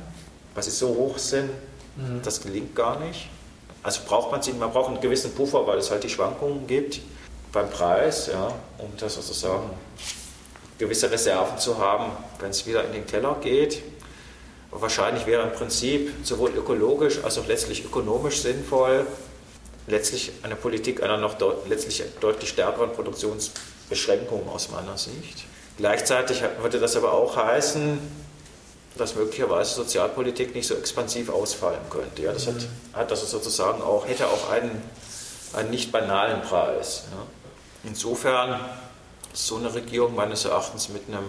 weil 0.54 0.63
sie 0.63 0.71
so 0.71 0.89
hoch 0.89 1.17
sind, 1.17 1.50
mhm. 1.95 2.21
das 2.24 2.41
gelingt 2.41 2.76
gar 2.76 3.00
nicht. 3.00 3.30
Also 3.82 4.02
braucht 4.08 4.32
man 4.32 4.41
sie, 4.41 4.54
man 4.54 4.71
braucht 4.71 4.89
einen 4.89 5.02
gewissen 5.02 5.34
Puffer, 5.34 5.65
weil 5.67 5.78
es 5.80 5.91
halt 5.91 6.04
die 6.04 6.10
Schwankungen 6.10 6.67
gibt 6.67 7.02
beim 7.52 7.69
Preis, 7.69 8.28
ja, 8.28 8.48
um 8.78 8.89
das 8.98 9.15
sozusagen 9.15 9.69
gewisse 10.78 11.10
Reserven 11.10 11.58
zu 11.58 11.78
haben, 11.78 12.12
wenn 12.39 12.50
es 12.50 12.65
wieder 12.65 12.84
in 12.84 12.93
den 12.93 13.06
Keller 13.06 13.38
geht. 13.41 13.82
Aber 14.76 14.82
wahrscheinlich 14.82 15.26
wäre 15.26 15.42
im 15.44 15.54
Prinzip 15.54 16.12
sowohl 16.24 16.50
ökologisch 16.50 17.24
als 17.24 17.38
auch 17.38 17.48
letztlich 17.48 17.86
ökonomisch 17.86 18.42
sinnvoll, 18.42 19.08
letztlich 19.88 20.34
eine 20.44 20.58
Politik 20.58 21.02
einer 21.02 21.16
noch 21.16 21.36
deut 21.36 21.70
letztlich 21.70 22.04
deutlich 22.20 22.50
stärkeren 22.50 22.92
Produktionsbeschränkung 22.92 24.50
aus 24.50 24.72
meiner 24.72 24.98
Sicht. 24.98 25.46
Gleichzeitig 25.78 26.44
würde 26.60 26.82
das 26.82 26.98
aber 26.98 27.14
auch 27.14 27.38
heißen, 27.38 28.00
dass 28.98 29.16
möglicherweise 29.16 29.76
Sozialpolitik 29.76 30.54
nicht 30.54 30.68
so 30.68 30.76
expansiv 30.76 31.30
ausfallen 31.30 31.80
könnte. 31.90 32.24
Ja, 32.24 32.34
das 32.34 32.46
hat, 32.46 32.56
mhm. 32.56 32.68
hat 32.92 33.10
das 33.10 33.32
sozusagen 33.32 33.82
auch, 33.82 34.06
hätte 34.06 34.28
auch 34.28 34.50
einen, 34.50 34.82
einen 35.54 35.70
nicht 35.70 35.94
banalen 35.94 36.42
Preis. 36.42 37.06
Ja. 37.12 37.26
Insofern 37.86 38.60
ist 39.34 39.48
so 39.48 39.56
eine 39.56 39.74
Regierung 39.74 40.16
meines 40.16 40.44
Erachtens 40.44 40.90
mit 40.90 41.04
einem, 41.08 41.24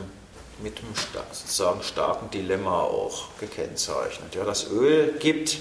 mit 0.62 0.78
einem 0.78 0.94
sozusagen 1.32 1.82
starken 1.82 2.30
Dilemma 2.30 2.82
auch 2.82 3.28
gekennzeichnet. 3.38 4.34
Ja, 4.34 4.44
das 4.44 4.70
Öl 4.70 5.14
gibt 5.18 5.58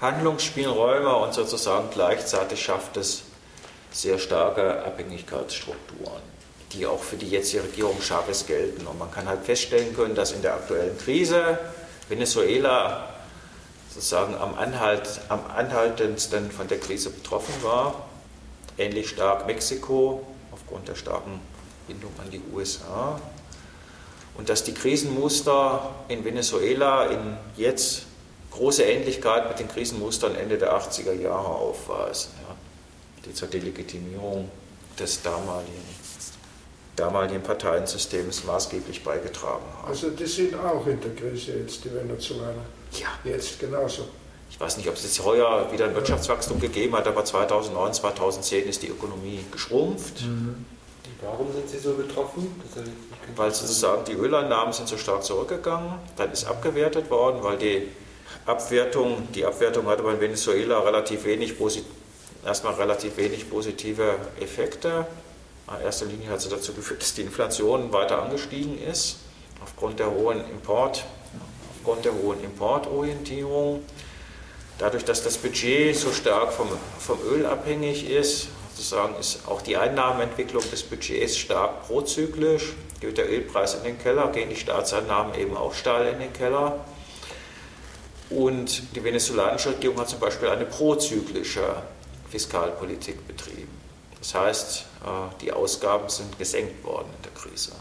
Handlungsspielräume 0.00 1.14
und 1.16 1.34
sozusagen 1.34 1.88
gleichzeitig 1.90 2.62
schafft 2.62 2.96
es 2.96 3.22
sehr 3.92 4.18
starke 4.18 4.84
Abhängigkeitsstrukturen, 4.84 6.22
die 6.72 6.84
auch 6.84 7.02
für 7.02 7.16
die 7.16 7.28
jetzige 7.28 7.62
Regierung 7.62 8.00
Chavez 8.00 8.46
gelten. 8.46 8.86
Und 8.86 8.98
man 8.98 9.10
kann 9.12 9.28
halt 9.28 9.44
feststellen 9.44 9.94
können, 9.94 10.16
dass 10.16 10.32
in 10.32 10.42
der 10.42 10.54
aktuellen 10.54 10.98
Krise 10.98 11.58
Venezuela 12.08 13.08
sozusagen 13.88 14.34
am, 14.34 14.56
Anhalt, 14.56 15.20
am 15.28 15.40
anhaltendsten 15.56 16.50
von 16.50 16.66
der 16.66 16.80
Krise 16.80 17.10
betroffen 17.10 17.54
war. 17.62 18.08
Ähnlich 18.76 19.08
stark 19.08 19.46
Mexiko 19.46 20.26
aufgrund 20.50 20.88
der 20.88 20.96
starken 20.96 21.40
Bindung 21.86 22.12
an 22.18 22.30
die 22.30 22.42
USA. 22.52 23.20
Und 24.36 24.48
dass 24.48 24.64
die 24.64 24.74
Krisenmuster 24.74 25.94
in 26.08 26.24
Venezuela 26.24 27.06
in 27.06 27.36
jetzt 27.56 28.06
große 28.50 28.82
Ähnlichkeit 28.82 29.48
mit 29.48 29.58
den 29.58 29.68
Krisenmustern 29.68 30.34
Ende 30.34 30.58
der 30.58 30.76
80er 30.76 31.12
Jahre 31.12 31.46
aufweisen, 31.48 32.30
ja, 32.48 32.54
die 33.24 33.34
zur 33.34 33.48
Delegitimierung 33.48 34.50
des 34.98 35.22
damaligen, 35.22 35.84
damaligen 36.96 37.42
Parteiensystems 37.42 38.44
maßgeblich 38.44 39.02
beigetragen 39.02 39.64
haben. 39.78 39.88
Also 39.88 40.10
die 40.10 40.26
sind 40.26 40.54
auch 40.54 40.86
in 40.86 41.00
der 41.00 41.14
Krise 41.14 41.58
jetzt, 41.58 41.84
die 41.84 41.92
Venezuelaner. 41.92 42.64
Ja. 42.92 43.08
Jetzt 43.24 43.58
genauso. 43.58 44.08
Ich 44.50 44.60
weiß 44.60 44.76
nicht, 44.76 44.88
ob 44.88 44.94
es 44.94 45.02
jetzt 45.02 45.24
heuer 45.24 45.72
wieder 45.72 45.86
ein 45.86 45.94
Wirtschaftswachstum 45.96 46.60
gegeben 46.60 46.94
hat, 46.94 47.08
aber 47.08 47.24
2009, 47.24 47.94
2010 47.94 48.68
ist 48.68 48.82
die 48.82 48.88
Ökonomie 48.88 49.40
geschrumpft. 49.50 50.22
Mhm. 50.22 50.64
Warum 51.22 51.52
sind 51.52 51.68
Sie 51.68 51.78
so 51.78 51.94
betroffen? 51.94 52.60
weil 53.36 53.54
sozusagen 53.54 54.04
die 54.04 54.12
Öleinnahmen 54.12 54.72
sind 54.72 54.88
so 54.88 54.96
stark 54.96 55.24
zurückgegangen, 55.24 55.94
dann 56.16 56.30
ist 56.30 56.44
abgewertet 56.46 57.10
worden, 57.10 57.42
weil 57.42 57.56
die 57.56 57.88
Abwertung, 58.46 59.28
die 59.34 59.44
Abwertung 59.44 59.86
hatte 59.86 60.02
bei 60.02 60.20
Venezuela 60.20 60.80
relativ 60.80 61.24
wenig, 61.24 61.54
erstmal 62.44 62.74
relativ 62.74 63.16
wenig 63.16 63.48
positive 63.48 64.16
Effekte. 64.40 65.06
In 65.68 65.84
erster 65.84 66.06
Linie 66.06 66.28
hat 66.28 66.42
sie 66.42 66.50
dazu 66.50 66.74
geführt, 66.74 67.00
dass 67.00 67.14
die 67.14 67.22
Inflation 67.22 67.92
weiter 67.92 68.22
angestiegen 68.22 68.78
ist, 68.78 69.16
aufgrund 69.62 69.98
der 69.98 70.10
hohen 70.10 70.40
Import, 70.50 71.04
aufgrund 71.74 72.04
der 72.04 72.12
hohen 72.12 72.42
Importorientierung. 72.44 73.82
Dadurch, 74.78 75.04
dass 75.04 75.22
das 75.22 75.38
Budget 75.38 75.96
so 75.96 76.12
stark 76.12 76.52
vom, 76.52 76.68
vom 76.98 77.18
Öl 77.32 77.46
abhängig 77.46 78.10
ist, 78.10 78.48
sozusagen 78.74 79.14
ist 79.16 79.46
auch 79.46 79.62
die 79.62 79.76
Einnahmenentwicklung 79.76 80.62
des 80.70 80.82
Budgets 80.82 81.36
stark 81.36 81.86
prozyklisch. 81.86 82.72
Geht 83.00 83.18
der 83.18 83.30
Ölpreis 83.30 83.74
in 83.74 83.84
den 83.84 83.98
Keller, 83.98 84.28
gehen 84.28 84.50
die 84.50 84.56
Staatseinnahmen 84.56 85.34
eben 85.34 85.56
auch 85.56 85.74
steil 85.74 86.12
in 86.12 86.18
den 86.18 86.32
Keller. 86.32 86.84
Und 88.30 88.82
die 88.96 89.04
venezolanische 89.04 89.70
Regierung 89.70 89.98
hat 90.00 90.08
zum 90.08 90.18
Beispiel 90.18 90.48
eine 90.48 90.64
prozyklische 90.64 91.82
Fiskalpolitik 92.30 93.26
betrieben. 93.28 93.70
Das 94.18 94.34
heißt, 94.34 94.84
äh, 95.04 95.42
die 95.42 95.52
Ausgaben 95.52 96.08
sind 96.08 96.36
gesenkt 96.38 96.82
worden 96.82 97.08
in 97.16 97.22
der 97.22 97.32
Krise. 97.32 97.72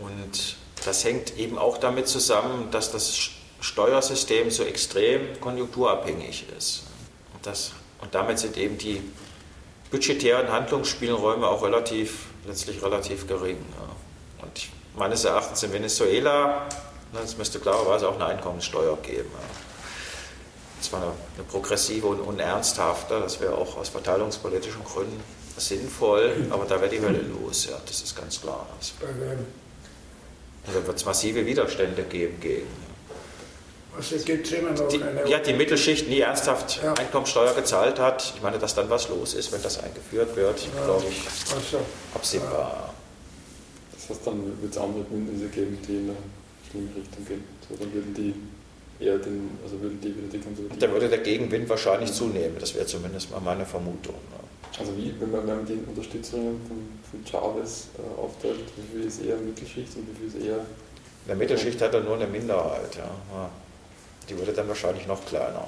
Und 0.00 0.56
das 0.84 1.04
hängt 1.04 1.38
eben 1.38 1.56
auch 1.56 1.78
damit 1.78 2.08
zusammen, 2.08 2.70
dass 2.70 2.92
das 2.92 3.30
Steuersystem 3.60 4.50
so 4.50 4.64
extrem 4.64 5.40
konjunkturabhängig 5.40 6.46
ist. 6.56 6.82
Und, 7.34 7.46
das, 7.46 7.72
und 8.00 8.14
damit 8.14 8.38
sind 8.38 8.56
eben 8.56 8.76
die 8.76 9.02
budgetären 9.90 10.50
Handlungsspielräume 10.50 11.46
auch 11.46 11.62
relativ, 11.62 12.26
letztlich 12.46 12.82
relativ 12.82 13.26
gering. 13.26 13.56
Ja. 13.56 14.44
Und 14.44 14.68
meines 14.96 15.24
Erachtens 15.24 15.62
in 15.62 15.72
Venezuela, 15.72 16.66
es 17.24 17.36
müsste 17.36 17.58
klarerweise 17.58 18.08
auch 18.08 18.16
eine 18.16 18.26
Einkommenssteuer 18.26 18.96
geben. 18.98 19.30
Ja. 19.32 20.82
zwar 20.82 21.02
eine, 21.02 21.12
eine, 21.36 21.44
progressive 21.44 22.06
und 22.06 22.20
unernsthafte, 22.20 23.20
das 23.20 23.40
wäre 23.40 23.54
auch 23.54 23.76
aus 23.76 23.88
verteilungspolitischen 23.88 24.84
Gründen 24.84 25.22
sinnvoll, 25.56 26.46
aber 26.50 26.66
da 26.66 26.80
wäre 26.80 26.90
die 26.90 27.00
Hölle 27.00 27.20
los, 27.20 27.66
ja, 27.66 27.76
das 27.84 28.02
ist 28.02 28.16
ganz 28.16 28.40
klar. 28.40 28.66
Also 30.66 30.86
wird 30.86 30.96
es 30.96 31.04
massive 31.04 31.44
Widerstände 31.46 32.02
geben 32.02 32.38
gegen. 32.40 32.87
Also 33.96 34.16
gibt 34.24 34.46
es 34.46 34.52
immer 34.52 34.70
noch 34.70 34.88
die, 34.88 35.02
eine. 35.02 35.28
Ja, 35.28 35.38
die 35.38 35.52
Mittelschicht 35.52 36.08
nie 36.08 36.20
ernsthaft 36.20 36.80
ja. 36.82 36.94
Einkommensteuer 36.94 37.54
gezahlt 37.54 37.98
hat. 37.98 38.32
Ich 38.36 38.42
meine, 38.42 38.58
dass 38.58 38.74
dann 38.74 38.88
was 38.90 39.08
los 39.08 39.34
ist, 39.34 39.52
wenn 39.52 39.62
das 39.62 39.82
eingeführt 39.82 40.36
wird, 40.36 40.60
ja. 40.60 40.84
glaube 40.84 41.06
ich, 41.08 41.26
also, 41.54 41.80
absehbar. 42.14 42.94
Das 43.92 44.10
heißt, 44.10 44.26
dann 44.26 44.60
wird 44.60 44.72
es 44.72 44.78
andere 44.78 45.04
Bündnisse 45.04 45.48
geben, 45.48 45.78
die 45.86 45.96
in 45.96 46.10
eine 46.10 46.16
schlimme 46.70 46.88
Richtung 46.96 47.26
gehen. 47.26 47.44
So, 47.68 47.74
dann 47.76 47.92
würden 47.92 48.14
die 48.14 48.34
eher 49.04 49.18
den, 49.18 49.58
also 49.62 49.80
würden 49.80 50.00
die 50.00 50.16
wieder 50.16 50.28
die 50.32 50.38
Konservativen. 50.38 50.78
Dann 50.78 50.92
würde 50.92 51.08
der 51.08 51.18
Gegenwind 51.18 51.68
wahrscheinlich 51.68 52.12
zunehmen. 52.12 52.56
Das 52.58 52.74
wäre 52.74 52.86
zumindest 52.86 53.30
mal 53.30 53.40
meine 53.40 53.66
Vermutung. 53.66 54.14
Also 54.78 54.96
wie, 54.96 55.12
wenn 55.18 55.30
man, 55.30 55.46
wenn 55.46 55.56
man 55.56 55.66
die 55.66 55.80
Unterstützerinnen 55.88 56.60
von, 56.68 56.78
von 57.10 57.24
Chavez 57.26 57.88
äh, 57.98 58.20
aufteilt, 58.20 58.60
wie 58.76 58.96
viel 58.96 59.06
ist 59.06 59.22
eher 59.22 59.36
Mittelschicht 59.36 59.96
und 59.96 60.06
wie 60.08 60.18
viel 60.18 60.28
ist 60.28 60.46
eher. 60.46 60.58
In 60.58 61.28
der 61.28 61.36
Mittelschicht 61.36 61.80
hat 61.82 61.94
er 61.94 62.00
nur 62.00 62.14
eine 62.14 62.26
Minderheit, 62.26 62.96
ja. 62.96 63.10
Die 64.28 64.38
wurde 64.38 64.52
dann 64.52 64.68
wahrscheinlich 64.68 65.06
noch 65.06 65.24
kleiner. 65.24 65.66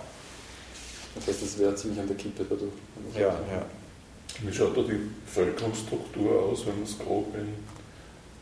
Das 1.14 1.26
heißt, 1.26 1.42
das 1.42 1.58
wäre 1.58 1.74
ziemlich 1.74 2.00
an 2.00 2.06
der 2.06 2.16
Kippe 2.16 2.44
dadurch. 2.44 2.72
Ja, 3.14 3.28
ja. 3.28 3.66
Wie 4.42 4.52
schaut 4.52 4.76
da 4.76 4.82
die 4.82 5.10
Bevölkerungsstruktur 5.24 6.42
aus, 6.42 6.66
wenn 6.66 6.76
man 6.76 6.84
es 6.84 6.98
grob 6.98 7.34
in 7.34 7.54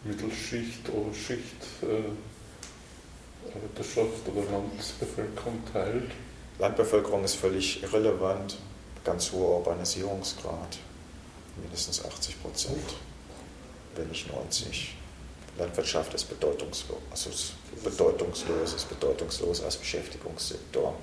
Mittelschicht 0.05 0.89
oder 0.91 1.15
Schicht 1.15 1.63
äh, 1.83 2.03
Arbeiterschaft 3.55 4.29
oder 4.29 4.51
Landbevölkerung 4.51 5.63
teilt? 5.73 6.11
Landbevölkerung 6.59 7.25
ist 7.25 7.37
völlig 7.37 7.83
irrelevant. 7.83 8.59
Ganz 9.05 9.33
hoher 9.33 9.59
Urbanisierungsgrad, 9.59 10.79
mindestens 11.63 12.05
80 12.05 12.43
Prozent, 12.43 12.95
wenn 13.95 14.09
nicht 14.09 14.31
90. 14.31 14.98
Landwirtschaft 15.59 16.15
ist 16.15 16.25
bedeutungslos, 16.25 16.99
also 17.11 17.31
ist 17.31 17.53
bedeutungslos, 17.85 18.75
ist 18.75 18.89
bedeutungslos 18.89 19.63
als 19.63 19.77
Beschäftigungssektor 19.77 20.95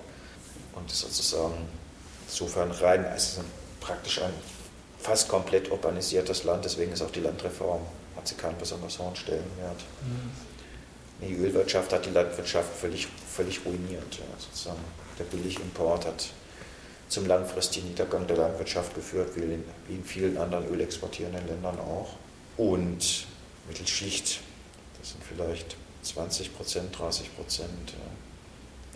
und 0.74 0.92
ist 0.92 1.02
sozusagen 1.02 1.68
insofern 2.28 2.72
rein, 2.72 3.06
also 3.06 3.42
praktisch 3.80 4.22
ein 4.22 4.34
fast 5.00 5.28
komplett 5.30 5.70
urbanisiertes 5.72 6.44
Land, 6.44 6.66
deswegen 6.66 6.92
ist 6.92 7.02
auch 7.02 7.12
die 7.12 7.20
Landreform, 7.20 7.82
hat 8.16 8.28
sie 8.28 8.36
keinen 8.36 8.58
besonders 8.58 8.98
hohen 8.98 9.16
Stellenwert. 9.16 9.84
Mhm. 10.02 10.32
Die 11.22 11.36
Ölwirtschaft 11.36 11.94
hat 11.94 12.06
die 12.06 12.10
Landwirtschaft 12.10 12.76
völlig, 12.76 13.08
völlig 13.32 13.66
ruiniert. 13.66 14.16
Ja, 14.16 14.26
sozusagen. 14.38 14.84
Der 15.18 15.24
Billigimport 15.24 16.06
hat 16.06 16.30
zum 17.08 17.26
langfristigen 17.26 17.88
Niedergang 17.88 18.28
der 18.28 18.38
Landwirtschaft 18.38 18.96
geführt, 18.96 19.30
wie 19.36 19.42
in, 19.42 19.64
wie 19.88 19.96
in 19.96 20.04
vielen 20.04 20.38
anderen 20.38 20.68
ölexportierenden 20.68 21.48
Ländern 21.48 21.80
auch. 21.80 22.10
Und 22.58 23.28
Mittelschicht, 23.68 24.42
das 25.00 25.12
sind 25.12 25.24
vielleicht 25.24 25.76
20 26.04 26.56
Prozent, 26.56 26.98
30 26.98 27.36
Prozent. 27.36 27.94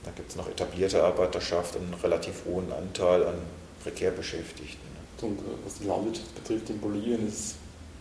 Da 0.04 0.12
gibt 0.12 0.30
es 0.30 0.36
noch 0.36 0.48
etablierte 0.48 1.04
Arbeiterschaft 1.04 1.76
und 1.76 1.84
einen 1.84 1.94
relativ 1.96 2.46
hohen 2.46 2.72
Anteil 2.72 3.26
an 3.26 3.36
prekär 3.84 4.12
Beschäftigten. 4.12 4.88
Und 5.22 5.40
äh, 5.40 5.44
was 5.66 5.80
die 5.80 5.86
Landwirtschaft 5.86 6.36
betrifft, 6.36 6.70
in 6.70 6.80
Bolivien 6.80 7.28
ist 7.28 7.34
es 7.34 7.56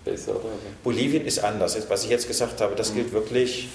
besser, 0.05 0.37
oder? 0.37 0.51
Bolivien 0.85 1.27
ist 1.27 1.41
anders. 1.41 1.77
Was 1.89 2.05
ich 2.05 2.11
jetzt 2.11 2.29
gesagt 2.29 2.61
habe, 2.61 2.75
das 2.77 2.95
gilt 2.95 3.13
wirklich, 3.13 3.69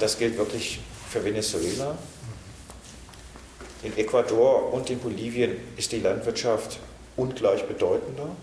das 0.00 0.18
gilt 0.18 0.38
wirklich 0.38 0.80
für 1.10 1.24
Venezuela. 1.24 1.96
In 3.82 3.96
Ecuador 3.98 4.72
und 4.72 4.88
in 4.88 4.98
Bolivien 4.98 5.56
ist 5.76 5.92
die 5.92 6.00
Landwirtschaft 6.00 6.78
ungleich 7.16 7.64
bedeutender, 7.66 8.34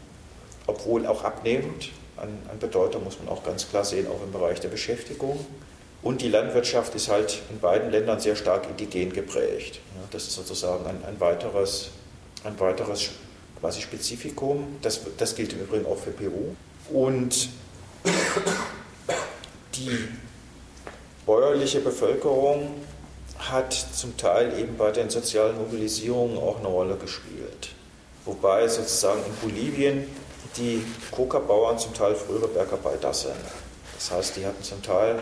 obwohl 0.67 1.07
auch 1.07 1.23
abnehmend 1.23 1.89
an, 2.21 2.29
an 2.49 2.59
Bedeutung, 2.59 3.03
muss 3.03 3.17
man 3.19 3.29
auch 3.29 3.43
ganz 3.43 3.69
klar 3.69 3.83
sehen, 3.83 4.07
auch 4.07 4.23
im 4.23 4.31
Bereich 4.31 4.59
der 4.59 4.69
Beschäftigung. 4.69 5.45
Und 6.03 6.21
die 6.21 6.29
Landwirtschaft 6.29 6.95
ist 6.95 7.09
halt 7.09 7.39
in 7.49 7.59
beiden 7.59 7.91
Ländern 7.91 8.19
sehr 8.19 8.35
stark 8.35 8.67
indigen 8.69 9.13
geprägt. 9.13 9.79
Das 10.11 10.23
ist 10.23 10.33
sozusagen 10.33 10.85
ein, 10.85 11.03
ein, 11.05 11.19
weiteres, 11.19 11.89
ein 12.43 12.59
weiteres 12.59 13.09
quasi 13.59 13.81
Spezifikum. 13.81 14.77
Das, 14.81 15.01
das 15.17 15.35
gilt 15.35 15.53
im 15.53 15.59
Übrigen 15.61 15.85
auch 15.85 15.97
für 15.97 16.11
Peru. 16.11 16.55
Und 16.91 17.49
die 19.75 20.07
bäuerliche 21.25 21.81
Bevölkerung 21.81 22.81
hat 23.37 23.73
zum 23.73 24.17
Teil 24.17 24.57
eben 24.59 24.77
bei 24.77 24.91
den 24.91 25.09
sozialen 25.09 25.57
Mobilisierungen 25.57 26.37
auch 26.37 26.59
eine 26.59 26.67
Rolle 26.67 26.95
gespielt. 26.95 27.69
Wobei 28.25 28.67
sozusagen 28.67 29.21
in 29.25 29.49
Bolivien 29.49 30.07
die 30.57 30.83
Coca-Bauern 31.11 31.77
zum 31.77 31.93
Teil 31.93 32.15
frühere 32.15 32.47
Bergarbeiter 32.47 33.13
sind. 33.13 33.35
Das 33.95 34.11
heißt, 34.11 34.37
die 34.37 34.45
hatten 34.45 34.63
zum 34.63 34.81
Teil 34.81 35.19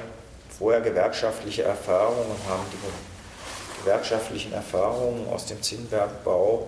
vorher 0.58 0.82
gewerkschaftliche 0.82 1.64
Erfahrungen 1.64 2.32
und 2.32 2.50
haben 2.50 2.64
die 2.72 3.84
gewerkschaftlichen 3.84 4.54
Erfahrungen 4.54 5.28
aus 5.30 5.46
dem 5.46 5.62
Zinnwerkbau 5.62 6.68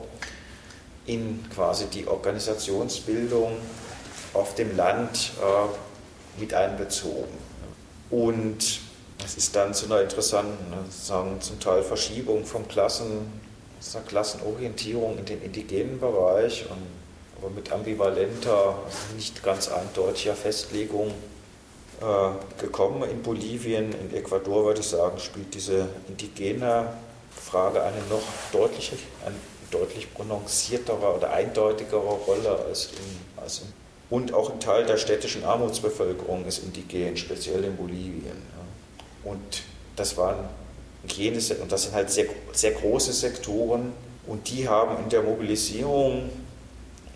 in 1.05 1.43
quasi 1.53 1.85
die 1.87 2.07
Organisationsbildung 2.07 3.57
auf 4.33 4.55
dem 4.55 4.75
Land 4.77 5.31
äh, 5.41 6.39
mit 6.39 6.53
einbezogen. 6.53 7.37
Und 8.09 8.79
es 9.23 9.35
ist 9.35 9.55
dann 9.55 9.73
zu 9.73 9.85
einer 9.85 10.01
interessanten, 10.01 10.69
ne, 10.69 10.77
sagen, 10.89 11.39
zum 11.41 11.59
Teil 11.59 11.83
Verschiebung 11.83 12.45
von 12.45 12.67
Klassen, 12.67 13.41
Klassenorientierung 14.07 15.17
in 15.17 15.25
den 15.25 15.41
indigenen 15.41 15.99
Bereich 15.99 16.65
und 16.69 17.00
mit 17.49 17.71
ambivalenter, 17.71 18.75
nicht 19.15 19.43
ganz 19.43 19.69
eindeutiger 19.69 20.35
Festlegung 20.35 21.11
äh, 22.01 22.61
gekommen. 22.61 23.09
In 23.09 23.21
Bolivien, 23.21 23.93
in 23.93 24.15
Ecuador 24.15 24.65
würde 24.65 24.81
ich 24.81 24.87
sagen, 24.87 25.19
spielt 25.19 25.53
diese 25.53 25.87
indigene 26.07 26.93
Frage 27.35 27.81
eine 27.81 27.97
noch 28.09 28.21
deutliche, 28.51 28.95
eine 29.25 29.35
deutlich 29.71 30.13
prononciertere 30.13 31.15
oder 31.15 31.31
eindeutigere 31.31 31.99
Rolle 31.99 32.59
als 32.67 32.85
in, 32.85 33.41
als 33.41 33.59
in 33.59 33.73
und 34.11 34.33
auch 34.33 34.51
ein 34.51 34.59
Teil 34.59 34.85
der 34.85 34.97
städtischen 34.97 35.45
Armutsbevölkerung 35.45 36.45
ist 36.45 36.59
indigen, 36.59 37.15
speziell 37.15 37.63
in 37.63 37.77
Bolivien. 37.77 38.41
Und 39.23 39.63
das 39.95 40.17
waren 40.17 40.49
jene, 41.07 41.39
und 41.61 41.71
das 41.71 41.83
sind 41.83 41.95
halt 41.95 42.11
sehr, 42.11 42.25
sehr 42.51 42.71
große 42.71 43.13
Sektoren, 43.13 43.93
und 44.27 44.49
die 44.49 44.67
haben 44.67 45.01
in 45.01 45.09
der 45.09 45.23
Mobilisierung 45.23 46.29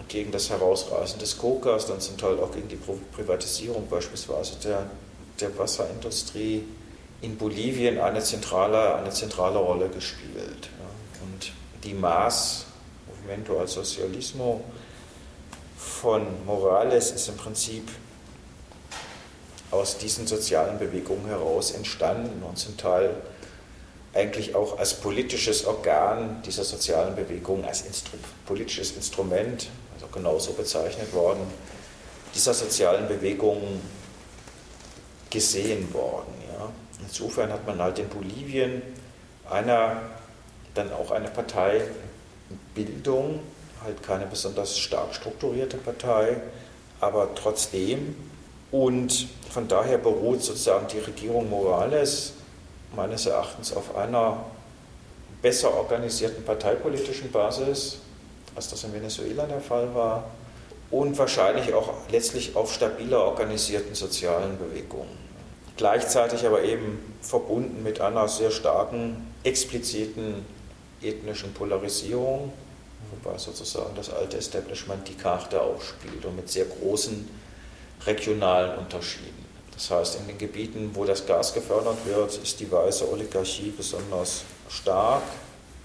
gegen 0.08 0.32
das 0.32 0.49
Herausreißen 0.49 1.20
des 1.20 1.38
Kokas, 1.38 1.88
dann 1.88 1.99
zum 1.99 2.18
Teil 2.18 2.39
auch 2.39 2.51
gegen 2.51 2.68
die 2.68 2.80
Privatisierung 3.16 3.88
beispielsweise 3.89 4.56
der, 4.64 4.89
der 5.39 5.58
Wasserindustrie 5.58 6.64
in 7.22 7.38
Bolivien 7.38 7.99
eine 7.99 8.22
zentrale, 8.22 8.95
eine 8.95 9.10
zentrale 9.10 9.58
Rolle 9.58 9.89
gespielt. 9.89 10.70
Und 11.24 11.51
die 11.84 11.93
Maß, 11.93 12.66
Movimento 13.08 13.60
al 13.60 13.68
Socialismo 13.68 14.64
von 15.78 16.45
Morales 16.45 17.12
ist 17.12 17.28
im 17.30 17.38
Prinzip 17.38 17.88
aus 19.72 19.97
diesen 19.97 20.28
sozialen 20.28 20.78
Bewegungen 20.78 21.26
heraus 21.26 21.72
entstanden 21.72 22.43
und 22.43 22.58
zum 22.58 22.78
Teil 22.78 23.16
eigentlich 24.14 24.56
auch 24.56 24.80
als 24.80 24.93
politisches 24.93 25.66
Organ 25.66 26.41
dieser 26.45 26.64
sozialen 26.64 27.16
Bewegung, 27.16 27.66
als 27.66 27.82
Instru 27.82 28.18
politisches 28.45 28.95
Instrument, 28.95 29.68
genauso 30.16 30.53
bezeichnet 30.53 31.13
worden 31.13 31.45
dieser 32.36 32.53
sozialen 32.53 33.07
Bewegungen 33.07 33.82
gesehen 35.30 35.91
worden. 35.93 36.34
Ja. 36.51 36.70
Insofern 37.01 37.51
hat 37.51 37.66
man 37.66 37.82
halt 37.82 37.97
in 37.99 38.09
Bolivien 38.09 38.82
einer, 39.49 40.01
dann 40.74 40.91
auch 40.91 41.11
eine 41.11 41.30
Parteibildung, 41.30 43.39
halt 43.84 44.03
keine 44.03 44.26
besonders 44.26 44.78
stark 44.78 45.16
strukturierte 45.16 45.78
Partei, 45.78 46.41
aber 46.99 47.34
trotzdem. 47.36 48.16
Und 48.72 49.28
von 49.49 49.68
daher 49.68 49.97
beruht 49.97 50.43
sozusagen 50.43 50.88
die 50.88 50.99
Regierung 50.99 51.49
Morales 51.49 52.34
meines 52.95 53.26
Erachtens 53.26 53.74
auf 53.74 53.95
einer 53.95 54.45
besser 55.41 55.74
organisierten 55.74 56.43
parteipolitischen 56.43 57.32
Basis, 57.32 57.99
als 58.56 58.70
das 58.70 58.84
in 58.84 58.93
Venezuela 58.93 59.45
der 59.45 59.62
Fall 59.62 59.93
war, 59.93 60.26
und 60.91 61.18
wahrscheinlich 61.18 61.74
auch 61.74 61.93
letztlich 62.12 62.56
auf 62.56 62.74
stabiler 62.74 63.24
organisierten 63.24 63.95
sozialen 63.95 64.58
Bewegungen. 64.58 65.26
Gleichzeitig 65.78 66.45
aber 66.45 66.64
eben 66.64 67.18
verbunden 67.22 67.84
mit 67.84 67.99
einer 67.99 68.28
sehr 68.28 68.51
starken, 68.51 69.34
expliziten 69.43 70.45
ethnischen 71.01 71.53
Polarisierung, 71.53 72.53
wobei 73.12 73.38
sozusagen 73.38 73.93
das 73.95 74.10
alte 74.10 74.38
Establishment 74.38 75.08
die 75.08 75.16
Karte 75.16 75.62
auch 75.62 75.82
spielt 75.82 76.24
und 76.24 76.36
mit 76.36 76.49
sehr 76.49 76.66
großen 76.66 77.28
regionalen 78.06 78.78
Unterschieden. 78.78 79.45
Das 79.74 79.91
heißt, 79.91 80.20
in 80.22 80.28
den 80.28 80.38
Gebieten, 80.38 80.91
wo 80.93 81.03
das 81.03 81.26
Gas 81.26 81.53
gefördert 81.53 81.97
wird, 82.06 82.38
ist 82.38 82.60
die 82.60 82.72
weiße 82.72 83.12
Oligarchie 83.12 83.74
besonders 83.76 84.43
stark 84.70 85.24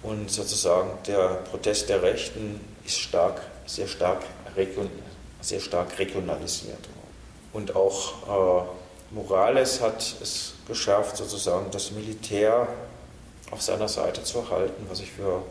und 0.03 0.30
sozusagen 0.30 0.90
der 1.07 1.42
Protest 1.51 1.88
der 1.88 2.03
Rechten 2.03 2.61
ist 2.84 2.98
stark, 2.98 3.40
sehr 3.66 3.86
stark, 3.86 4.22
region, 4.57 4.90
sehr 5.40 5.61
stark 5.61 5.98
regionalisiert. 5.98 6.88
Und 7.53 7.76
auch 7.76 8.62
äh, 8.62 9.14
Morales 9.14 9.80
hat 9.80 10.01
es 10.22 10.55
geschafft, 10.66 11.16
sozusagen 11.16 11.70
das 11.70 11.90
Militär 11.90 12.68
auf 13.51 13.61
seiner 13.61 13.88
Seite 13.88 14.22
zu 14.22 14.48
halten, 14.51 14.86
was 14.88 15.01
ich 15.01 15.11
für 15.11 15.42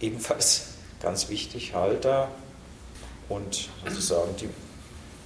ebenfalls 0.00 0.68
ganz 1.02 1.28
wichtig 1.28 1.74
halte. 1.74 2.28
Und 3.28 3.68
sozusagen 3.84 4.36
die 4.36 4.48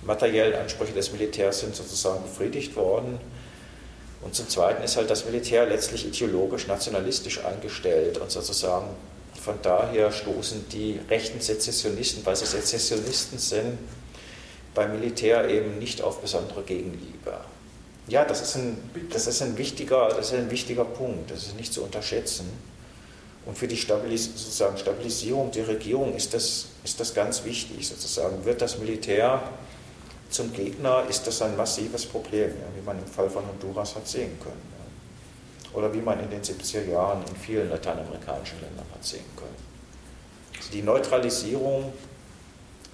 materiellen 0.04 0.54
Ansprüche 0.54 0.92
des 0.92 1.12
Militärs 1.12 1.60
sind 1.60 1.76
sozusagen 1.76 2.22
befriedigt 2.22 2.74
worden. 2.74 3.20
Und 4.22 4.34
zum 4.34 4.48
Zweiten 4.48 4.82
ist 4.82 4.96
halt 4.96 5.10
das 5.10 5.24
Militär 5.24 5.66
letztlich 5.66 6.06
ideologisch 6.06 6.66
nationalistisch 6.66 7.44
eingestellt 7.44 8.18
und 8.18 8.30
sozusagen 8.30 8.86
von 9.40 9.58
daher 9.62 10.12
stoßen 10.12 10.68
die 10.70 11.00
rechten 11.10 11.40
Sezessionisten, 11.40 12.24
weil 12.24 12.36
sie 12.36 12.46
Sezessionisten 12.46 13.38
sind, 13.38 13.78
beim 14.74 14.92
Militär 14.92 15.48
eben 15.48 15.78
nicht 15.78 16.00
auf 16.00 16.20
besondere 16.20 16.62
Gegenliebe. 16.62 17.40
Ja, 18.08 18.24
das 18.24 18.40
ist 18.40 18.56
ein, 18.56 18.78
das 19.10 19.26
ist 19.26 19.42
ein, 19.42 19.58
wichtiger, 19.58 20.08
das 20.08 20.28
ist 20.28 20.34
ein 20.34 20.50
wichtiger 20.50 20.84
Punkt, 20.84 21.30
das 21.30 21.44
ist 21.44 21.56
nicht 21.56 21.72
zu 21.72 21.82
unterschätzen. 21.82 22.48
Und 23.44 23.58
für 23.58 23.66
die 23.66 23.76
Stabilis 23.76 24.26
sozusagen 24.26 24.78
Stabilisierung 24.78 25.50
der 25.50 25.66
Regierung 25.66 26.14
ist 26.14 26.32
das, 26.32 26.66
ist 26.84 27.00
das 27.00 27.12
ganz 27.12 27.44
wichtig. 27.44 27.88
Sozusagen 27.88 28.44
wird 28.44 28.62
das 28.62 28.78
Militär 28.78 29.42
zum 30.32 30.52
Gegner, 30.52 31.04
ist 31.08 31.26
das 31.26 31.42
ein 31.42 31.56
massives 31.56 32.06
Problem, 32.06 32.48
ja, 32.48 32.66
wie 32.74 32.84
man 32.84 32.98
im 32.98 33.06
Fall 33.06 33.28
von 33.28 33.44
Honduras 33.46 33.94
hat 33.94 34.08
sehen 34.08 34.38
können. 34.42 34.62
Ja. 34.72 35.78
Oder 35.78 35.92
wie 35.92 36.00
man 36.00 36.20
in 36.20 36.30
den 36.30 36.42
70er 36.42 36.88
Jahren 36.88 37.22
in 37.28 37.36
vielen 37.36 37.68
lateinamerikanischen 37.70 38.60
Ländern 38.60 38.86
hat 38.92 39.04
sehen 39.04 39.24
können. 39.36 39.56
Also 40.56 40.70
die 40.72 40.82
Neutralisierung, 40.82 41.92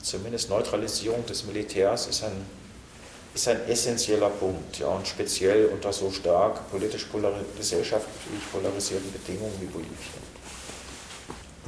zumindest 0.02 0.50
Neutralisierung 0.50 1.24
des 1.26 1.44
Militärs, 1.44 2.06
ist 2.06 2.24
ein, 2.24 2.46
ist 3.34 3.48
ein 3.48 3.68
essentieller 3.68 4.30
Punkt. 4.30 4.78
Ja, 4.78 4.88
und 4.88 5.06
speziell 5.06 5.66
unter 5.66 5.92
so 5.92 6.10
stark 6.10 6.70
politisch 6.70 7.06
gesellschaftlich 7.56 8.52
polarisierten 8.52 9.12
Bedingungen 9.12 9.54
wie 9.60 9.66
Bolivien. 9.66 10.37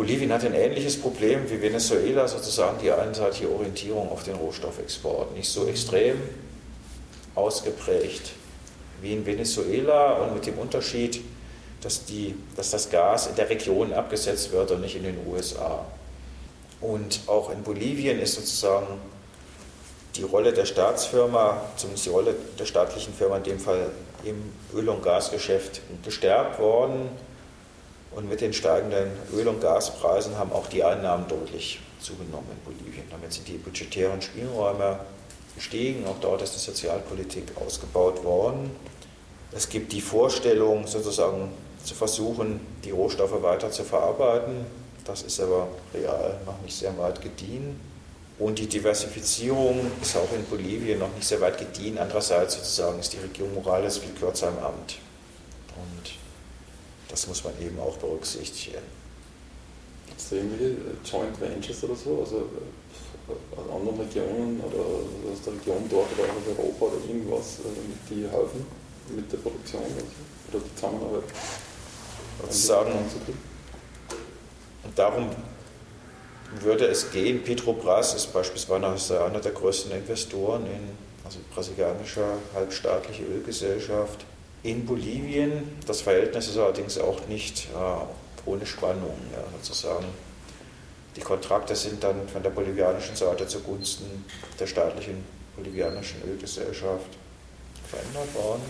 Bolivien 0.01 0.32
hat 0.32 0.42
ein 0.46 0.55
ähnliches 0.55 0.98
Problem 0.98 1.40
wie 1.51 1.61
Venezuela, 1.61 2.26
sozusagen 2.26 2.78
die 2.82 2.90
einseitige 2.90 3.51
Orientierung 3.51 4.11
auf 4.11 4.22
den 4.22 4.34
Rohstoffexport. 4.34 5.36
Nicht 5.36 5.51
so 5.51 5.66
extrem 5.66 6.16
ausgeprägt 7.34 8.32
wie 9.03 9.12
in 9.12 9.26
Venezuela 9.26 10.12
und 10.12 10.32
mit 10.32 10.46
dem 10.46 10.57
Unterschied, 10.57 11.20
dass, 11.82 12.07
die, 12.07 12.34
dass 12.57 12.70
das 12.70 12.88
Gas 12.88 13.26
in 13.26 13.36
der 13.36 13.51
Region 13.51 13.92
abgesetzt 13.92 14.53
wird 14.53 14.70
und 14.70 14.80
nicht 14.80 14.96
in 14.96 15.03
den 15.03 15.18
USA. 15.26 15.84
Und 16.80 17.20
auch 17.26 17.51
in 17.51 17.62
Bolivien 17.62 18.20
ist 18.20 18.36
sozusagen 18.36 18.86
die 20.16 20.22
Rolle 20.22 20.55
der 20.55 20.64
Staatsfirma, 20.64 21.61
zumindest 21.76 22.07
die 22.07 22.11
Rolle 22.11 22.34
der 22.59 22.64
staatlichen 22.64 23.12
Firma 23.12 23.36
in 23.36 23.42
dem 23.42 23.61
Fall 23.61 23.90
im 24.24 24.51
Öl- 24.74 24.88
und 24.88 25.03
Gasgeschäft 25.03 25.82
gestärkt 26.03 26.59
worden 26.59 27.11
und 28.12 28.28
mit 28.28 28.40
den 28.40 28.52
steigenden 28.52 29.11
Öl- 29.32 29.48
und 29.48 29.61
Gaspreisen 29.61 30.36
haben 30.36 30.52
auch 30.52 30.66
die 30.66 30.82
Einnahmen 30.82 31.28
deutlich 31.28 31.80
zugenommen 32.00 32.48
in 32.50 32.72
Bolivien. 32.72 33.04
Damit 33.11 33.32
sind 33.32 33.46
die 33.46 33.58
budgetären 33.58 34.20
Spielräume 34.20 35.00
gestiegen. 35.54 36.06
Auch 36.06 36.18
dort 36.20 36.42
ist 36.42 36.54
die 36.54 36.58
Sozialpolitik 36.58 37.44
ausgebaut 37.64 38.24
worden. 38.24 38.70
Es 39.52 39.68
gibt 39.68 39.92
die 39.92 40.00
Vorstellung, 40.00 40.86
sozusagen 40.86 41.52
zu 41.84 41.94
versuchen, 41.94 42.61
die 42.84 42.90
Rohstoffe 42.90 43.42
weiter 43.42 43.70
zu 43.70 43.84
verarbeiten. 43.84 44.66
Das 45.04 45.22
ist 45.22 45.40
aber 45.40 45.68
real 45.94 46.40
noch 46.46 46.61
nicht 46.62 46.76
sehr 46.76 46.96
weit 46.98 47.20
gediehen. 47.20 47.80
Und 48.38 48.58
die 48.58 48.66
Diversifizierung 48.66 49.90
ist 50.00 50.16
auch 50.16 50.32
in 50.34 50.44
Bolivien 50.46 50.98
noch 50.98 51.14
nicht 51.14 51.26
sehr 51.26 51.40
weit 51.40 51.58
gediehen. 51.58 51.98
Andererseits 51.98 52.54
sozusagen 52.54 52.98
ist 52.98 53.12
die 53.12 53.18
Regierung 53.18 53.54
Morales 53.54 53.98
viel 53.98 54.12
kürzer 54.12 54.48
im 54.48 54.58
Amt. 54.58 54.98
Und 55.76 56.20
das 57.11 57.26
muss 57.26 57.44
man 57.44 57.52
eben 57.61 57.78
auch 57.80 57.96
berücksichtigen. 57.96 58.82
Gibt 60.06 60.20
es 60.20 60.32
irgendwelche 60.32 60.76
Joint 61.04 61.40
Ventures 61.40 61.84
oder 61.84 61.96
so? 61.96 62.20
Also 62.20 62.36
äh, 62.36 63.61
aus 63.61 63.76
anderen 63.76 64.00
Regionen 64.00 64.61
oder 64.61 64.80
aus 64.80 65.42
der 65.44 65.54
Region 65.54 65.84
dort 65.90 66.08
oder 66.18 66.24
aus 66.24 66.58
Europa 66.58 66.96
oder 66.96 67.04
irgendwas, 67.06 67.58
äh, 67.61 68.11
die 68.11 68.28
helfen 68.28 68.66
mit 69.14 69.30
der 69.32 69.38
Produktion 69.38 69.82
oder 69.82 70.61
die 70.64 70.74
Zusammenarbeit? 70.74 71.24
Sagen, 72.48 72.92
und 74.82 74.98
darum 74.98 75.30
würde 76.61 76.86
es 76.86 77.11
gehen. 77.11 77.42
Petrobras 77.44 78.14
ist 78.14 78.32
beispielsweise 78.32 79.24
einer 79.24 79.40
der 79.40 79.52
größten 79.52 79.92
Investoren 79.92 80.66
in 80.66 80.88
also 81.24 81.38
brasilianischer 81.54 82.38
halbstaatliche 82.54 83.24
Ölgesellschaft 83.24 84.24
in 84.62 84.84
Bolivien. 84.84 85.80
Das 85.86 86.00
Verhältnis 86.02 86.48
ist 86.48 86.58
allerdings 86.58 86.98
auch 86.98 87.26
nicht 87.28 87.68
äh, 87.74 88.48
ohne 88.48 88.66
Spannung, 88.66 89.16
ja, 89.32 89.42
sozusagen. 89.58 90.06
Die 91.16 91.20
Kontrakte 91.20 91.74
sind 91.74 92.02
dann 92.04 92.28
von 92.28 92.42
der 92.42 92.50
bolivianischen 92.50 93.16
Seite 93.16 93.46
zugunsten 93.46 94.24
der 94.58 94.66
staatlichen 94.66 95.24
bolivianischen 95.56 96.22
Ölgesellschaft 96.22 97.08
verändert 97.88 98.34
worden. 98.34 98.62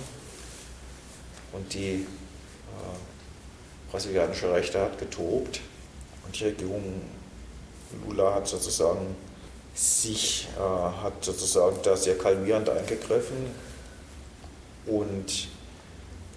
Und 1.52 1.72
die 1.74 2.06
äh, 2.06 3.90
brasilianische 3.90 4.52
Rechte 4.52 4.80
hat 4.80 4.98
getobt. 4.98 5.60
Und 6.24 6.38
die 6.38 6.44
Regierung 6.44 7.02
Lula 8.06 8.34
hat 8.34 8.48
sozusagen 8.48 9.16
sich, 9.74 10.48
äh, 10.56 10.60
hat 10.60 11.24
sozusagen 11.24 11.76
da 11.82 11.96
sehr 11.96 12.16
kalmierend 12.16 12.68
eingegriffen 12.68 13.46
und 14.86 15.48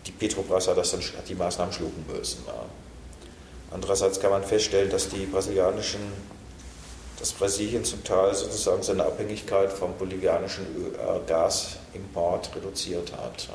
die 0.06 0.12
Petrobras 0.12 0.68
hat, 0.68 0.78
das 0.78 0.92
dann, 0.92 1.02
hat 1.02 1.28
die 1.28 1.36
Maßnahmen 1.36 1.74
schlucken 1.74 2.06
müssen. 2.12 2.44
Andererseits 3.72 4.20
kann 4.20 4.32
man 4.32 4.44
feststellen, 4.44 4.90
dass 4.90 5.10
die 5.10 5.26
brasilianischen, 5.26 6.02
dass 7.20 7.32
Brasilien 7.32 7.84
zum 7.84 8.04
Teil 8.04 8.34
sozusagen 8.36 8.84
seine 8.84 9.04
Abhängigkeit 9.04 9.72
vom 9.72 9.94
bolivianischen 9.98 10.66
äh, 10.94 11.20
Gasimport 11.28 12.56
reduziert 12.56 13.12
hat. 13.14 13.50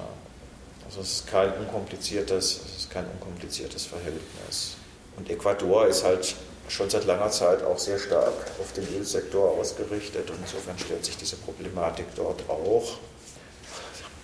Also 0.86 1.03
es 1.03 1.12
ist 1.12 1.26
kein 1.26 1.53
unkompliziertes, 1.53 2.61
es 2.64 2.76
ist 2.78 2.90
kein 2.90 3.05
unkompliziertes 3.07 3.84
Verhältnis. 3.86 4.76
Und 5.16 5.30
Ecuador 5.30 5.86
ist 5.86 6.03
halt 6.03 6.34
schon 6.68 6.88
seit 6.90 7.05
langer 7.05 7.30
Zeit 7.30 7.62
auch 7.62 7.78
sehr 7.78 7.99
stark 7.99 8.32
auf 8.61 8.72
den 8.72 8.86
Ölsektor 8.96 9.51
ausgerichtet 9.51 10.30
und 10.30 10.38
insofern 10.40 10.78
stellt 10.78 11.05
sich 11.05 11.16
diese 11.16 11.36
Problematik 11.36 12.07
dort 12.16 12.42
auch. 12.49 12.99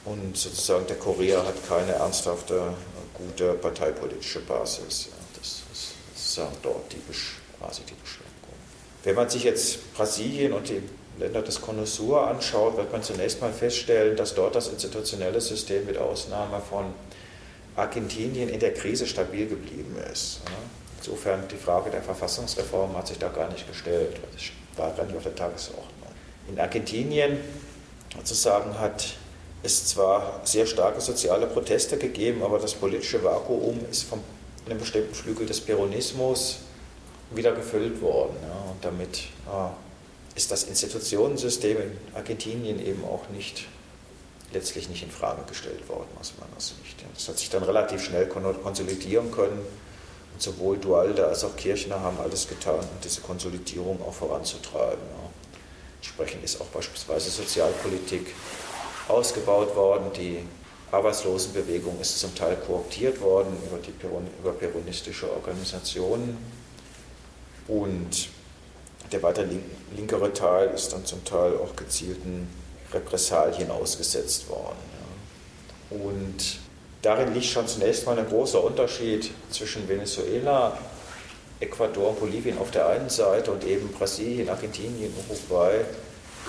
Und 0.05 0.37
sozusagen 0.37 0.87
der 0.87 0.97
Korea 0.97 1.45
hat 1.45 1.67
keine 1.67 1.93
ernsthafte, 1.93 2.75
gute 3.15 3.55
parteipolitische 3.55 4.41
Basis. 4.41 5.09
Das 5.37 5.63
ist 5.73 5.95
sozusagen 6.15 6.57
dort 6.63 6.93
die, 6.93 7.01
quasi 7.59 7.83
die 7.83 7.95
Beschränkung. 7.95 8.55
Wenn 9.03 9.15
man 9.15 9.31
sich 9.31 9.45
jetzt 9.45 9.95
Brasilien 9.95 10.53
und 10.53 10.69
die 10.69 10.83
Länder 11.19 11.43
des 11.43 11.61
Connoisseur 11.61 12.27
anschaut, 12.27 12.77
wird 12.77 12.93
man 12.93 13.03
zunächst 13.03 13.41
mal 13.41 13.53
feststellen, 13.53 14.17
dass 14.17 14.35
dort 14.35 14.55
das 14.55 14.69
institutionelle 14.69 15.41
System 15.41 15.87
mit 15.87 15.97
Ausnahme 15.97 16.61
von 16.61 16.87
Argentinien 17.77 18.49
in 18.49 18.61
der 18.61 18.75
Krise 18.75 19.07
stabil 19.07 19.47
geblieben 19.47 19.97
ist. 20.13 20.41
Insofern 20.99 21.47
die 21.49 21.57
Frage 21.57 21.91
der 21.91 22.03
Verfassungsreform 22.03 22.97
hat 22.97 23.09
sich 23.09 23.19
da 23.19 23.29
gar 23.29 23.51
nicht 23.51 23.67
gestellt. 23.69 24.17
Das 24.33 24.43
war 24.77 24.91
gar 24.93 25.05
nicht 25.05 25.17
auf 25.17 25.23
der 25.23 25.35
Tagesordnung. 25.35 25.89
In 26.49 26.59
Argentinien 26.59 27.39
zu 28.23 28.35
sagen 28.35 28.79
hat 28.79 29.15
es 29.65 29.87
zwar 29.87 30.41
sehr 30.45 30.67
starke 30.67 31.01
soziale 31.01 31.47
Proteste 31.47 31.97
gegeben, 31.97 32.43
aber 32.43 32.59
das 32.59 32.75
politische 32.75 33.25
Vakuum 33.25 33.81
ist 33.91 34.03
von 34.03 34.21
einem 34.67 34.79
bestimmten 34.79 35.15
Flügel 35.15 35.47
des 35.47 35.61
Peronismus 35.61 36.59
wieder 37.35 37.53
gefüllt 37.53 38.01
worden. 38.01 38.37
Ja, 38.43 38.71
und 38.71 38.85
damit 38.85 39.19
äh, 39.19 40.37
ist 40.37 40.51
das 40.51 40.65
Institutionensystem 40.65 41.79
in 41.79 41.99
Argentinien 42.15 42.85
eben 42.85 43.05
auch 43.05 43.29
nicht 43.31 43.67
letztlich 44.53 44.89
nicht 44.89 45.03
in 45.03 45.11
Frage 45.11 45.43
gestellt 45.49 45.89
worden 45.89 46.09
aus 46.21 46.35
meiner 46.39 46.61
Sicht. 46.61 47.05
Das 47.15 47.29
hat 47.29 47.39
sich 47.39 47.51
dann 47.51 47.63
relativ 47.63 48.05
schnell 48.05 48.27
konsolidieren 48.27 49.33
können. 49.33 49.59
Und 50.33 50.43
sowohl 50.43 50.79
Dualde 50.79 51.27
als 51.27 51.45
auch 51.45 51.57
Kirchner 51.57 52.01
haben 52.01 52.19
alles 52.21 52.49
getan, 52.49 52.81
um 52.81 53.01
diese 53.03 53.21
Konsolidierung 53.21 54.01
auch 54.03 54.15
voranzutreiben. 54.15 54.99
Ja. 54.99 55.31
Entsprechend 56.01 56.45
ist 56.45 56.61
auch 56.61 56.67
beispielsweise 56.67 57.31
Sozialpolitik 57.31 58.27
ausgebaut 59.09 59.75
worden. 59.77 60.07
Die 60.17 60.41
Arbeitslosenbewegung 60.91 62.01
ist 62.01 62.19
zum 62.21 62.35
Teil 62.35 62.57
kooptiert 62.57 63.21
worden 63.21 63.57
über, 63.67 63.79
die 63.79 63.91
Peron, 63.91 64.27
über 64.41 64.53
peronistische 64.53 65.31
Organisationen. 65.31 66.37
Und 67.67 68.29
der 69.13 69.23
weiter 69.23 69.45
linkere 69.97 70.33
Teil 70.33 70.71
ist 70.71 70.93
dann 70.93 71.05
zum 71.05 71.25
Teil 71.25 71.57
auch 71.57 71.75
gezielten 71.77 72.49
Repressalien 72.93 73.71
ausgesetzt 73.71 74.49
worden. 74.49 74.79
Ja. 75.91 75.97
Und 75.97 76.59
darin 77.03 77.35
liegt 77.35 77.47
schon 77.47 77.67
zunächst 77.67 78.07
mal 78.07 78.19
ein 78.19 78.27
großer 78.27 78.63
Unterschied 78.63 79.31
zwischen 79.51 79.89
Venezuela, 79.89 80.79
Ecuador 81.61 82.15
Bolivien 82.15 82.59
auf 82.59 82.71
der 82.71 82.89
einen 82.89 83.09
Seite 83.09 83.51
und 83.51 83.65
eben 83.65 83.89
Brasilien, 83.89 84.49
Argentinien, 84.49 85.13
Uruguay 85.29 85.85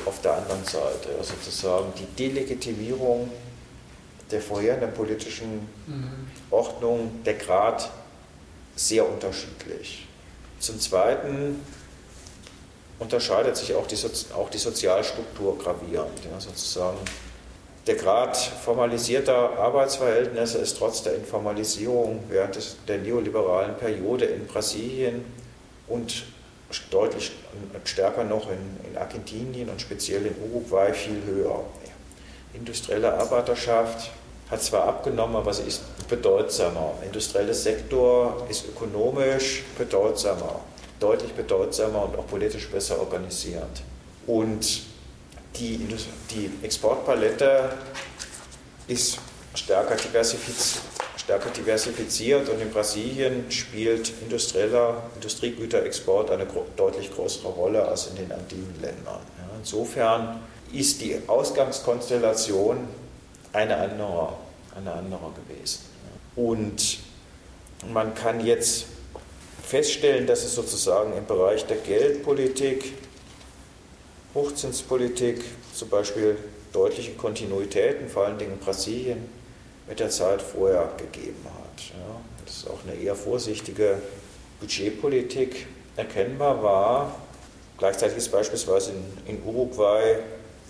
auf 0.06 0.22
der 0.22 0.34
anderen 0.38 0.64
Seite. 0.64 1.10
Also 1.18 1.34
sozusagen 1.36 1.94
die 1.98 2.06
Delegitimierung 2.16 3.30
der 4.32 4.42
vorherenden 4.42 4.94
politischen 4.94 5.68
mhm. 5.88 6.28
Ordnung, 6.52 7.24
der 7.24 7.36
Grad 7.36 7.90
sehr 8.76 9.08
unterschiedlich. 9.08 10.08
Zum 10.60 10.80
Zweiten 10.80 11.62
unterscheidet 13.00 13.56
sich 13.58 13.74
auch 13.76 13.88
die, 13.88 13.98
auch 14.34 14.50
die 14.50 14.58
Sozialstruktur 14.58 15.58
gravierend. 15.58 16.20
Ja, 16.32 16.40
sozusagen 16.40 16.98
der 17.88 17.96
Grad 17.96 18.36
formalisierter 18.36 19.58
Arbeitsverhältnisse 19.60 20.58
ist 20.58 20.78
trotz 20.78 21.04
der 21.04 21.16
Informalisierung 21.16 22.24
während 22.30 22.56
des, 22.56 22.78
der 22.88 22.98
neoliberalen 22.98 23.78
Periode 23.78 24.26
in 24.26 24.48
Brasilien 24.48 25.24
und 25.88 26.26
deutlich 26.92 27.32
stärker 27.84 28.24
noch 28.24 28.50
in, 28.50 28.90
in 28.90 28.98
Argentinien 28.98 29.70
und 29.70 29.82
speziell 29.82 30.26
in 30.26 30.36
Uruguay 30.50 30.94
viel 30.94 31.22
höher. 31.26 31.64
Industrielle 32.54 33.14
Arbeiterschaft 33.14 34.12
hat 34.50 34.62
zwar 34.62 34.88
abgenommen, 34.88 35.36
aber 35.36 35.54
sie 35.54 35.64
ist 35.64 35.82
bedeutsamer. 36.08 36.94
Industrieller 37.04 37.54
Sektor 37.54 38.46
ist 38.50 38.68
ökonomisch 38.68 39.64
bedeutsamer, 39.78 40.62
deutlich 41.00 41.34
bedeutsamer 41.34 42.04
und 42.06 42.18
auch 42.18 42.28
politisch 42.28 42.70
besser 42.70 43.00
organisiert. 43.00 43.82
Und 44.28 44.84
die, 45.56 45.88
die 46.32 46.52
Exportpalette 46.64 47.72
ist 48.88 49.18
stärker 49.56 49.96
diversifiziert, 49.96 50.84
stärker 51.26 51.50
diversifiziert 51.50 52.48
und 52.50 52.62
in 52.62 52.70
Brasilien 52.70 53.52
spielt 53.52 54.14
industrieller 54.22 55.02
Industriegüterexport 55.16 56.30
eine 56.30 56.46
deutlich 56.78 57.12
größere 57.12 57.48
Rolle 57.48 57.84
als 57.84 58.08
in 58.08 58.18
den 58.18 58.32
Andinenländern. 58.32 59.20
Ja, 59.40 59.58
insofern 59.58 60.40
ist 60.72 61.02
die 61.02 61.20
Ausgangskonstellation 61.26 62.88
eine 63.54 63.76
andere, 63.76 64.34
eine 64.76 64.92
andere 64.92 65.32
gewesen. 65.48 65.80
Und 66.36 67.00
man 67.92 68.14
kann 68.14 68.46
jetzt 68.46 68.86
feststellen, 69.64 70.28
dass 70.28 70.44
es 70.44 70.54
sozusagen 70.54 71.18
im 71.18 71.26
Bereich 71.26 71.66
der 71.66 71.78
Geldpolitik, 71.78 72.94
Hochzinspolitik 74.36 75.44
zum 75.74 75.90
Beispiel 75.90 76.38
deutliche 76.72 77.14
Kontinuitäten, 77.14 78.10
vor 78.10 78.26
allen 78.26 78.38
Dingen 78.38 78.54
in 78.54 78.60
Brasilien, 78.60 79.28
mit 79.88 80.00
der 80.00 80.10
Zeit 80.10 80.42
vorher 80.42 80.92
gegeben 80.98 81.46
hat. 81.46 81.90
Ja. 81.90 82.22
Das 82.46 82.58
ist 82.58 82.70
auch 82.70 82.80
eine 82.88 82.96
eher 82.96 83.16
vorsichtige 83.16 84.00
Budgetpolitik 84.60 85.68
erkennbar 85.96 86.62
war. 86.64 87.16
Gleichzeitig 87.78 88.18
ist 88.18 88.32
beispielsweise 88.32 88.92
in, 88.92 89.36
in 89.36 89.44
Uruguay 89.44 90.18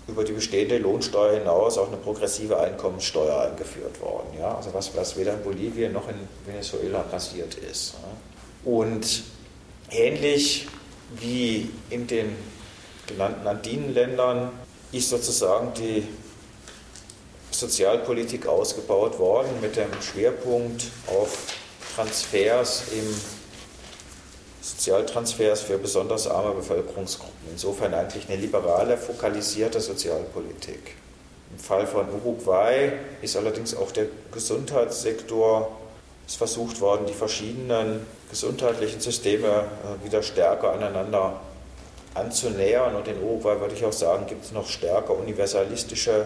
über 0.08 0.24
die 0.24 0.34
bestehende 0.34 0.78
Lohnsteuer 0.78 1.40
hinaus 1.40 1.78
auch 1.78 1.88
eine 1.88 1.98
progressive 1.98 2.60
Einkommenssteuer 2.60 3.42
eingeführt 3.42 4.00
worden. 4.02 4.38
Ja? 4.40 4.56
Also 4.56 4.74
was, 4.74 4.96
was 4.96 5.18
weder 5.18 5.34
in 5.34 5.44
Bolivien 5.44 5.94
noch 5.94 6.08
in 6.10 6.16
Venezuela 6.46 7.00
passiert 7.00 7.56
ist. 7.56 7.94
Ja? 7.94 8.72
Und 8.72 9.24
ähnlich 9.92 10.68
wie 11.20 11.70
in 11.90 12.08
den 12.08 12.36
genannten 13.08 13.48
Andinenländern 13.48 14.52
ist 14.92 15.10
sozusagen 15.10 15.74
die 15.74 16.08
Sozialpolitik 17.60 18.48
ausgebaut 18.48 19.18
worden 19.20 19.50
mit 19.62 19.76
dem 19.76 19.90
Schwerpunkt 20.02 20.84
auf 21.08 21.54
Transfers 21.96 22.84
im 22.92 23.16
Sozialtransfers 24.62 25.62
für 25.62 25.78
besonders 25.78 26.28
arme 26.28 26.56
Bevölkerungsgruppen. 26.56 27.50
Insofern 27.52 27.94
eigentlich 27.94 28.28
eine 28.28 28.38
liberale, 28.38 28.98
fokalisierte 28.98 29.80
Sozialpolitik. 29.80 30.96
Im 31.52 31.60
Fall 31.60 31.88
von 31.88 32.08
Uruguay 32.10 32.92
ist 33.22 33.38
allerdings 33.38 33.76
auch 33.76 33.92
der 33.92 34.08
Gesundheitssektor 34.32 35.72
ist 36.28 36.38
versucht 36.38 36.82
worden, 36.82 37.06
die 37.06 37.14
verschiedenen 37.14 38.06
gesundheitlichen 38.30 39.00
Systeme 39.00 39.48
äh, 39.48 40.06
wieder 40.06 40.24
stärker 40.24 40.74
aneinander 40.74 41.40
anzunähern. 42.16 42.96
Und 42.96 43.08
in 43.08 43.22
Uruguay 43.22 43.60
würde 43.60 43.76
ich 43.76 43.86
auch 43.86 43.94
sagen, 43.94 44.26
gibt 44.26 44.46
es 44.46 44.52
noch 44.52 44.68
stärker 44.68 45.16
universalistische 45.18 46.26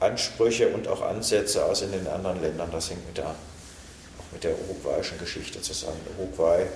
Ansprüche 0.00 0.68
und 0.68 0.88
auch 0.88 1.02
Ansätze 1.02 1.64
als 1.64 1.82
in 1.82 1.92
den 1.92 2.06
anderen 2.06 2.40
Ländern. 2.42 2.68
Das 2.70 2.90
hängt 2.90 3.06
mit 3.06 3.16
der, 3.16 3.28
auch 3.28 4.32
mit 4.32 4.44
der 4.44 4.52
uruguayischen 4.60 5.18
Geschichte 5.18 5.60
zusammen. 5.62 6.00
Uruguay, 6.18 6.66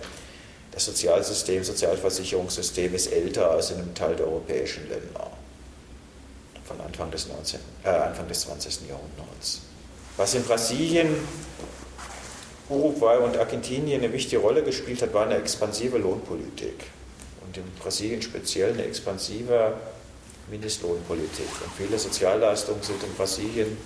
das 0.73 0.87
Sozialsystem, 0.87 1.63
Sozialversicherungssystem 1.65 2.95
ist 2.95 3.13
älter 3.13 3.51
als 3.51 3.71
in 3.71 3.79
einem 3.79 3.95
Teil 3.95 4.17
der 4.17 4.27
europäischen 4.27 4.89
Länder 4.89 5.31
von 6.65 6.81
Anfang 6.81 7.11
des, 7.11 7.27
19, 7.27 7.59
äh, 7.85 7.89
Anfang 7.89 8.29
des 8.29 8.43
20. 8.43 8.89
Jahrhunderts. 8.89 9.63
Was 10.17 10.35
in 10.35 10.45
Brasilien, 10.45 11.17
Uruguay 12.69 13.19
und 13.19 13.37
Argentinien 13.37 14.03
eine 14.03 14.13
wichtige 14.13 14.41
Rolle 14.41 14.63
gespielt 14.63 15.03
hat, 15.03 15.13
war 15.13 15.25
eine 15.25 15.37
expansive 15.37 15.99
Lohnpolitik. 15.99 16.85
Und 17.45 17.57
in 17.57 17.65
Brasilien 17.81 18.23
speziell 18.23 18.73
eine 18.75 18.85
expansive 18.85 19.75
Mindestlohnpolitik. 20.51 21.49
Und 21.65 21.73
viele 21.77 21.99
Sozialleistungen 21.99 22.83
sind 22.83 23.03
in 23.03 23.15
Brasilien, 23.15 23.77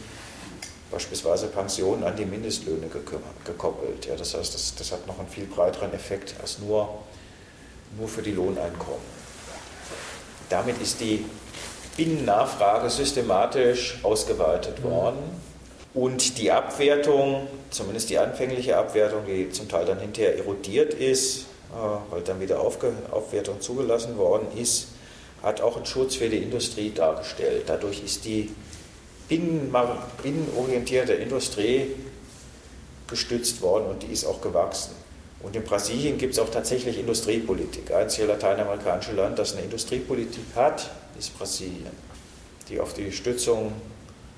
beispielsweise 0.90 1.48
Pensionen, 1.48 2.04
an 2.04 2.16
die 2.16 2.24
Mindestlöhne 2.24 2.88
gekoppelt. 3.44 4.06
Ja, 4.06 4.16
das 4.16 4.34
heißt, 4.34 4.54
das, 4.54 4.74
das 4.74 4.92
hat 4.92 5.06
noch 5.06 5.18
einen 5.18 5.28
viel 5.28 5.46
breiteren 5.46 5.92
Effekt 5.92 6.34
als 6.40 6.58
nur, 6.58 6.88
nur 7.98 8.08
für 8.08 8.22
die 8.22 8.32
Lohneinkommen. 8.32 9.14
Damit 10.48 10.80
ist 10.80 11.00
die 11.00 11.24
Binnennachfrage 11.96 12.90
systematisch 12.90 13.98
ausgeweitet 14.02 14.78
mhm. 14.80 14.90
worden. 14.90 15.18
Und 15.94 16.38
die 16.38 16.50
Abwertung, 16.50 17.46
zumindest 17.70 18.10
die 18.10 18.18
anfängliche 18.18 18.76
Abwertung, 18.76 19.20
die 19.26 19.50
zum 19.50 19.68
Teil 19.68 19.84
dann 19.86 20.00
hinterher 20.00 20.36
erodiert 20.36 20.92
ist, 20.94 21.42
äh, 21.72 22.12
weil 22.12 22.22
dann 22.22 22.40
wieder 22.40 22.60
Aufwertung 22.60 23.60
zugelassen 23.60 24.18
worden 24.18 24.48
ist, 24.56 24.88
hat 25.44 25.60
auch 25.60 25.76
einen 25.76 25.86
Schutz 25.86 26.16
für 26.16 26.28
die 26.28 26.38
Industrie 26.38 26.90
dargestellt. 26.92 27.64
Dadurch 27.66 28.02
ist 28.02 28.24
die 28.24 28.50
binnenorientierte 29.28 31.12
Industrie 31.12 31.88
gestützt 33.06 33.60
worden 33.60 33.86
und 33.90 34.02
die 34.02 34.12
ist 34.12 34.24
auch 34.24 34.40
gewachsen. 34.40 34.94
Und 35.42 35.54
in 35.54 35.62
Brasilien 35.62 36.16
gibt 36.16 36.32
es 36.32 36.38
auch 36.38 36.50
tatsächlich 36.50 36.98
Industriepolitik. 36.98 37.92
Einzige 37.92 38.26
lateinamerikanische 38.26 39.12
Land, 39.12 39.38
das 39.38 39.52
eine 39.52 39.62
Industriepolitik 39.62 40.44
hat, 40.56 40.90
ist 41.18 41.38
Brasilien, 41.38 41.92
die 42.70 42.80
auf 42.80 42.94
die 42.94 43.12
Stützung 43.12 43.72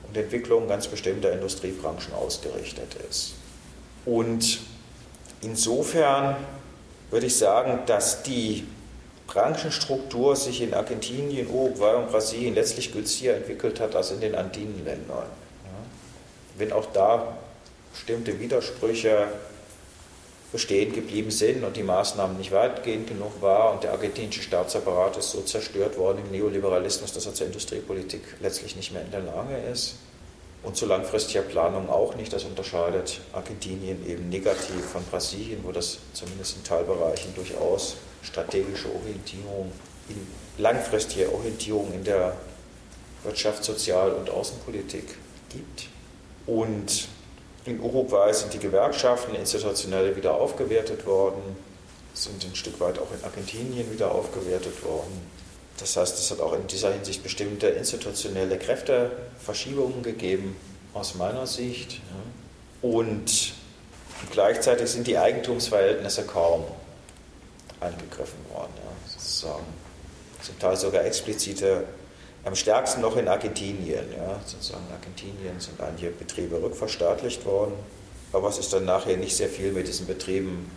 und 0.08 0.16
Entwicklung 0.16 0.66
ganz 0.66 0.88
bestimmter 0.88 1.32
Industriebranchen 1.32 2.12
ausgerichtet 2.14 2.96
ist. 3.08 3.34
Und 4.04 4.60
insofern 5.42 6.36
würde 7.10 7.26
ich 7.26 7.36
sagen, 7.36 7.80
dass 7.86 8.24
die 8.24 8.64
Branchenstruktur 9.26 10.36
sich 10.36 10.62
in 10.62 10.72
Argentinien, 10.74 11.48
Uruguay 11.48 11.96
und 11.96 12.10
Brasilien 12.10 12.54
letztlich 12.54 12.92
günstiger 12.92 13.34
entwickelt 13.34 13.80
hat 13.80 13.96
als 13.96 14.10
in 14.10 14.20
den 14.20 14.34
Andinenländern. 14.34 15.26
Wenn 16.56 16.72
auch 16.72 16.86
da 16.92 17.36
bestimmte 17.92 18.38
Widersprüche 18.40 19.28
bestehen 20.52 20.92
geblieben 20.92 21.30
sind 21.30 21.64
und 21.64 21.76
die 21.76 21.82
Maßnahmen 21.82 22.38
nicht 22.38 22.52
weitgehend 22.52 23.08
genug 23.08 23.42
waren 23.42 23.74
und 23.74 23.84
der 23.84 23.92
argentinische 23.92 24.42
Staatsapparat 24.42 25.16
ist 25.16 25.32
so 25.32 25.42
zerstört 25.42 25.98
worden 25.98 26.22
im 26.24 26.30
Neoliberalismus, 26.30 27.12
dass 27.12 27.26
er 27.26 27.34
zur 27.34 27.46
Industriepolitik 27.46 28.22
letztlich 28.40 28.76
nicht 28.76 28.92
mehr 28.92 29.02
in 29.02 29.10
der 29.10 29.20
Lage 29.20 29.56
ist. 29.70 29.96
Und 30.62 30.76
zu 30.76 30.86
langfristiger 30.86 31.42
Planung 31.42 31.88
auch 31.90 32.14
nicht. 32.16 32.32
Das 32.32 32.44
unterscheidet 32.44 33.20
Argentinien 33.32 34.04
eben 34.08 34.28
negativ 34.30 34.84
von 34.92 35.04
Brasilien, 35.04 35.60
wo 35.62 35.72
das 35.72 35.98
zumindest 36.12 36.56
in 36.56 36.64
Teilbereichen 36.64 37.34
durchaus 37.34 37.96
strategische 38.22 38.88
Orientierung, 38.94 39.72
in 40.08 40.26
langfristige 40.58 41.32
Orientierung 41.32 41.92
in 41.92 42.04
der 42.04 42.36
Wirtschaft, 43.24 43.64
Sozial- 43.64 44.12
und 44.12 44.30
Außenpolitik 44.30 45.16
gibt. 45.50 45.88
Und 46.46 47.08
in 47.64 47.80
Uruguay 47.80 48.32
sind 48.32 48.52
die 48.52 48.58
Gewerkschaften 48.58 49.34
institutionell 49.34 50.14
wieder 50.16 50.34
aufgewertet 50.34 51.04
worden, 51.06 51.56
sind 52.14 52.44
ein 52.44 52.54
Stück 52.54 52.78
weit 52.80 52.98
auch 52.98 53.12
in 53.12 53.22
Argentinien 53.24 53.92
wieder 53.92 54.12
aufgewertet 54.12 54.84
worden. 54.84 55.36
Das 55.78 55.96
heißt, 55.96 56.18
es 56.18 56.30
hat 56.30 56.40
auch 56.40 56.54
in 56.54 56.66
dieser 56.66 56.92
Hinsicht 56.92 57.22
bestimmte 57.22 57.66
institutionelle 57.66 58.58
Kräfteverschiebungen 58.58 60.02
gegeben, 60.02 60.56
aus 60.94 61.14
meiner 61.14 61.46
Sicht. 61.46 62.00
Und 62.80 63.52
gleichzeitig 64.30 64.88
sind 64.88 65.06
die 65.06 65.18
Eigentumsverhältnisse 65.18 66.24
kaum 66.24 66.64
angegriffen 67.86 68.38
worden, 68.52 68.72
ja, 68.76 69.10
sozusagen. 69.10 69.64
Zum 70.42 70.58
Teil 70.58 70.76
sogar 70.76 71.04
explizite 71.04 71.84
am 72.44 72.54
stärksten 72.54 73.00
noch 73.00 73.16
in 73.16 73.26
Argentinien. 73.28 74.04
Ja, 74.16 74.38
sozusagen 74.44 74.84
in 74.88 74.94
Argentinien 74.94 75.58
sind 75.58 75.80
einige 75.80 76.10
Betriebe 76.10 76.62
rückverstaatlicht 76.62 77.44
worden, 77.44 77.74
aber 78.32 78.48
es 78.48 78.58
ist 78.58 78.72
dann 78.72 78.84
nachher 78.84 79.16
nicht 79.16 79.36
sehr 79.36 79.48
viel 79.48 79.72
mit 79.72 79.88
diesen 79.88 80.06
Betrieben 80.06 80.70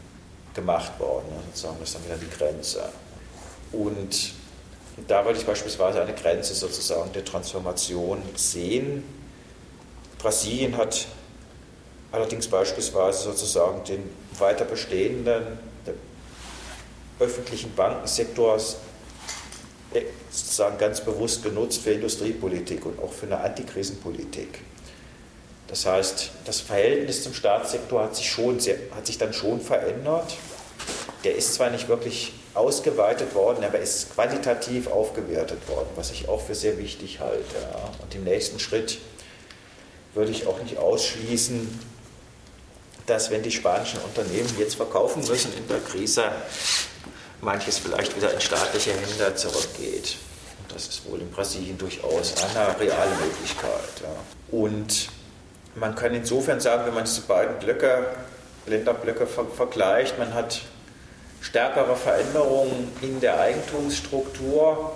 gemacht 0.53 0.99
worden. 0.99 1.25
Ja, 1.29 1.41
sozusagen, 1.47 1.77
das 1.79 1.89
ist 1.89 1.95
dann 1.95 2.05
wieder 2.05 2.17
die 2.17 2.29
Grenze. 2.29 2.89
Und 3.71 4.33
da 5.07 5.23
würde 5.23 5.39
ich 5.39 5.45
beispielsweise 5.45 6.01
eine 6.01 6.13
Grenze 6.13 6.53
sozusagen 6.53 7.11
der 7.13 7.23
Transformation 7.23 8.21
sehen. 8.35 9.03
Brasilien 10.17 10.75
hat 10.75 11.07
allerdings 12.11 12.47
beispielsweise 12.47 13.23
sozusagen 13.23 13.83
den 13.83 14.09
weiter 14.37 14.65
bestehenden 14.65 15.59
öffentlichen 17.19 17.73
Bankensektors 17.75 18.77
sozusagen 20.29 20.77
ganz 20.77 21.01
bewusst 21.01 21.43
genutzt 21.43 21.81
für 21.81 21.91
Industriepolitik 21.91 22.85
und 22.85 22.99
auch 22.99 23.11
für 23.11 23.25
eine 23.25 23.39
Antikrisenpolitik. 23.39 24.61
Das 25.67 25.85
heißt, 25.85 26.31
das 26.45 26.61
Verhältnis 26.61 27.23
zum 27.23 27.33
Staatssektor 27.33 28.03
hat 28.03 28.15
sich, 28.15 28.29
schon 28.29 28.59
sehr, 28.59 28.77
hat 28.95 29.05
sich 29.05 29.17
dann 29.17 29.33
schon 29.33 29.61
verändert. 29.61 30.35
Der 31.23 31.35
ist 31.35 31.53
zwar 31.53 31.69
nicht 31.69 31.87
wirklich 31.87 32.33
ausgeweitet 32.53 33.35
worden, 33.35 33.63
aber 33.63 33.79
ist 33.79 34.13
qualitativ 34.13 34.87
aufgewertet 34.87 35.67
worden, 35.67 35.89
was 35.95 36.11
ich 36.11 36.27
auch 36.27 36.41
für 36.41 36.55
sehr 36.55 36.77
wichtig 36.77 37.19
halte. 37.19 37.55
Ja. 37.61 37.91
Und 38.01 38.15
im 38.15 38.23
nächsten 38.23 38.59
Schritt 38.59 38.99
würde 40.13 40.31
ich 40.31 40.47
auch 40.47 40.59
nicht 40.61 40.77
ausschließen, 40.77 41.79
dass 43.05 43.29
wenn 43.29 43.43
die 43.43 43.51
spanischen 43.51 43.99
Unternehmen 44.01 44.49
jetzt 44.57 44.75
verkaufen 44.75 45.23
müssen 45.27 45.51
in 45.55 45.67
der 45.67 45.79
Krise, 45.79 46.23
manches 47.41 47.77
vielleicht 47.79 48.15
wieder 48.15 48.33
in 48.33 48.41
staatliche 48.41 48.91
Hände 48.91 49.35
zurückgeht. 49.35 50.17
Das 50.73 50.87
ist 50.87 51.09
wohl 51.09 51.19
in 51.19 51.31
Brasilien 51.31 51.77
durchaus 51.77 52.35
eine 52.43 52.79
reale 52.79 53.11
Möglichkeit. 53.15 54.01
Ja. 54.03 54.09
Und 54.51 55.09
man 55.75 55.95
kann 55.95 56.13
insofern 56.13 56.59
sagen, 56.59 56.85
wenn 56.85 56.93
man 56.93 57.05
diese 57.05 57.21
beiden 57.21 57.57
Blöcke, 57.59 58.05
Länderblöcke 58.67 59.25
ver 59.25 59.45
vergleicht, 59.45 60.19
man 60.19 60.33
hat 60.33 60.61
stärkere 61.41 61.95
Veränderungen 61.95 62.91
in 63.01 63.19
der 63.19 63.39
Eigentumsstruktur 63.39 64.91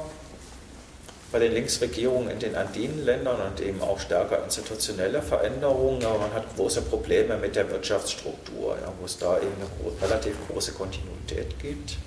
bei 1.32 1.40
den 1.40 1.54
Linksregierungen 1.54 2.30
in 2.30 2.40
den 2.40 2.56
Andinenländern 2.56 3.42
und 3.42 3.60
eben 3.60 3.82
auch 3.82 4.00
stärker 4.00 4.44
institutionelle 4.44 5.24
Veränderungen, 5.24 6.06
aber 6.06 6.20
man 6.20 6.34
hat 6.34 6.56
große 6.56 6.84
Probleme 6.84 7.38
mit 7.38 7.56
der 7.56 7.72
Wirtschaftsstruktur, 7.72 8.78
ja, 8.80 8.94
wo 9.00 9.06
es 9.06 9.18
da 9.18 9.38
eben 9.38 9.48
eine 9.56 10.08
relativ 10.08 10.36
große 10.48 10.74
Kontinuität 10.74 11.58
gibt 11.60 11.98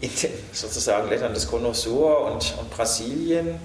in 0.00 0.10
den 0.22 0.32
sozusagen 0.52 1.08
Ländern 1.08 1.34
des 1.34 1.48
Conosur 1.48 2.26
und, 2.26 2.54
und 2.58 2.70
Brasilien 2.70 3.58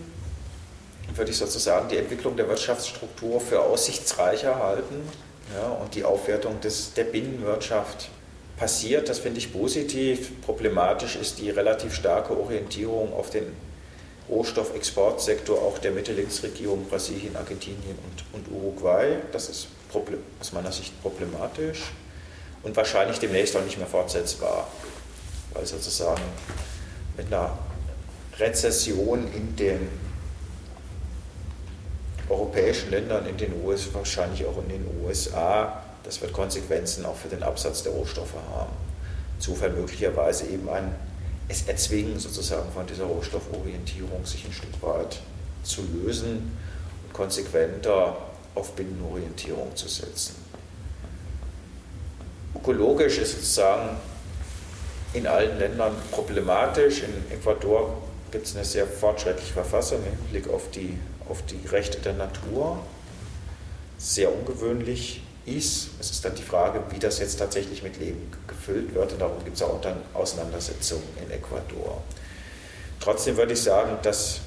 würde 1.15 1.31
ich 1.31 1.37
sozusagen 1.37 1.89
die 1.89 1.97
Entwicklung 1.97 2.35
der 2.35 2.47
Wirtschaftsstruktur 2.47 3.39
für 3.39 3.61
aussichtsreicher 3.61 4.55
halten 4.55 5.07
ja, 5.53 5.67
und 5.67 5.93
die 5.93 6.03
Aufwertung 6.03 6.59
des, 6.61 6.93
der 6.93 7.03
Binnenwirtschaft 7.03 8.09
passiert. 8.57 9.09
Das 9.09 9.19
finde 9.19 9.37
ich 9.39 9.53
positiv. 9.53 10.41
Problematisch 10.41 11.15
ist 11.15 11.39
die 11.39 11.51
relativ 11.51 11.93
starke 11.93 12.35
Orientierung 12.37 13.13
auf 13.13 13.29
den 13.29 13.45
Rohstoffexportsektor 14.29 15.61
auch 15.61 15.77
der 15.77 15.91
Mitte-Links-Regierung 15.91 16.85
Brasilien, 16.85 17.35
Argentinien 17.35 17.97
und, 18.09 18.23
und 18.33 18.55
Uruguay. 18.55 19.17
Das 19.31 19.49
ist 19.49 19.67
aus 20.39 20.53
meiner 20.53 20.71
Sicht 20.71 20.99
problematisch 21.03 21.83
und 22.63 22.75
wahrscheinlich 22.75 23.19
demnächst 23.19 23.55
auch 23.55 23.63
nicht 23.63 23.77
mehr 23.77 23.85
fortsetzbar 23.85 24.67
weil 25.53 25.65
sozusagen 25.65 26.21
mit 27.17 27.27
einer 27.27 27.57
Rezession 28.39 29.31
in 29.33 29.55
den 29.55 29.87
europäischen 32.29 32.91
Ländern, 32.91 33.25
in 33.27 33.37
den 33.37 33.53
USA, 33.63 33.93
wahrscheinlich 33.93 34.45
auch 34.45 34.57
in 34.57 34.69
den 34.69 34.85
USA, 35.03 35.83
das 36.03 36.21
wird 36.21 36.33
Konsequenzen 36.33 37.05
auch 37.05 37.15
für 37.15 37.27
den 37.27 37.43
Absatz 37.43 37.83
der 37.83 37.91
Rohstoffe 37.91 38.35
haben. 38.53 38.71
Insofern 39.37 39.75
möglicherweise 39.75 40.47
eben 40.47 40.69
ein 40.69 40.95
es 41.47 41.67
erzwingen, 41.67 42.19
sozusagen 42.19 42.71
von 42.71 42.85
dieser 42.87 43.05
Rohstofforientierung 43.05 44.25
sich 44.25 44.45
ein 44.45 44.53
Stück 44.53 44.81
weit 44.81 45.19
zu 45.63 45.81
lösen 45.93 46.57
und 47.05 47.13
konsequenter 47.13 48.17
auf 48.55 48.73
Binnenorientierung 48.73 49.75
zu 49.75 49.87
setzen. 49.87 50.35
Ökologisch 52.55 53.17
ist 53.17 53.33
sozusagen 53.33 53.97
in 55.13 55.27
allen 55.27 55.59
Ländern 55.59 55.95
problematisch. 56.11 57.03
In 57.03 57.31
Ecuador 57.31 58.01
gibt 58.31 58.47
es 58.47 58.55
eine 58.55 58.65
sehr 58.65 58.87
fortschrittliche 58.87 59.53
Verfassung 59.53 59.99
im 59.99 60.17
Hinblick 60.17 60.51
auf 60.53 60.69
die, 60.71 60.97
auf 61.29 61.43
die 61.45 61.67
Rechte 61.67 61.99
der 61.99 62.13
Natur. 62.13 62.79
Sehr 63.97 64.33
ungewöhnlich 64.33 65.21
ist. 65.45 65.89
Es 65.99 66.11
ist 66.11 66.25
dann 66.25 66.35
die 66.35 66.43
Frage, 66.43 66.81
wie 66.89 66.99
das 66.99 67.19
jetzt 67.19 67.37
tatsächlich 67.37 67.83
mit 67.83 67.97
Leben 67.99 68.31
gefüllt 68.47 68.93
wird. 68.93 69.13
Und 69.13 69.21
darum 69.21 69.43
gibt 69.43 69.57
es 69.57 69.61
auch 69.61 69.79
dann 69.81 69.97
Auseinandersetzungen 70.13 71.03
in 71.23 71.31
Ecuador. 71.31 72.01
Trotzdem 72.99 73.37
würde 73.37 73.53
ich 73.53 73.61
sagen, 73.61 73.97
dass 74.01 74.41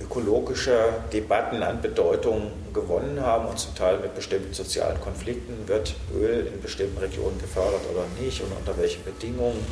ökologische 0.00 0.92
Debatten 1.12 1.62
an 1.62 1.80
Bedeutung 1.80 2.52
gewonnen 2.74 3.20
haben 3.20 3.46
und 3.46 3.58
zum 3.58 3.74
Teil 3.74 3.98
mit 3.98 4.14
bestimmten 4.14 4.52
sozialen 4.52 5.00
Konflikten. 5.00 5.66
Wird 5.66 5.94
Öl 6.14 6.50
in 6.52 6.60
bestimmten 6.60 6.98
Regionen 6.98 7.38
gefördert 7.38 7.82
oder 7.90 8.04
nicht 8.20 8.42
und 8.42 8.52
unter 8.52 8.76
welchen 8.78 9.04
Bedingungen? 9.04 9.64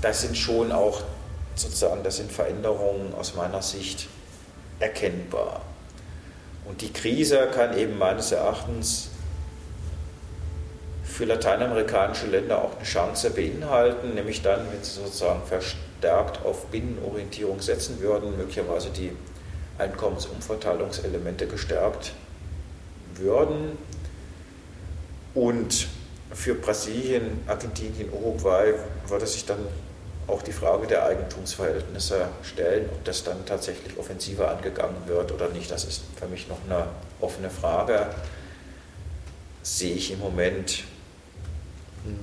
Das 0.00 0.22
sind 0.22 0.36
schon 0.36 0.72
auch 0.72 1.02
sozusagen, 1.54 2.02
das 2.02 2.16
sind 2.16 2.32
Veränderungen 2.32 3.12
aus 3.14 3.34
meiner 3.34 3.60
Sicht 3.60 4.08
erkennbar. 4.78 5.60
Und 6.64 6.80
die 6.80 6.92
Krise 6.92 7.48
kann 7.54 7.76
eben 7.76 7.98
meines 7.98 8.32
Erachtens 8.32 9.09
für 11.20 11.26
lateinamerikanische 11.26 12.28
Länder 12.28 12.64
auch 12.64 12.76
eine 12.76 12.84
Chance 12.84 13.28
beinhalten, 13.28 14.14
nämlich 14.14 14.40
dann, 14.40 14.60
wenn 14.72 14.82
sie 14.82 15.02
sozusagen 15.02 15.42
verstärkt 15.44 16.42
auf 16.46 16.68
Binnenorientierung 16.68 17.60
setzen 17.60 18.00
würden, 18.00 18.38
möglicherweise 18.38 18.88
die 18.88 19.12
Einkommensumverteilungselemente 19.76 21.46
gestärkt 21.46 22.14
würden. 23.16 23.76
Und 25.34 25.88
für 26.32 26.54
Brasilien, 26.54 27.42
Argentinien, 27.46 28.08
Uruguay 28.10 28.72
würde 29.06 29.26
sich 29.26 29.44
dann 29.44 29.66
auch 30.26 30.40
die 30.40 30.52
Frage 30.52 30.86
der 30.86 31.04
Eigentumsverhältnisse 31.04 32.28
stellen, 32.42 32.88
ob 32.90 33.04
das 33.04 33.24
dann 33.24 33.44
tatsächlich 33.44 33.98
offensiver 33.98 34.50
angegangen 34.50 34.96
wird 35.04 35.32
oder 35.32 35.50
nicht. 35.50 35.70
Das 35.70 35.84
ist 35.84 36.00
für 36.18 36.28
mich 36.28 36.48
noch 36.48 36.64
eine 36.66 36.86
offene 37.20 37.50
Frage. 37.50 38.06
Sehe 39.62 39.92
ich 39.92 40.12
im 40.12 40.20
Moment 40.20 40.84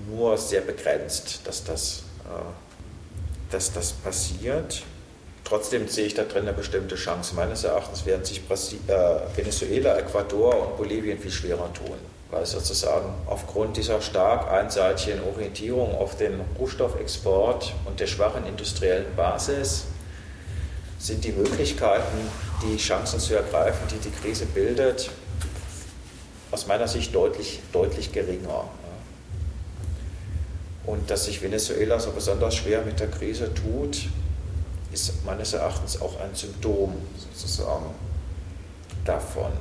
nur 0.07 0.37
sehr 0.37 0.61
begrenzt, 0.61 1.41
dass 1.45 1.63
das, 1.63 2.03
äh, 2.25 3.51
dass 3.51 3.73
das 3.73 3.91
passiert. 3.93 4.83
Trotzdem 5.43 5.87
sehe 5.87 6.07
ich 6.07 6.13
da 6.13 6.23
drin 6.23 6.43
eine 6.43 6.53
bestimmte 6.53 6.95
Chance. 6.95 7.35
Meines 7.35 7.63
Erachtens 7.63 8.05
werden 8.05 8.25
sich 8.25 8.45
Brasil 8.45 8.79
äh, 8.87 9.37
Venezuela, 9.37 9.97
Ecuador 9.97 10.67
und 10.67 10.77
Bolivien 10.77 11.17
viel 11.19 11.31
schwerer 11.31 11.71
tun, 11.73 11.97
weil 12.31 12.45
sozusagen 12.45 13.13
aufgrund 13.27 13.77
dieser 13.77 14.01
stark 14.01 14.51
einseitigen 14.51 15.21
Orientierung 15.23 15.95
auf 15.95 16.17
den 16.17 16.41
Rohstoffexport 16.59 17.73
und 17.85 17.99
der 17.99 18.07
schwachen 18.07 18.45
industriellen 18.45 19.15
Basis 19.15 19.85
sind 20.99 21.23
die 21.23 21.31
Möglichkeiten, 21.31 22.17
die 22.63 22.77
Chancen 22.77 23.19
zu 23.19 23.35
ergreifen, 23.35 23.87
die 23.91 24.09
die 24.09 24.11
Krise 24.11 24.45
bildet, 24.47 25.09
aus 26.51 26.67
meiner 26.67 26.87
Sicht 26.87 27.13
deutlich, 27.13 27.59
deutlich 27.71 28.11
geringer. 28.11 28.65
Und 30.87 31.11
dass 31.11 31.25
sich 31.25 31.41
Venezuela 31.41 31.99
so 31.99 32.11
besonders 32.11 32.55
schwer 32.55 32.81
mit 32.81 32.99
der 32.99 33.07
Krise 33.07 33.53
tut, 33.53 34.07
ist 34.91 35.25
meines 35.25 35.53
Erachtens 35.53 36.01
auch 36.01 36.19
ein 36.21 36.33
Symptom 36.33 36.95
sozusagen 37.33 37.93
davon. 39.05 39.51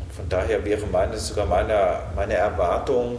Und 0.00 0.12
von 0.12 0.28
daher 0.28 0.64
wäre 0.64 0.86
meine, 0.86 1.18
sogar 1.18 1.44
meine, 1.46 1.98
meine 2.14 2.34
Erwartung, 2.34 3.18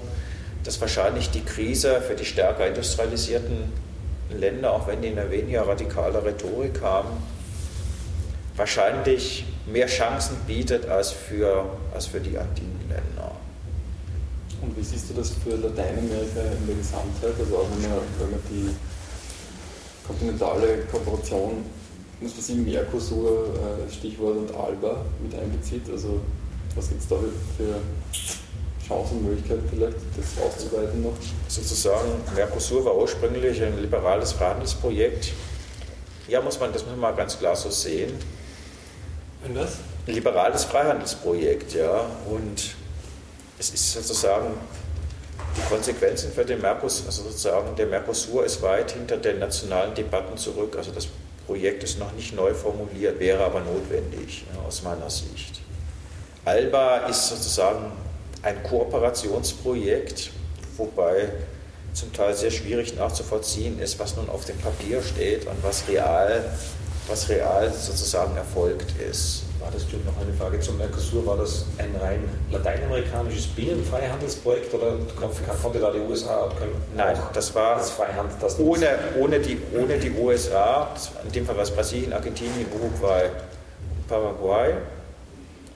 dass 0.64 0.80
wahrscheinlich 0.80 1.30
die 1.30 1.43
Krise 1.43 2.01
für 2.01 2.16
die 2.16 2.26
stärker 2.26 2.66
industrialisierten 2.68 3.72
Länder, 4.30 4.72
auch 4.72 4.88
wenn 4.88 5.01
die 5.01 5.10
eine 5.10 5.30
weniger 5.30 5.68
radikale 5.68 6.24
Rhetorik 6.24 6.82
haben, 6.82 7.10
wahrscheinlich 8.55 9.45
mehr 9.66 9.88
Chancen 9.88 10.38
bietet 10.47 10.88
als 10.88 11.12
für, 11.12 11.66
als 11.93 12.08
für 12.08 12.22
die 12.22 12.38
Andinenländer. 12.38 13.26
Und 14.62 14.76
wie 14.76 14.84
siehst 14.84 15.10
du 15.10 15.14
das 15.14 15.32
für 15.43 15.55
Lateinamerika 15.55 16.41
in 16.41 16.68
der 16.68 16.76
Gesamtheit? 16.76 17.34
Also 17.39 17.58
auch 17.58 17.68
wenn 17.72 17.89
man, 17.89 17.99
wenn 18.20 18.32
man 18.32 18.39
die 18.49 18.70
kontinentale 20.05 20.80
Kooperation, 20.91 21.66
muss 22.20 22.34
man 22.34 22.41
sich 22.41 22.55
Mercosur, 22.55 23.53
äh, 23.53 23.91
Stichwort 23.93 24.38
und 24.38 24.55
ALBA 24.55 25.05
mit 25.22 25.36
einbezieht. 25.39 25.89
Also 25.91 26.22
was 26.76 26.89
gibt 26.89 27.01
es 27.01 27.08
da 27.08 27.16
für 27.58 27.80
Chancen 28.88 29.18
und 29.18 29.26
Möglichkeiten 29.26 29.68
vielleicht, 29.70 29.97
das 30.16 30.43
auszuweiten 30.43 31.03
noch? 31.03 31.14
Sozusagen, 31.47 32.10
Mercosur 32.36 32.86
war 32.86 32.95
ursprünglich 32.95 33.62
ein 33.62 33.80
liberales 33.82 34.32
Freihandelsprojekt. 34.32 35.34
Ja, 36.28 36.41
muss 36.41 36.60
man, 36.60 36.74
das 36.74 36.84
muss 36.84 36.91
man 36.91 36.99
mal 36.99 37.16
ganz 37.16 37.38
klar 37.38 37.55
so 37.55 37.70
sehen. 37.70 38.14
Und 39.45 39.55
was? 39.55 39.78
Ein 40.08 40.14
liberales 40.14 40.64
Freihandelsprojekt, 40.64 41.74
ja. 41.74 42.05
Und 42.30 42.76
es 43.60 43.70
ist 43.72 43.93
sozusagen 43.93 44.53
die 45.55 45.62
Konsequenzen 45.62 46.32
für 46.32 46.45
den 46.45 46.62
Mercosur, 46.62 47.08
also 47.08 47.24
sozusagen 47.24 47.76
der 47.76 47.88
Mercosur 47.88 48.45
ist 48.45 48.62
weit 48.62 48.91
hinter 48.91 49.18
den 49.18 49.39
nationalen 49.39 49.95
Debatten 49.95 50.38
zurück. 50.38 50.76
Also 50.78 50.91
das 50.91 51.08
Projekt 51.47 51.84
ist 51.84 51.97
noch 51.97 52.12
nicht 52.12 52.36
neu 52.36 52.53
formuliert, 52.53 53.20
wäre 53.20 53.43
aber 53.43 53.62
notwendig 53.62 54.45
ja, 54.53 54.62
aus 54.62 54.84
meiner 54.84 55.10
Sicht. 55.10 55.62
ALBA 56.45 57.08
ist 57.08 57.28
sozusagen 57.28 57.91
ein 58.43 58.62
Kooperationsprojekt, 58.64 60.32
wobei 60.78 61.30
zum 61.93 62.14
Teil 62.14 62.36
sehr 62.36 62.51
schwierig 62.51 62.95
nachzuvollziehen 62.95 63.80
ist, 63.80 63.97
was 63.97 64.16
nun 64.16 64.30
auf 64.30 64.45
dem 64.45 64.58
Papier 64.58 65.01
steht 65.01 65.47
und 65.47 65.62
was 65.64 65.88
real, 65.88 66.45
was 67.08 67.28
real 67.30 67.74
sozusagen 67.74 68.38
erfolgt 68.38 68.93
ist. 69.01 69.46
War 69.68 69.74
das 69.74 69.84
noch 70.05 70.22
eine 70.22 70.34
Frage 70.34 70.61
zum 70.61 70.78
Mercosur? 70.78 71.26
War 71.26 71.36
das 71.36 71.65
ein 71.78 71.93
rein 71.99 72.22
lateinamerikanisches 72.53 73.47
Binnenfreihandelsprojekt 73.47 74.74
oder 74.74 74.93
konnte 75.61 75.80
da 75.80 75.91
die 75.91 75.99
USA? 75.99 76.49
Nein, 76.95 77.18
das 77.34 77.53
war 77.53 77.76
das 77.76 77.91
Freihandel, 77.91 78.38
das 78.39 78.57
ohne, 78.59 78.88
ohne, 79.20 79.41
die, 79.41 79.57
ohne 79.78 79.97
die 79.97 80.11
USA, 80.11 80.88
in 81.26 81.34
dem 81.34 81.45
Fall 81.45 81.57
war 81.57 81.63
es 81.63 81.72
Brasilien, 81.72 82.13
Argentinien, 82.13 82.65
Uruguay 82.74 83.30
Paraguay. 84.07 84.76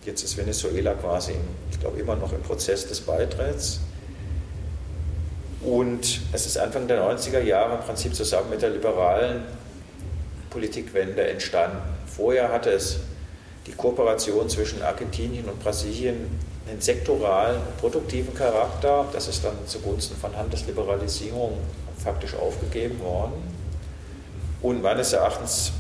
Jetzt 0.05 0.23
ist 0.23 0.37
Venezuela 0.37 0.93
quasi, 0.93 1.33
ich 1.69 1.79
glaube, 1.81 1.99
immer 1.99 2.15
noch 2.15 2.31
im 2.31 2.41
Prozess 2.43 2.87
des 2.87 3.01
Beitritts. 3.01 3.81
Und 5.65 6.21
es 6.31 6.45
ist 6.45 6.57
Anfang 6.57 6.87
der 6.87 7.03
90er 7.03 7.41
Jahre 7.41 7.75
im 7.75 7.81
Prinzip 7.81 8.15
zusammen 8.15 8.51
mit 8.51 8.61
der 8.61 8.69
liberalen 8.69 9.43
Politikwende 10.49 11.27
entstanden. 11.27 11.81
Vorher 12.07 12.53
hatte 12.53 12.69
es 12.69 13.01
die 13.67 13.73
Kooperation 13.73 14.49
zwischen 14.49 14.81
Argentinien 14.81 15.45
und 15.45 15.61
Brasilien 15.63 16.39
einen 16.69 16.81
sektoralen 16.81 17.61
produktiven 17.79 18.33
Charakter. 18.33 19.05
Das 19.13 19.27
ist 19.27 19.43
dann 19.43 19.55
zugunsten 19.65 20.15
von 20.15 20.35
Handelsliberalisierung 20.35 21.57
faktisch 21.97 22.35
aufgegeben 22.35 22.99
worden. 23.01 23.33
Und 24.61 24.81
meines 24.81 25.13
Erachtens 25.13 25.71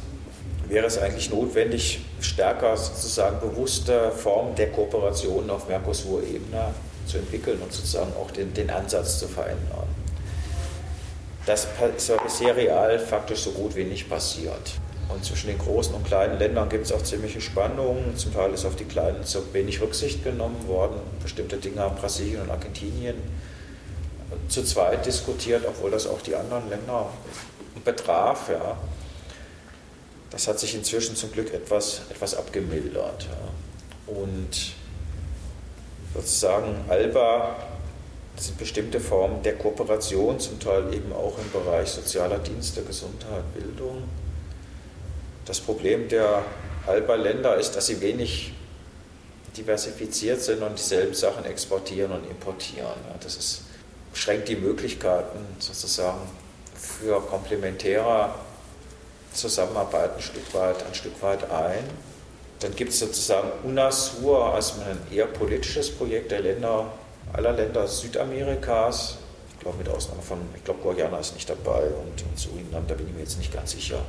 wäre 0.67 0.85
es 0.85 0.97
eigentlich 0.97 1.29
notwendig, 1.29 2.01
stärker 2.19 2.77
sozusagen 2.77 3.39
bewusste 3.39 4.11
Formen 4.11 4.55
der 4.55 4.71
Kooperation 4.71 5.49
auf 5.49 5.67
Mercosur-Ebene 5.67 6.73
zu 7.05 7.17
entwickeln 7.17 7.59
und 7.61 7.73
sozusagen 7.73 8.13
auch 8.13 8.31
den, 8.31 8.53
den 8.53 8.69
Ansatz 8.69 9.19
zu 9.19 9.27
verändern. 9.27 9.87
Das 11.45 11.67
ist 11.97 12.11
aber 12.11 12.23
bisher 12.23 12.55
real 12.55 12.99
faktisch 12.99 13.41
so 13.41 13.51
gut 13.51 13.75
wie 13.75 13.83
nicht 13.83 14.09
passiert. 14.09 14.73
Und 15.13 15.25
zwischen 15.25 15.47
den 15.47 15.57
großen 15.57 15.93
und 15.93 16.05
kleinen 16.05 16.39
Ländern 16.39 16.69
gibt 16.69 16.85
es 16.85 16.91
auch 16.91 17.03
ziemliche 17.03 17.41
Spannungen. 17.41 18.15
Zum 18.15 18.33
Teil 18.33 18.53
ist 18.53 18.65
auf 18.65 18.75
die 18.75 18.85
Kleinen 18.85 19.23
zu 19.23 19.53
wenig 19.53 19.81
Rücksicht 19.81 20.23
genommen 20.23 20.67
worden. 20.67 20.95
Bestimmte 21.21 21.57
Dinge 21.57 21.81
haben 21.81 21.95
Brasilien 21.95 22.41
und 22.41 22.49
Argentinien 22.49 23.15
zu 24.47 24.63
zweit 24.63 25.05
diskutiert, 25.05 25.65
obwohl 25.67 25.91
das 25.91 26.07
auch 26.07 26.21
die 26.21 26.35
anderen 26.35 26.69
Länder 26.69 27.09
betraf. 27.83 28.49
Ja. 28.49 28.77
Das 30.29 30.47
hat 30.47 30.59
sich 30.59 30.75
inzwischen 30.75 31.15
zum 31.15 31.31
Glück 31.31 31.53
etwas, 31.53 32.01
etwas 32.09 32.35
abgemildert. 32.35 33.27
Ja. 33.27 34.15
Und 34.15 34.73
sozusagen 36.15 36.75
ALBA 36.87 37.55
sind 38.37 38.57
bestimmte 38.57 38.99
Formen 38.99 39.43
der 39.43 39.57
Kooperation, 39.57 40.39
zum 40.39 40.59
Teil 40.59 40.93
eben 40.93 41.11
auch 41.11 41.37
im 41.37 41.51
Bereich 41.51 41.89
sozialer 41.89 42.39
Dienste, 42.39 42.81
Gesundheit, 42.81 43.43
Bildung 43.53 44.03
das 45.51 45.59
Problem 45.59 46.07
der 46.07 46.45
Alba-Länder 46.87 47.57
ist, 47.57 47.73
dass 47.73 47.87
sie 47.87 47.99
wenig 47.99 48.53
diversifiziert 49.57 50.41
sind 50.41 50.63
und 50.63 50.79
dieselben 50.79 51.13
Sachen 51.13 51.43
exportieren 51.43 52.13
und 52.13 52.23
importieren. 52.29 52.93
Das 53.21 53.35
ist, 53.35 53.63
schränkt 54.13 54.47
die 54.47 54.55
Möglichkeiten 54.55 55.39
sozusagen 55.59 56.21
für 56.73 57.19
komplementäre 57.19 58.29
Zusammenarbeit 59.33 60.15
ein 60.15 60.21
Stück 60.21 60.53
weit, 60.53 60.85
ein 60.85 60.95
Stück 60.95 61.21
weit 61.21 61.43
ein. 61.51 61.83
Dann 62.61 62.73
gibt 62.73 62.91
es 62.91 62.99
sozusagen 62.99 63.49
UNASUR 63.65 64.53
als 64.53 64.75
ein 64.79 64.99
eher 65.13 65.25
politisches 65.25 65.91
Projekt 65.91 66.31
der 66.31 66.43
Länder, 66.43 66.93
aller 67.33 67.51
Länder 67.51 67.89
Südamerikas. 67.89 69.17
Ich 69.51 69.59
glaube 69.59 69.79
mit 69.79 69.89
Ausnahme 69.89 70.21
von, 70.21 70.39
ich 70.55 70.63
glaube 70.63 70.79
Guyana 70.81 71.19
ist 71.19 71.33
nicht 71.33 71.49
dabei 71.49 71.87
und, 71.87 72.23
und 72.23 72.39
Surinam, 72.39 72.87
da 72.87 72.93
bin 72.93 73.09
ich 73.09 73.13
mir 73.13 73.19
jetzt 73.19 73.37
nicht 73.37 73.53
ganz 73.53 73.71
sicher. 73.71 74.01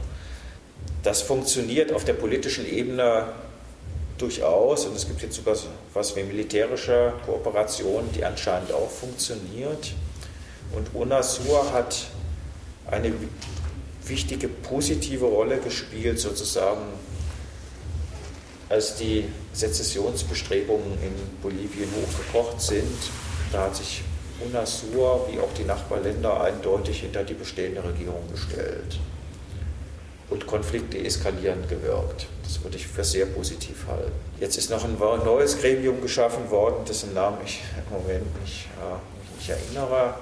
Das 1.03 1.22
funktioniert 1.22 1.92
auf 1.92 2.05
der 2.05 2.12
politischen 2.12 2.64
Ebene 2.66 3.26
durchaus 4.18 4.84
und 4.86 4.94
es 4.94 5.07
gibt 5.07 5.20
jetzt 5.22 5.34
sogar 5.34 5.57
was 5.94 6.14
wie 6.14 6.22
militärische 6.22 7.12
Kooperation, 7.26 8.09
die 8.14 8.24
anscheinend 8.24 8.72
auch 8.72 8.88
funktioniert. 8.88 9.94
Und 10.72 10.94
UNASUR 10.94 11.72
hat 11.72 12.07
eine 12.88 13.12
wichtige 14.05 14.46
positive 14.48 15.24
Rolle 15.24 15.59
gespielt, 15.59 16.20
sozusagen, 16.20 16.82
als 18.68 18.94
die 18.94 19.24
Sezessionsbestrebungen 19.53 20.92
in 21.03 21.12
Bolivien 21.42 21.88
hochgekocht 21.90 22.61
sind. 22.61 22.96
Da 23.50 23.64
hat 23.64 23.76
sich 23.76 24.03
UNASUR 24.46 25.28
wie 25.30 25.40
auch 25.40 25.53
die 25.59 25.64
Nachbarländer 25.64 26.42
eindeutig 26.42 27.00
hinter 27.00 27.24
die 27.24 27.34
bestehende 27.34 27.82
Regierung 27.82 28.22
gestellt 28.30 29.00
und 30.32 30.46
Konflikte 30.46 30.98
eskalierend 30.98 31.68
gewirkt. 31.68 32.26
Das 32.42 32.62
würde 32.62 32.76
ich 32.76 32.86
für 32.86 33.04
sehr 33.04 33.26
positiv 33.26 33.86
halten. 33.88 34.12
Jetzt 34.40 34.56
ist 34.56 34.70
noch 34.70 34.84
ein 34.84 34.98
neues 34.98 35.58
Gremium 35.60 36.00
geschaffen 36.00 36.50
worden, 36.50 36.84
dessen 36.88 37.14
Namen 37.14 37.38
ich 37.44 37.60
im 37.76 37.98
Moment 37.98 38.40
nicht, 38.40 38.66
äh, 38.80 39.38
nicht 39.38 39.50
erinnere, 39.50 40.14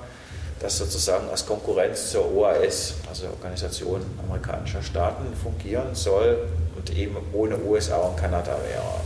das 0.58 0.76
sozusagen 0.76 1.28
als 1.30 1.46
Konkurrenz 1.46 2.11
zur 2.11 2.34
OAS, 2.34 2.94
also 3.08 3.28
Organisation 3.28 4.02
amerikanischer 4.22 4.82
Staaten, 4.82 5.24
fungieren 5.34 5.94
soll 5.94 6.48
und 6.76 6.94
eben 6.96 7.16
ohne 7.32 7.56
USA 7.58 7.96
und 7.96 8.16
Kanada 8.16 8.58
wäre. 8.68 9.00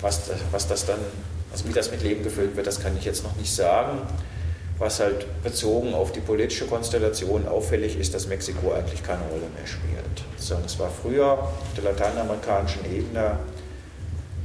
Was 0.00 0.22
was 0.50 0.66
das 0.66 0.86
dann, 0.86 0.98
also 1.52 1.68
wie 1.68 1.72
das 1.72 1.90
mit 1.90 2.02
Leben 2.02 2.24
gefüllt 2.24 2.56
wird, 2.56 2.66
das 2.66 2.80
kann 2.80 2.96
ich 2.96 3.04
jetzt 3.04 3.22
noch 3.22 3.36
nicht 3.36 3.54
sagen 3.54 4.00
was 4.80 4.98
halt 4.98 5.26
bezogen 5.42 5.94
auf 5.94 6.10
die 6.10 6.20
politische 6.20 6.66
Konstellation 6.66 7.46
auffällig 7.46 7.98
ist, 7.98 8.14
dass 8.14 8.26
Mexiko 8.26 8.72
eigentlich 8.72 9.04
keine 9.04 9.22
Rolle 9.24 9.46
mehr 9.54 9.66
spielt. 9.66 10.24
Sondern 10.38 10.66
es 10.66 10.78
war 10.78 10.90
früher 10.90 11.34
auf 11.34 11.74
der 11.76 11.84
lateinamerikanischen 11.84 12.86
Ebene 12.90 13.38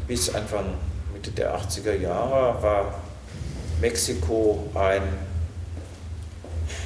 bis 0.08 0.36
Anfang 0.36 0.76
Mitte 1.14 1.32
der 1.32 1.58
80er 1.58 1.96
Jahre 1.96 2.62
war 2.62 2.96
Mexiko 3.80 4.70
ein 4.76 5.04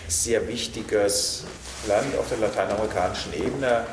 sehr 0.07 0.47
wichtiges 0.47 1.43
Land 1.87 2.15
auf 2.19 2.29
der 2.29 2.37
lateinamerikanischen 2.37 3.33
Ebene. 3.33 3.85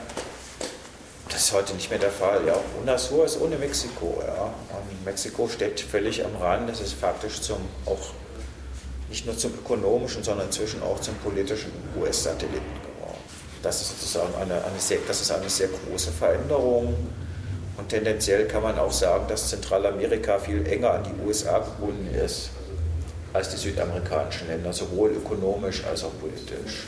Das 1.31 1.41
ist 1.41 1.53
heute 1.53 1.75
nicht 1.75 1.89
mehr 1.89 1.99
der 1.99 2.11
Fall. 2.11 2.47
Ja, 2.47 2.57
UNASUR 2.83 3.25
ist 3.25 3.41
ohne 3.41 3.57
Mexiko. 3.57 4.23
Ja. 4.27 4.45
Und 4.45 5.05
Mexiko 5.05 5.49
steht 5.49 5.81
völlig 5.81 6.25
am 6.25 6.37
Rand. 6.37 6.69
Das 6.69 6.81
ist 6.81 6.93
faktisch 6.93 7.41
zum 7.41 7.59
auch 7.87 8.13
nicht 9.09 9.27
nur 9.27 9.37
zum 9.37 9.55
ökonomischen, 9.55 10.23
sondern 10.23 10.47
inzwischen 10.47 10.83
auch 10.83 11.01
zum 11.01 11.15
politischen 11.17 11.71
US-Satelliten 11.99 12.81
geworden. 12.83 13.21
Das 13.63 13.81
ist 13.81 13.91
sozusagen 13.91 14.35
eine, 14.35 14.65
eine, 14.65 14.79
sehr, 14.79 14.99
das 15.07 15.21
ist 15.21 15.31
eine 15.31 15.49
sehr 15.49 15.69
große 15.69 16.11
Veränderung. 16.13 16.95
Und 17.77 17.89
tendenziell 17.89 18.47
kann 18.47 18.63
man 18.63 18.79
auch 18.79 18.93
sagen, 18.93 19.27
dass 19.29 19.51
Zentralamerika 19.51 20.39
viel 20.39 20.67
enger 20.67 20.93
an 20.93 21.05
die 21.05 21.27
USA 21.27 21.59
gebunden 21.59 22.15
ist 22.15 22.51
als 23.33 23.51
die 23.51 23.57
südamerikanischen 23.59 24.49
Länder, 24.49 24.73
sowohl 24.73 25.11
ökonomisch 25.11 25.85
als 25.85 26.05
auch 26.05 26.19
politisch. 26.19 26.85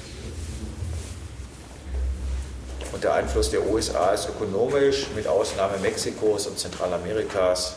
Und 2.93 3.05
der 3.05 3.15
Einfluss 3.15 3.51
der 3.51 3.67
USA 3.67 4.13
ist 4.13 4.29
ökonomisch, 4.31 5.09
mit 5.15 5.27
Ausnahme 5.27 5.77
Mexikos 5.79 6.47
und 6.47 6.59
Zentralamerikas, 6.59 7.75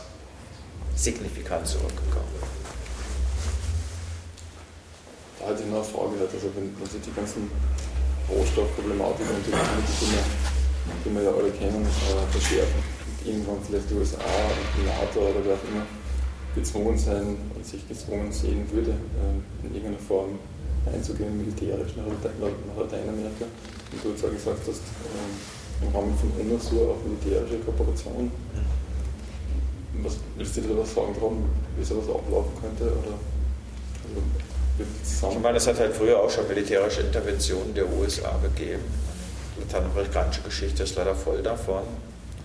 signifikant 0.96 1.68
zurückgegangen. 1.68 2.31
Da 5.42 5.50
ich 5.58 5.66
noch 5.66 5.82
eine 5.82 5.90
Frage, 5.90 6.22
also 6.22 6.48
wenn, 6.54 6.70
wenn 6.78 6.86
sich 6.86 7.02
die 7.02 7.14
ganzen 7.18 7.50
Rohstoffproblematiken 8.30 9.34
und 9.34 9.42
die 9.42 9.50
Dinge, 9.50 10.22
die 11.02 11.10
wir, 11.16 11.24
ja 11.24 11.32
alle 11.34 11.50
kennen, 11.50 11.82
äh, 11.82 12.32
verschärfen 12.32 13.02
irgendwann 13.26 13.58
vielleicht 13.66 13.90
die 13.90 13.96
USA 13.96 14.22
und 14.22 14.70
die 14.78 14.86
NATO 14.86 15.20
oder 15.22 15.42
wer 15.46 15.54
auch 15.54 15.66
immer 15.66 15.86
gezwungen 16.56 16.98
sein 16.98 17.38
und 17.56 17.66
sich 17.66 17.88
gezwungen 17.88 18.32
sehen 18.32 18.70
würde, 18.72 18.92
äh, 18.92 19.66
in 19.66 19.74
irgendeiner 19.74 20.00
Form 20.06 20.38
einzugehen, 20.86 21.38
militärisch 21.38 21.96
nach, 21.98 22.06
nach 22.06 22.78
Lateinamerika. 22.78 23.46
Und 23.92 24.04
du 24.04 24.10
jetzt 24.10 24.26
auch 24.26 24.32
gesagt 24.32 24.62
hast, 24.68 24.82
äh, 24.82 25.86
im 25.86 25.96
Rahmen 25.96 26.14
von 26.18 26.30
UNASUR 26.38 26.94
auch 26.94 27.02
militärische 27.04 27.58
Kooperation. 27.66 28.32
Was 30.04 30.18
willst 30.38 30.58
du 30.58 30.62
dir 30.62 30.78
was 30.78 30.94
sagen 30.94 31.14
drum, 31.18 31.46
wie 31.78 31.84
sowas 31.84 32.10
ablaufen 32.10 32.54
könnte? 32.62 32.84
Oder, 32.86 33.18
also, 34.06 34.22
ich 34.82 35.40
meine, 35.40 35.58
es 35.58 35.68
hat 35.68 35.80
halt 35.80 35.96
früher 35.96 36.20
auch 36.20 36.30
schon 36.30 36.48
militärische 36.48 37.02
Interventionen 37.02 37.74
der 37.74 37.88
USA 37.88 38.38
gegeben. 38.42 38.84
Die 39.56 39.62
lateinamerikanische 39.62 40.42
Geschichte 40.42 40.84
ist 40.84 40.96
leider 40.96 41.16
voll 41.16 41.42
davon. 41.42 41.84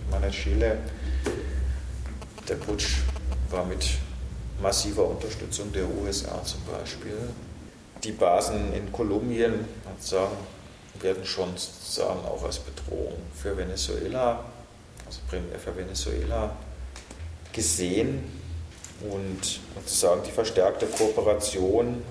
Ich 0.05 0.11
meine, 0.11 0.31
Chile, 0.31 0.77
der 2.47 2.55
Putsch 2.55 2.97
war 3.49 3.65
mit 3.65 3.85
massiver 4.61 5.05
Unterstützung 5.05 5.71
der 5.71 5.85
USA 5.89 6.43
zum 6.43 6.61
Beispiel. 6.65 7.17
Die 8.03 8.11
Basen 8.11 8.73
in 8.73 8.91
Kolumbien 8.91 9.65
sagen, 9.99 10.37
werden 11.01 11.25
schon 11.25 11.49
sozusagen 11.55 12.19
auch 12.25 12.43
als 12.43 12.59
Bedrohung 12.59 13.13
für 13.35 13.55
Venezuela, 13.55 14.43
also 15.05 15.19
primär 15.29 15.59
für 15.59 15.75
Venezuela, 15.75 16.55
gesehen 17.53 18.23
und 19.01 19.59
sozusagen 19.75 20.21
die 20.23 20.31
verstärkte 20.31 20.87
Kooperation, 20.87 22.01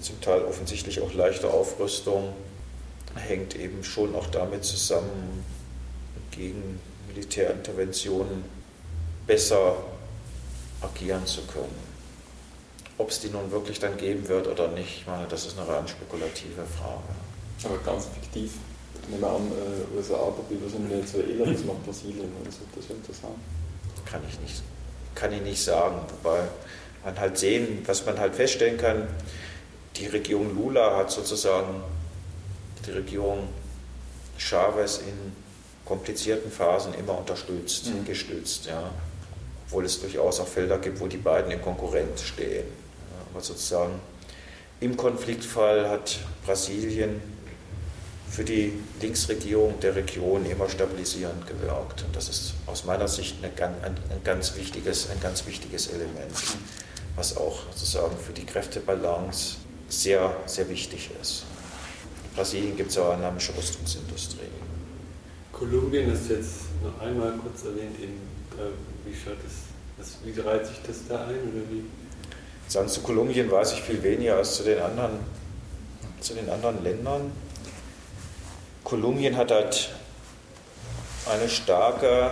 zum 0.00 0.20
Teil 0.20 0.42
offensichtlich 0.42 1.00
auch 1.00 1.12
leichte 1.12 1.50
Aufrüstung, 1.50 2.32
hängt 3.14 3.56
eben 3.56 3.82
schon 3.82 4.14
auch 4.14 4.26
damit 4.26 4.64
zusammen, 4.64 5.44
gegen 6.30 6.78
Militärinterventionen 7.08 8.44
besser 9.26 9.76
agieren 10.82 11.26
zu 11.26 11.42
können. 11.42 11.86
Ob 12.98 13.10
es 13.10 13.20
die 13.20 13.28
nun 13.28 13.50
wirklich 13.50 13.78
dann 13.78 13.96
geben 13.96 14.28
wird 14.28 14.46
oder 14.46 14.68
nicht, 14.68 15.00
ich 15.00 15.06
meine, 15.06 15.26
das 15.26 15.46
ist 15.46 15.58
eine 15.58 15.68
rein 15.68 15.88
spekulative 15.88 16.62
Frage. 16.78 17.02
Aber 17.64 17.78
ganz 17.78 18.06
fiktiv. 18.06 18.52
Nehmen 19.08 19.20
wir 19.20 19.28
an, 19.28 19.52
äh, 19.52 19.96
USA, 19.96 20.14
aber 20.14 20.38
was 20.50 20.74
in 20.74 20.90
Venezuela, 20.90 21.52
was 21.52 21.64
macht 21.64 21.84
Brasilien 21.84 22.30
oder 22.40 22.50
so, 22.50 22.60
das 22.74 22.88
wäre 22.88 22.98
interessant. 22.98 23.36
Kann 24.04 24.20
ich 24.28 24.40
nicht, 24.40 24.62
kann 25.14 25.32
ich 25.32 25.42
nicht 25.42 25.62
sagen. 25.62 26.00
Wobei 26.22 26.40
man 27.04 27.18
halt 27.18 27.38
sehen, 27.38 27.82
was 27.86 28.04
man 28.04 28.18
halt 28.18 28.34
feststellen 28.34 28.78
kann, 28.78 29.06
die 29.98 30.06
Regierung 30.06 30.54
Lula 30.54 30.96
hat 30.96 31.10
sozusagen 31.10 31.82
die 32.86 32.90
Regierung 32.92 33.48
Chavez 34.38 34.98
in 34.98 35.32
komplizierten 35.84 36.50
Phasen 36.50 36.94
immer 36.94 37.18
unterstützt, 37.18 37.86
mhm. 37.86 38.04
gestützt. 38.04 38.66
Ja 38.66 38.90
obwohl 39.66 39.84
es 39.84 40.00
durchaus 40.00 40.40
auch 40.40 40.46
Felder 40.46 40.78
gibt, 40.78 41.00
wo 41.00 41.06
die 41.06 41.16
beiden 41.16 41.50
in 41.50 41.60
Konkurrenz 41.60 42.22
stehen. 42.22 42.66
Aber 43.32 43.42
sozusagen 43.42 44.00
im 44.80 44.96
Konfliktfall 44.96 45.88
hat 45.88 46.18
Brasilien 46.44 47.20
für 48.30 48.44
die 48.44 48.72
Linksregierung 49.00 49.80
der 49.80 49.96
Region 49.96 50.44
immer 50.46 50.68
stabilisierend 50.68 51.46
gewirkt. 51.46 52.04
Und 52.04 52.14
das 52.14 52.28
ist 52.28 52.54
aus 52.66 52.84
meiner 52.84 53.08
Sicht 53.08 53.36
ein, 53.42 53.50
ein, 53.82 53.96
ganz, 54.24 54.56
wichtiges, 54.56 55.10
ein 55.10 55.20
ganz 55.20 55.46
wichtiges 55.46 55.88
Element, 55.88 56.32
was 57.16 57.36
auch 57.36 57.60
sozusagen 57.72 58.16
für 58.18 58.32
die 58.32 58.44
Kräftebalance 58.44 59.56
sehr, 59.88 60.34
sehr 60.46 60.68
wichtig 60.68 61.10
ist. 61.20 61.44
In 62.24 62.36
Brasilien 62.36 62.76
gibt 62.76 62.90
es 62.90 62.98
auch 62.98 63.10
eine 63.10 63.18
dynamische 63.18 63.56
Rüstungsindustrie. 63.56 64.40
Kolumbien 65.52 66.12
ist 66.12 66.28
jetzt 66.28 66.82
noch 66.82 67.00
einmal 67.00 67.32
kurz 67.42 67.64
erwähnt 67.64 67.96
in 67.98 68.20
äh, 68.58 68.70
wie 69.04 69.14
schaut 69.14 69.38
das, 69.98 70.18
wie 70.24 70.38
reiht 70.40 70.66
sich 70.66 70.76
das 70.86 70.96
da 71.08 71.26
ein 71.26 71.40
oder 71.40 71.62
wie? 71.70 71.84
Sagen 72.68 72.88
zu 72.88 73.00
Kolumbien 73.00 73.50
weiß 73.50 73.74
ich 73.74 73.82
viel 73.82 74.02
weniger 74.02 74.36
als 74.36 74.56
zu 74.56 74.64
den 74.64 74.80
anderen, 74.80 75.18
zu 76.20 76.34
den 76.34 76.48
anderen 76.50 76.82
Ländern. 76.82 77.32
Kolumbien 78.82 79.36
hat 79.36 79.50
halt 79.50 79.90
eine 81.30 81.48
starke, 81.48 82.30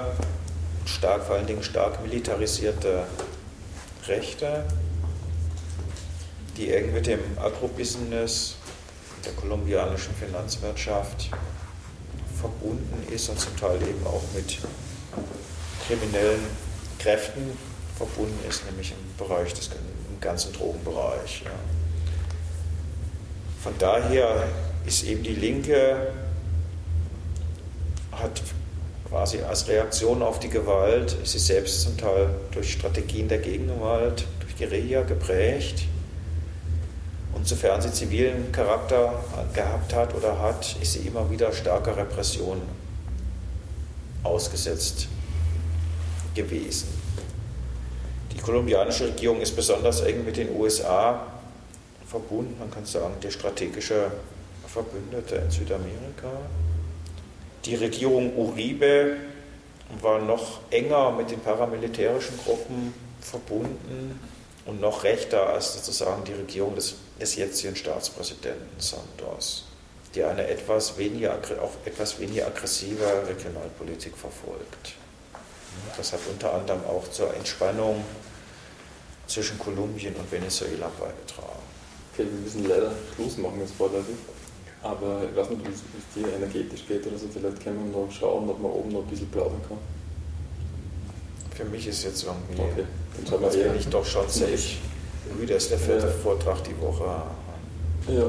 stark, 0.87 1.25
vor 1.25 1.37
allen 1.37 1.47
Dingen 1.47 1.63
stark 1.63 2.03
militarisierte 2.03 3.05
Rechte, 4.07 4.65
die 6.57 6.73
eng 6.73 6.93
mit 6.93 7.07
dem 7.07 7.21
Agrobusiness, 7.39 8.57
der 9.25 9.33
kolumbianischen 9.33 10.15
Finanzwirtschaft 10.15 11.31
verbunden 12.41 13.07
ist 13.13 13.29
und 13.29 13.41
zum 13.41 13.57
Teil 13.57 13.77
eben 13.83 14.07
auch 14.07 14.23
mit 14.35 14.59
kriminellen 15.87 16.45
Kräften 16.99 17.57
verbunden 17.97 18.39
ist, 18.49 18.65
nämlich 18.67 18.93
im 18.93 19.27
Bereich 19.27 19.55
des 19.55 19.69
im 19.69 20.21
ganzen 20.21 20.53
Drogenbereich. 20.53 21.43
Ja. 21.45 21.51
Von 23.63 23.73
daher 23.79 24.47
ist 24.87 25.05
eben 25.05 25.23
die 25.23 25.35
Linke 25.35 26.13
hat 28.13 28.43
quasi 29.09 29.41
als 29.41 29.69
Reaktion 29.69 30.23
auf 30.23 30.39
die 30.41 30.49
Gewalt, 30.49 31.17
ist 31.23 31.33
sie 31.33 31.39
selbst 31.39 31.83
zum 31.83 31.97
Teil 31.97 32.29
durch 32.53 32.73
Strategien 32.73 33.29
der 33.29 33.39
Gegengewalt, 33.39 34.27
durch 34.41 34.57
Guerilla 34.57 35.03
geprägt. 35.03 35.85
Sofern 37.45 37.83
sie 37.83 37.93
zivilen 37.93 38.51
Charakter 38.53 39.23
gehabt 39.53 39.95
hat 39.95 40.15
oder 40.15 40.41
hat, 40.41 40.77
ist 40.81 40.95
sie 40.95 41.01
immer 41.01 41.31
wieder 41.31 41.53
starker 41.53 41.95
Repression 41.95 42.63
ausgesetzt 44.23 45.09
gewesen. 46.35 46.89
Die 48.33 48.39
kolumbianische 48.39 49.09
Regierung 49.09 49.43
ist 49.43 49.55
besonders 49.55 50.01
eng 50.01 50.25
mit 50.25 50.39
den 50.39 50.57
USA 50.57 51.27
verbunden, 52.07 52.57
man 52.59 52.71
kann 52.71 52.87
sagen, 52.87 53.15
der 53.23 53.31
strategische 53.31 54.11
Verbündete 54.67 55.37
in 55.37 55.51
Südamerika. 55.51 56.31
Die 57.67 57.75
Regierung 57.75 58.37
Uribe 58.37 59.17
war 60.01 60.19
noch 60.19 60.61
enger 60.71 61.13
mit 61.13 61.31
den 61.31 61.41
paramilitärischen 61.41 62.39
Gruppen 62.39 62.95
verbunden 63.21 64.19
und 64.67 64.81
noch 64.81 65.05
rechter 65.05 65.49
als 65.49 65.75
sozusagen 65.75 66.25
die 66.25 66.33
Regierung 66.33 66.75
des, 66.75 66.95
des 67.21 67.37
jetzigen 67.37 67.77
Staatspräsidenten 67.77 68.79
Santos, 68.79 69.67
die 70.15 70.23
eine 70.25 70.47
etwas 70.47 70.97
weniger, 70.99 71.39
auch 71.61 71.73
etwas 71.85 72.19
weniger 72.19 72.47
aggressive 72.47 73.05
Regionalpolitik 73.29 74.17
verfolgt. 74.17 74.95
Das 75.97 76.13
hat 76.13 76.21
unter 76.31 76.55
anderem 76.55 76.85
auch 76.85 77.09
zur 77.11 77.35
Entspannung 77.35 78.05
zwischen 79.27 79.59
Kolumbien 79.59 80.15
und 80.15 80.31
Venezuela 80.31 80.91
beigetragen. 80.99 81.63
Okay, 82.13 82.27
wir 82.31 82.41
müssen 82.41 82.69
leider 82.69 82.93
Schluss 83.15 83.37
machen 83.39 83.61
jetzt 83.61 83.75
vorläufig. 83.75 84.17
Aber 84.83 85.23
ich 85.29 85.35
weiß 85.35 85.51
nicht, 85.51 85.63
wie 85.65 85.71
es 85.71 85.83
dir 86.15 86.35
energetisch 86.35 86.87
geht 86.87 87.07
oder 87.07 87.19
so. 87.19 87.27
Vielleicht 87.33 87.63
können 87.65 87.91
wir 87.91 88.01
noch 88.03 88.13
schauen, 88.13 88.49
ob 88.49 88.61
man 88.61 88.71
oben 88.71 88.93
noch 88.93 89.01
ein 89.01 89.07
bisschen 89.07 89.31
plaudern 89.31 89.61
kann. 89.67 89.79
Für 91.57 91.65
mich 91.65 91.87
ist 91.87 92.05
jetzt 92.05 92.23
irgendwie, 92.23 92.61
okay. 92.61 92.85
Dann 93.17 93.27
schauen 93.27 93.41
wir 93.41 93.47
also 93.47 93.59
bin 93.63 93.77
ich 93.77 93.89
doch 93.89 94.05
schon 94.05 94.29
safe 94.29 94.77
Das 95.47 95.63
ist 95.63 95.71
der 95.71 95.79
vierte 95.79 96.07
ja. 96.07 96.13
Vortrag 96.13 96.63
die 96.65 96.81
Woche. 96.81 97.05
Ja, 98.09 98.25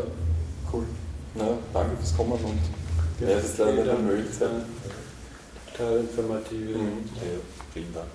cool. 0.71 0.83
Na, 1.35 1.57
danke 1.73 1.97
fürs 1.97 2.15
Kommen 2.15 2.33
und 2.33 2.59
ja, 3.19 3.35
es 3.35 3.45
ist 3.45 3.57
leider 3.57 3.83
nicht 3.83 4.01
möglich 4.01 4.33
sein 4.37 4.65
total 5.75 5.99
informative. 5.99 6.77
Mhm. 6.77 7.09
Ja, 7.15 7.39
vielen 7.73 7.93
Dank. 7.93 8.07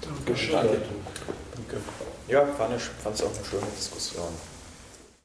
Dankeschön. 0.00 0.54
Danke. 0.54 0.80
Ja, 2.28 2.46
fand 2.46 2.74
es 2.74 3.22
auch 3.22 3.34
eine 3.34 3.44
schöne 3.44 3.66
Diskussion. 3.76 4.28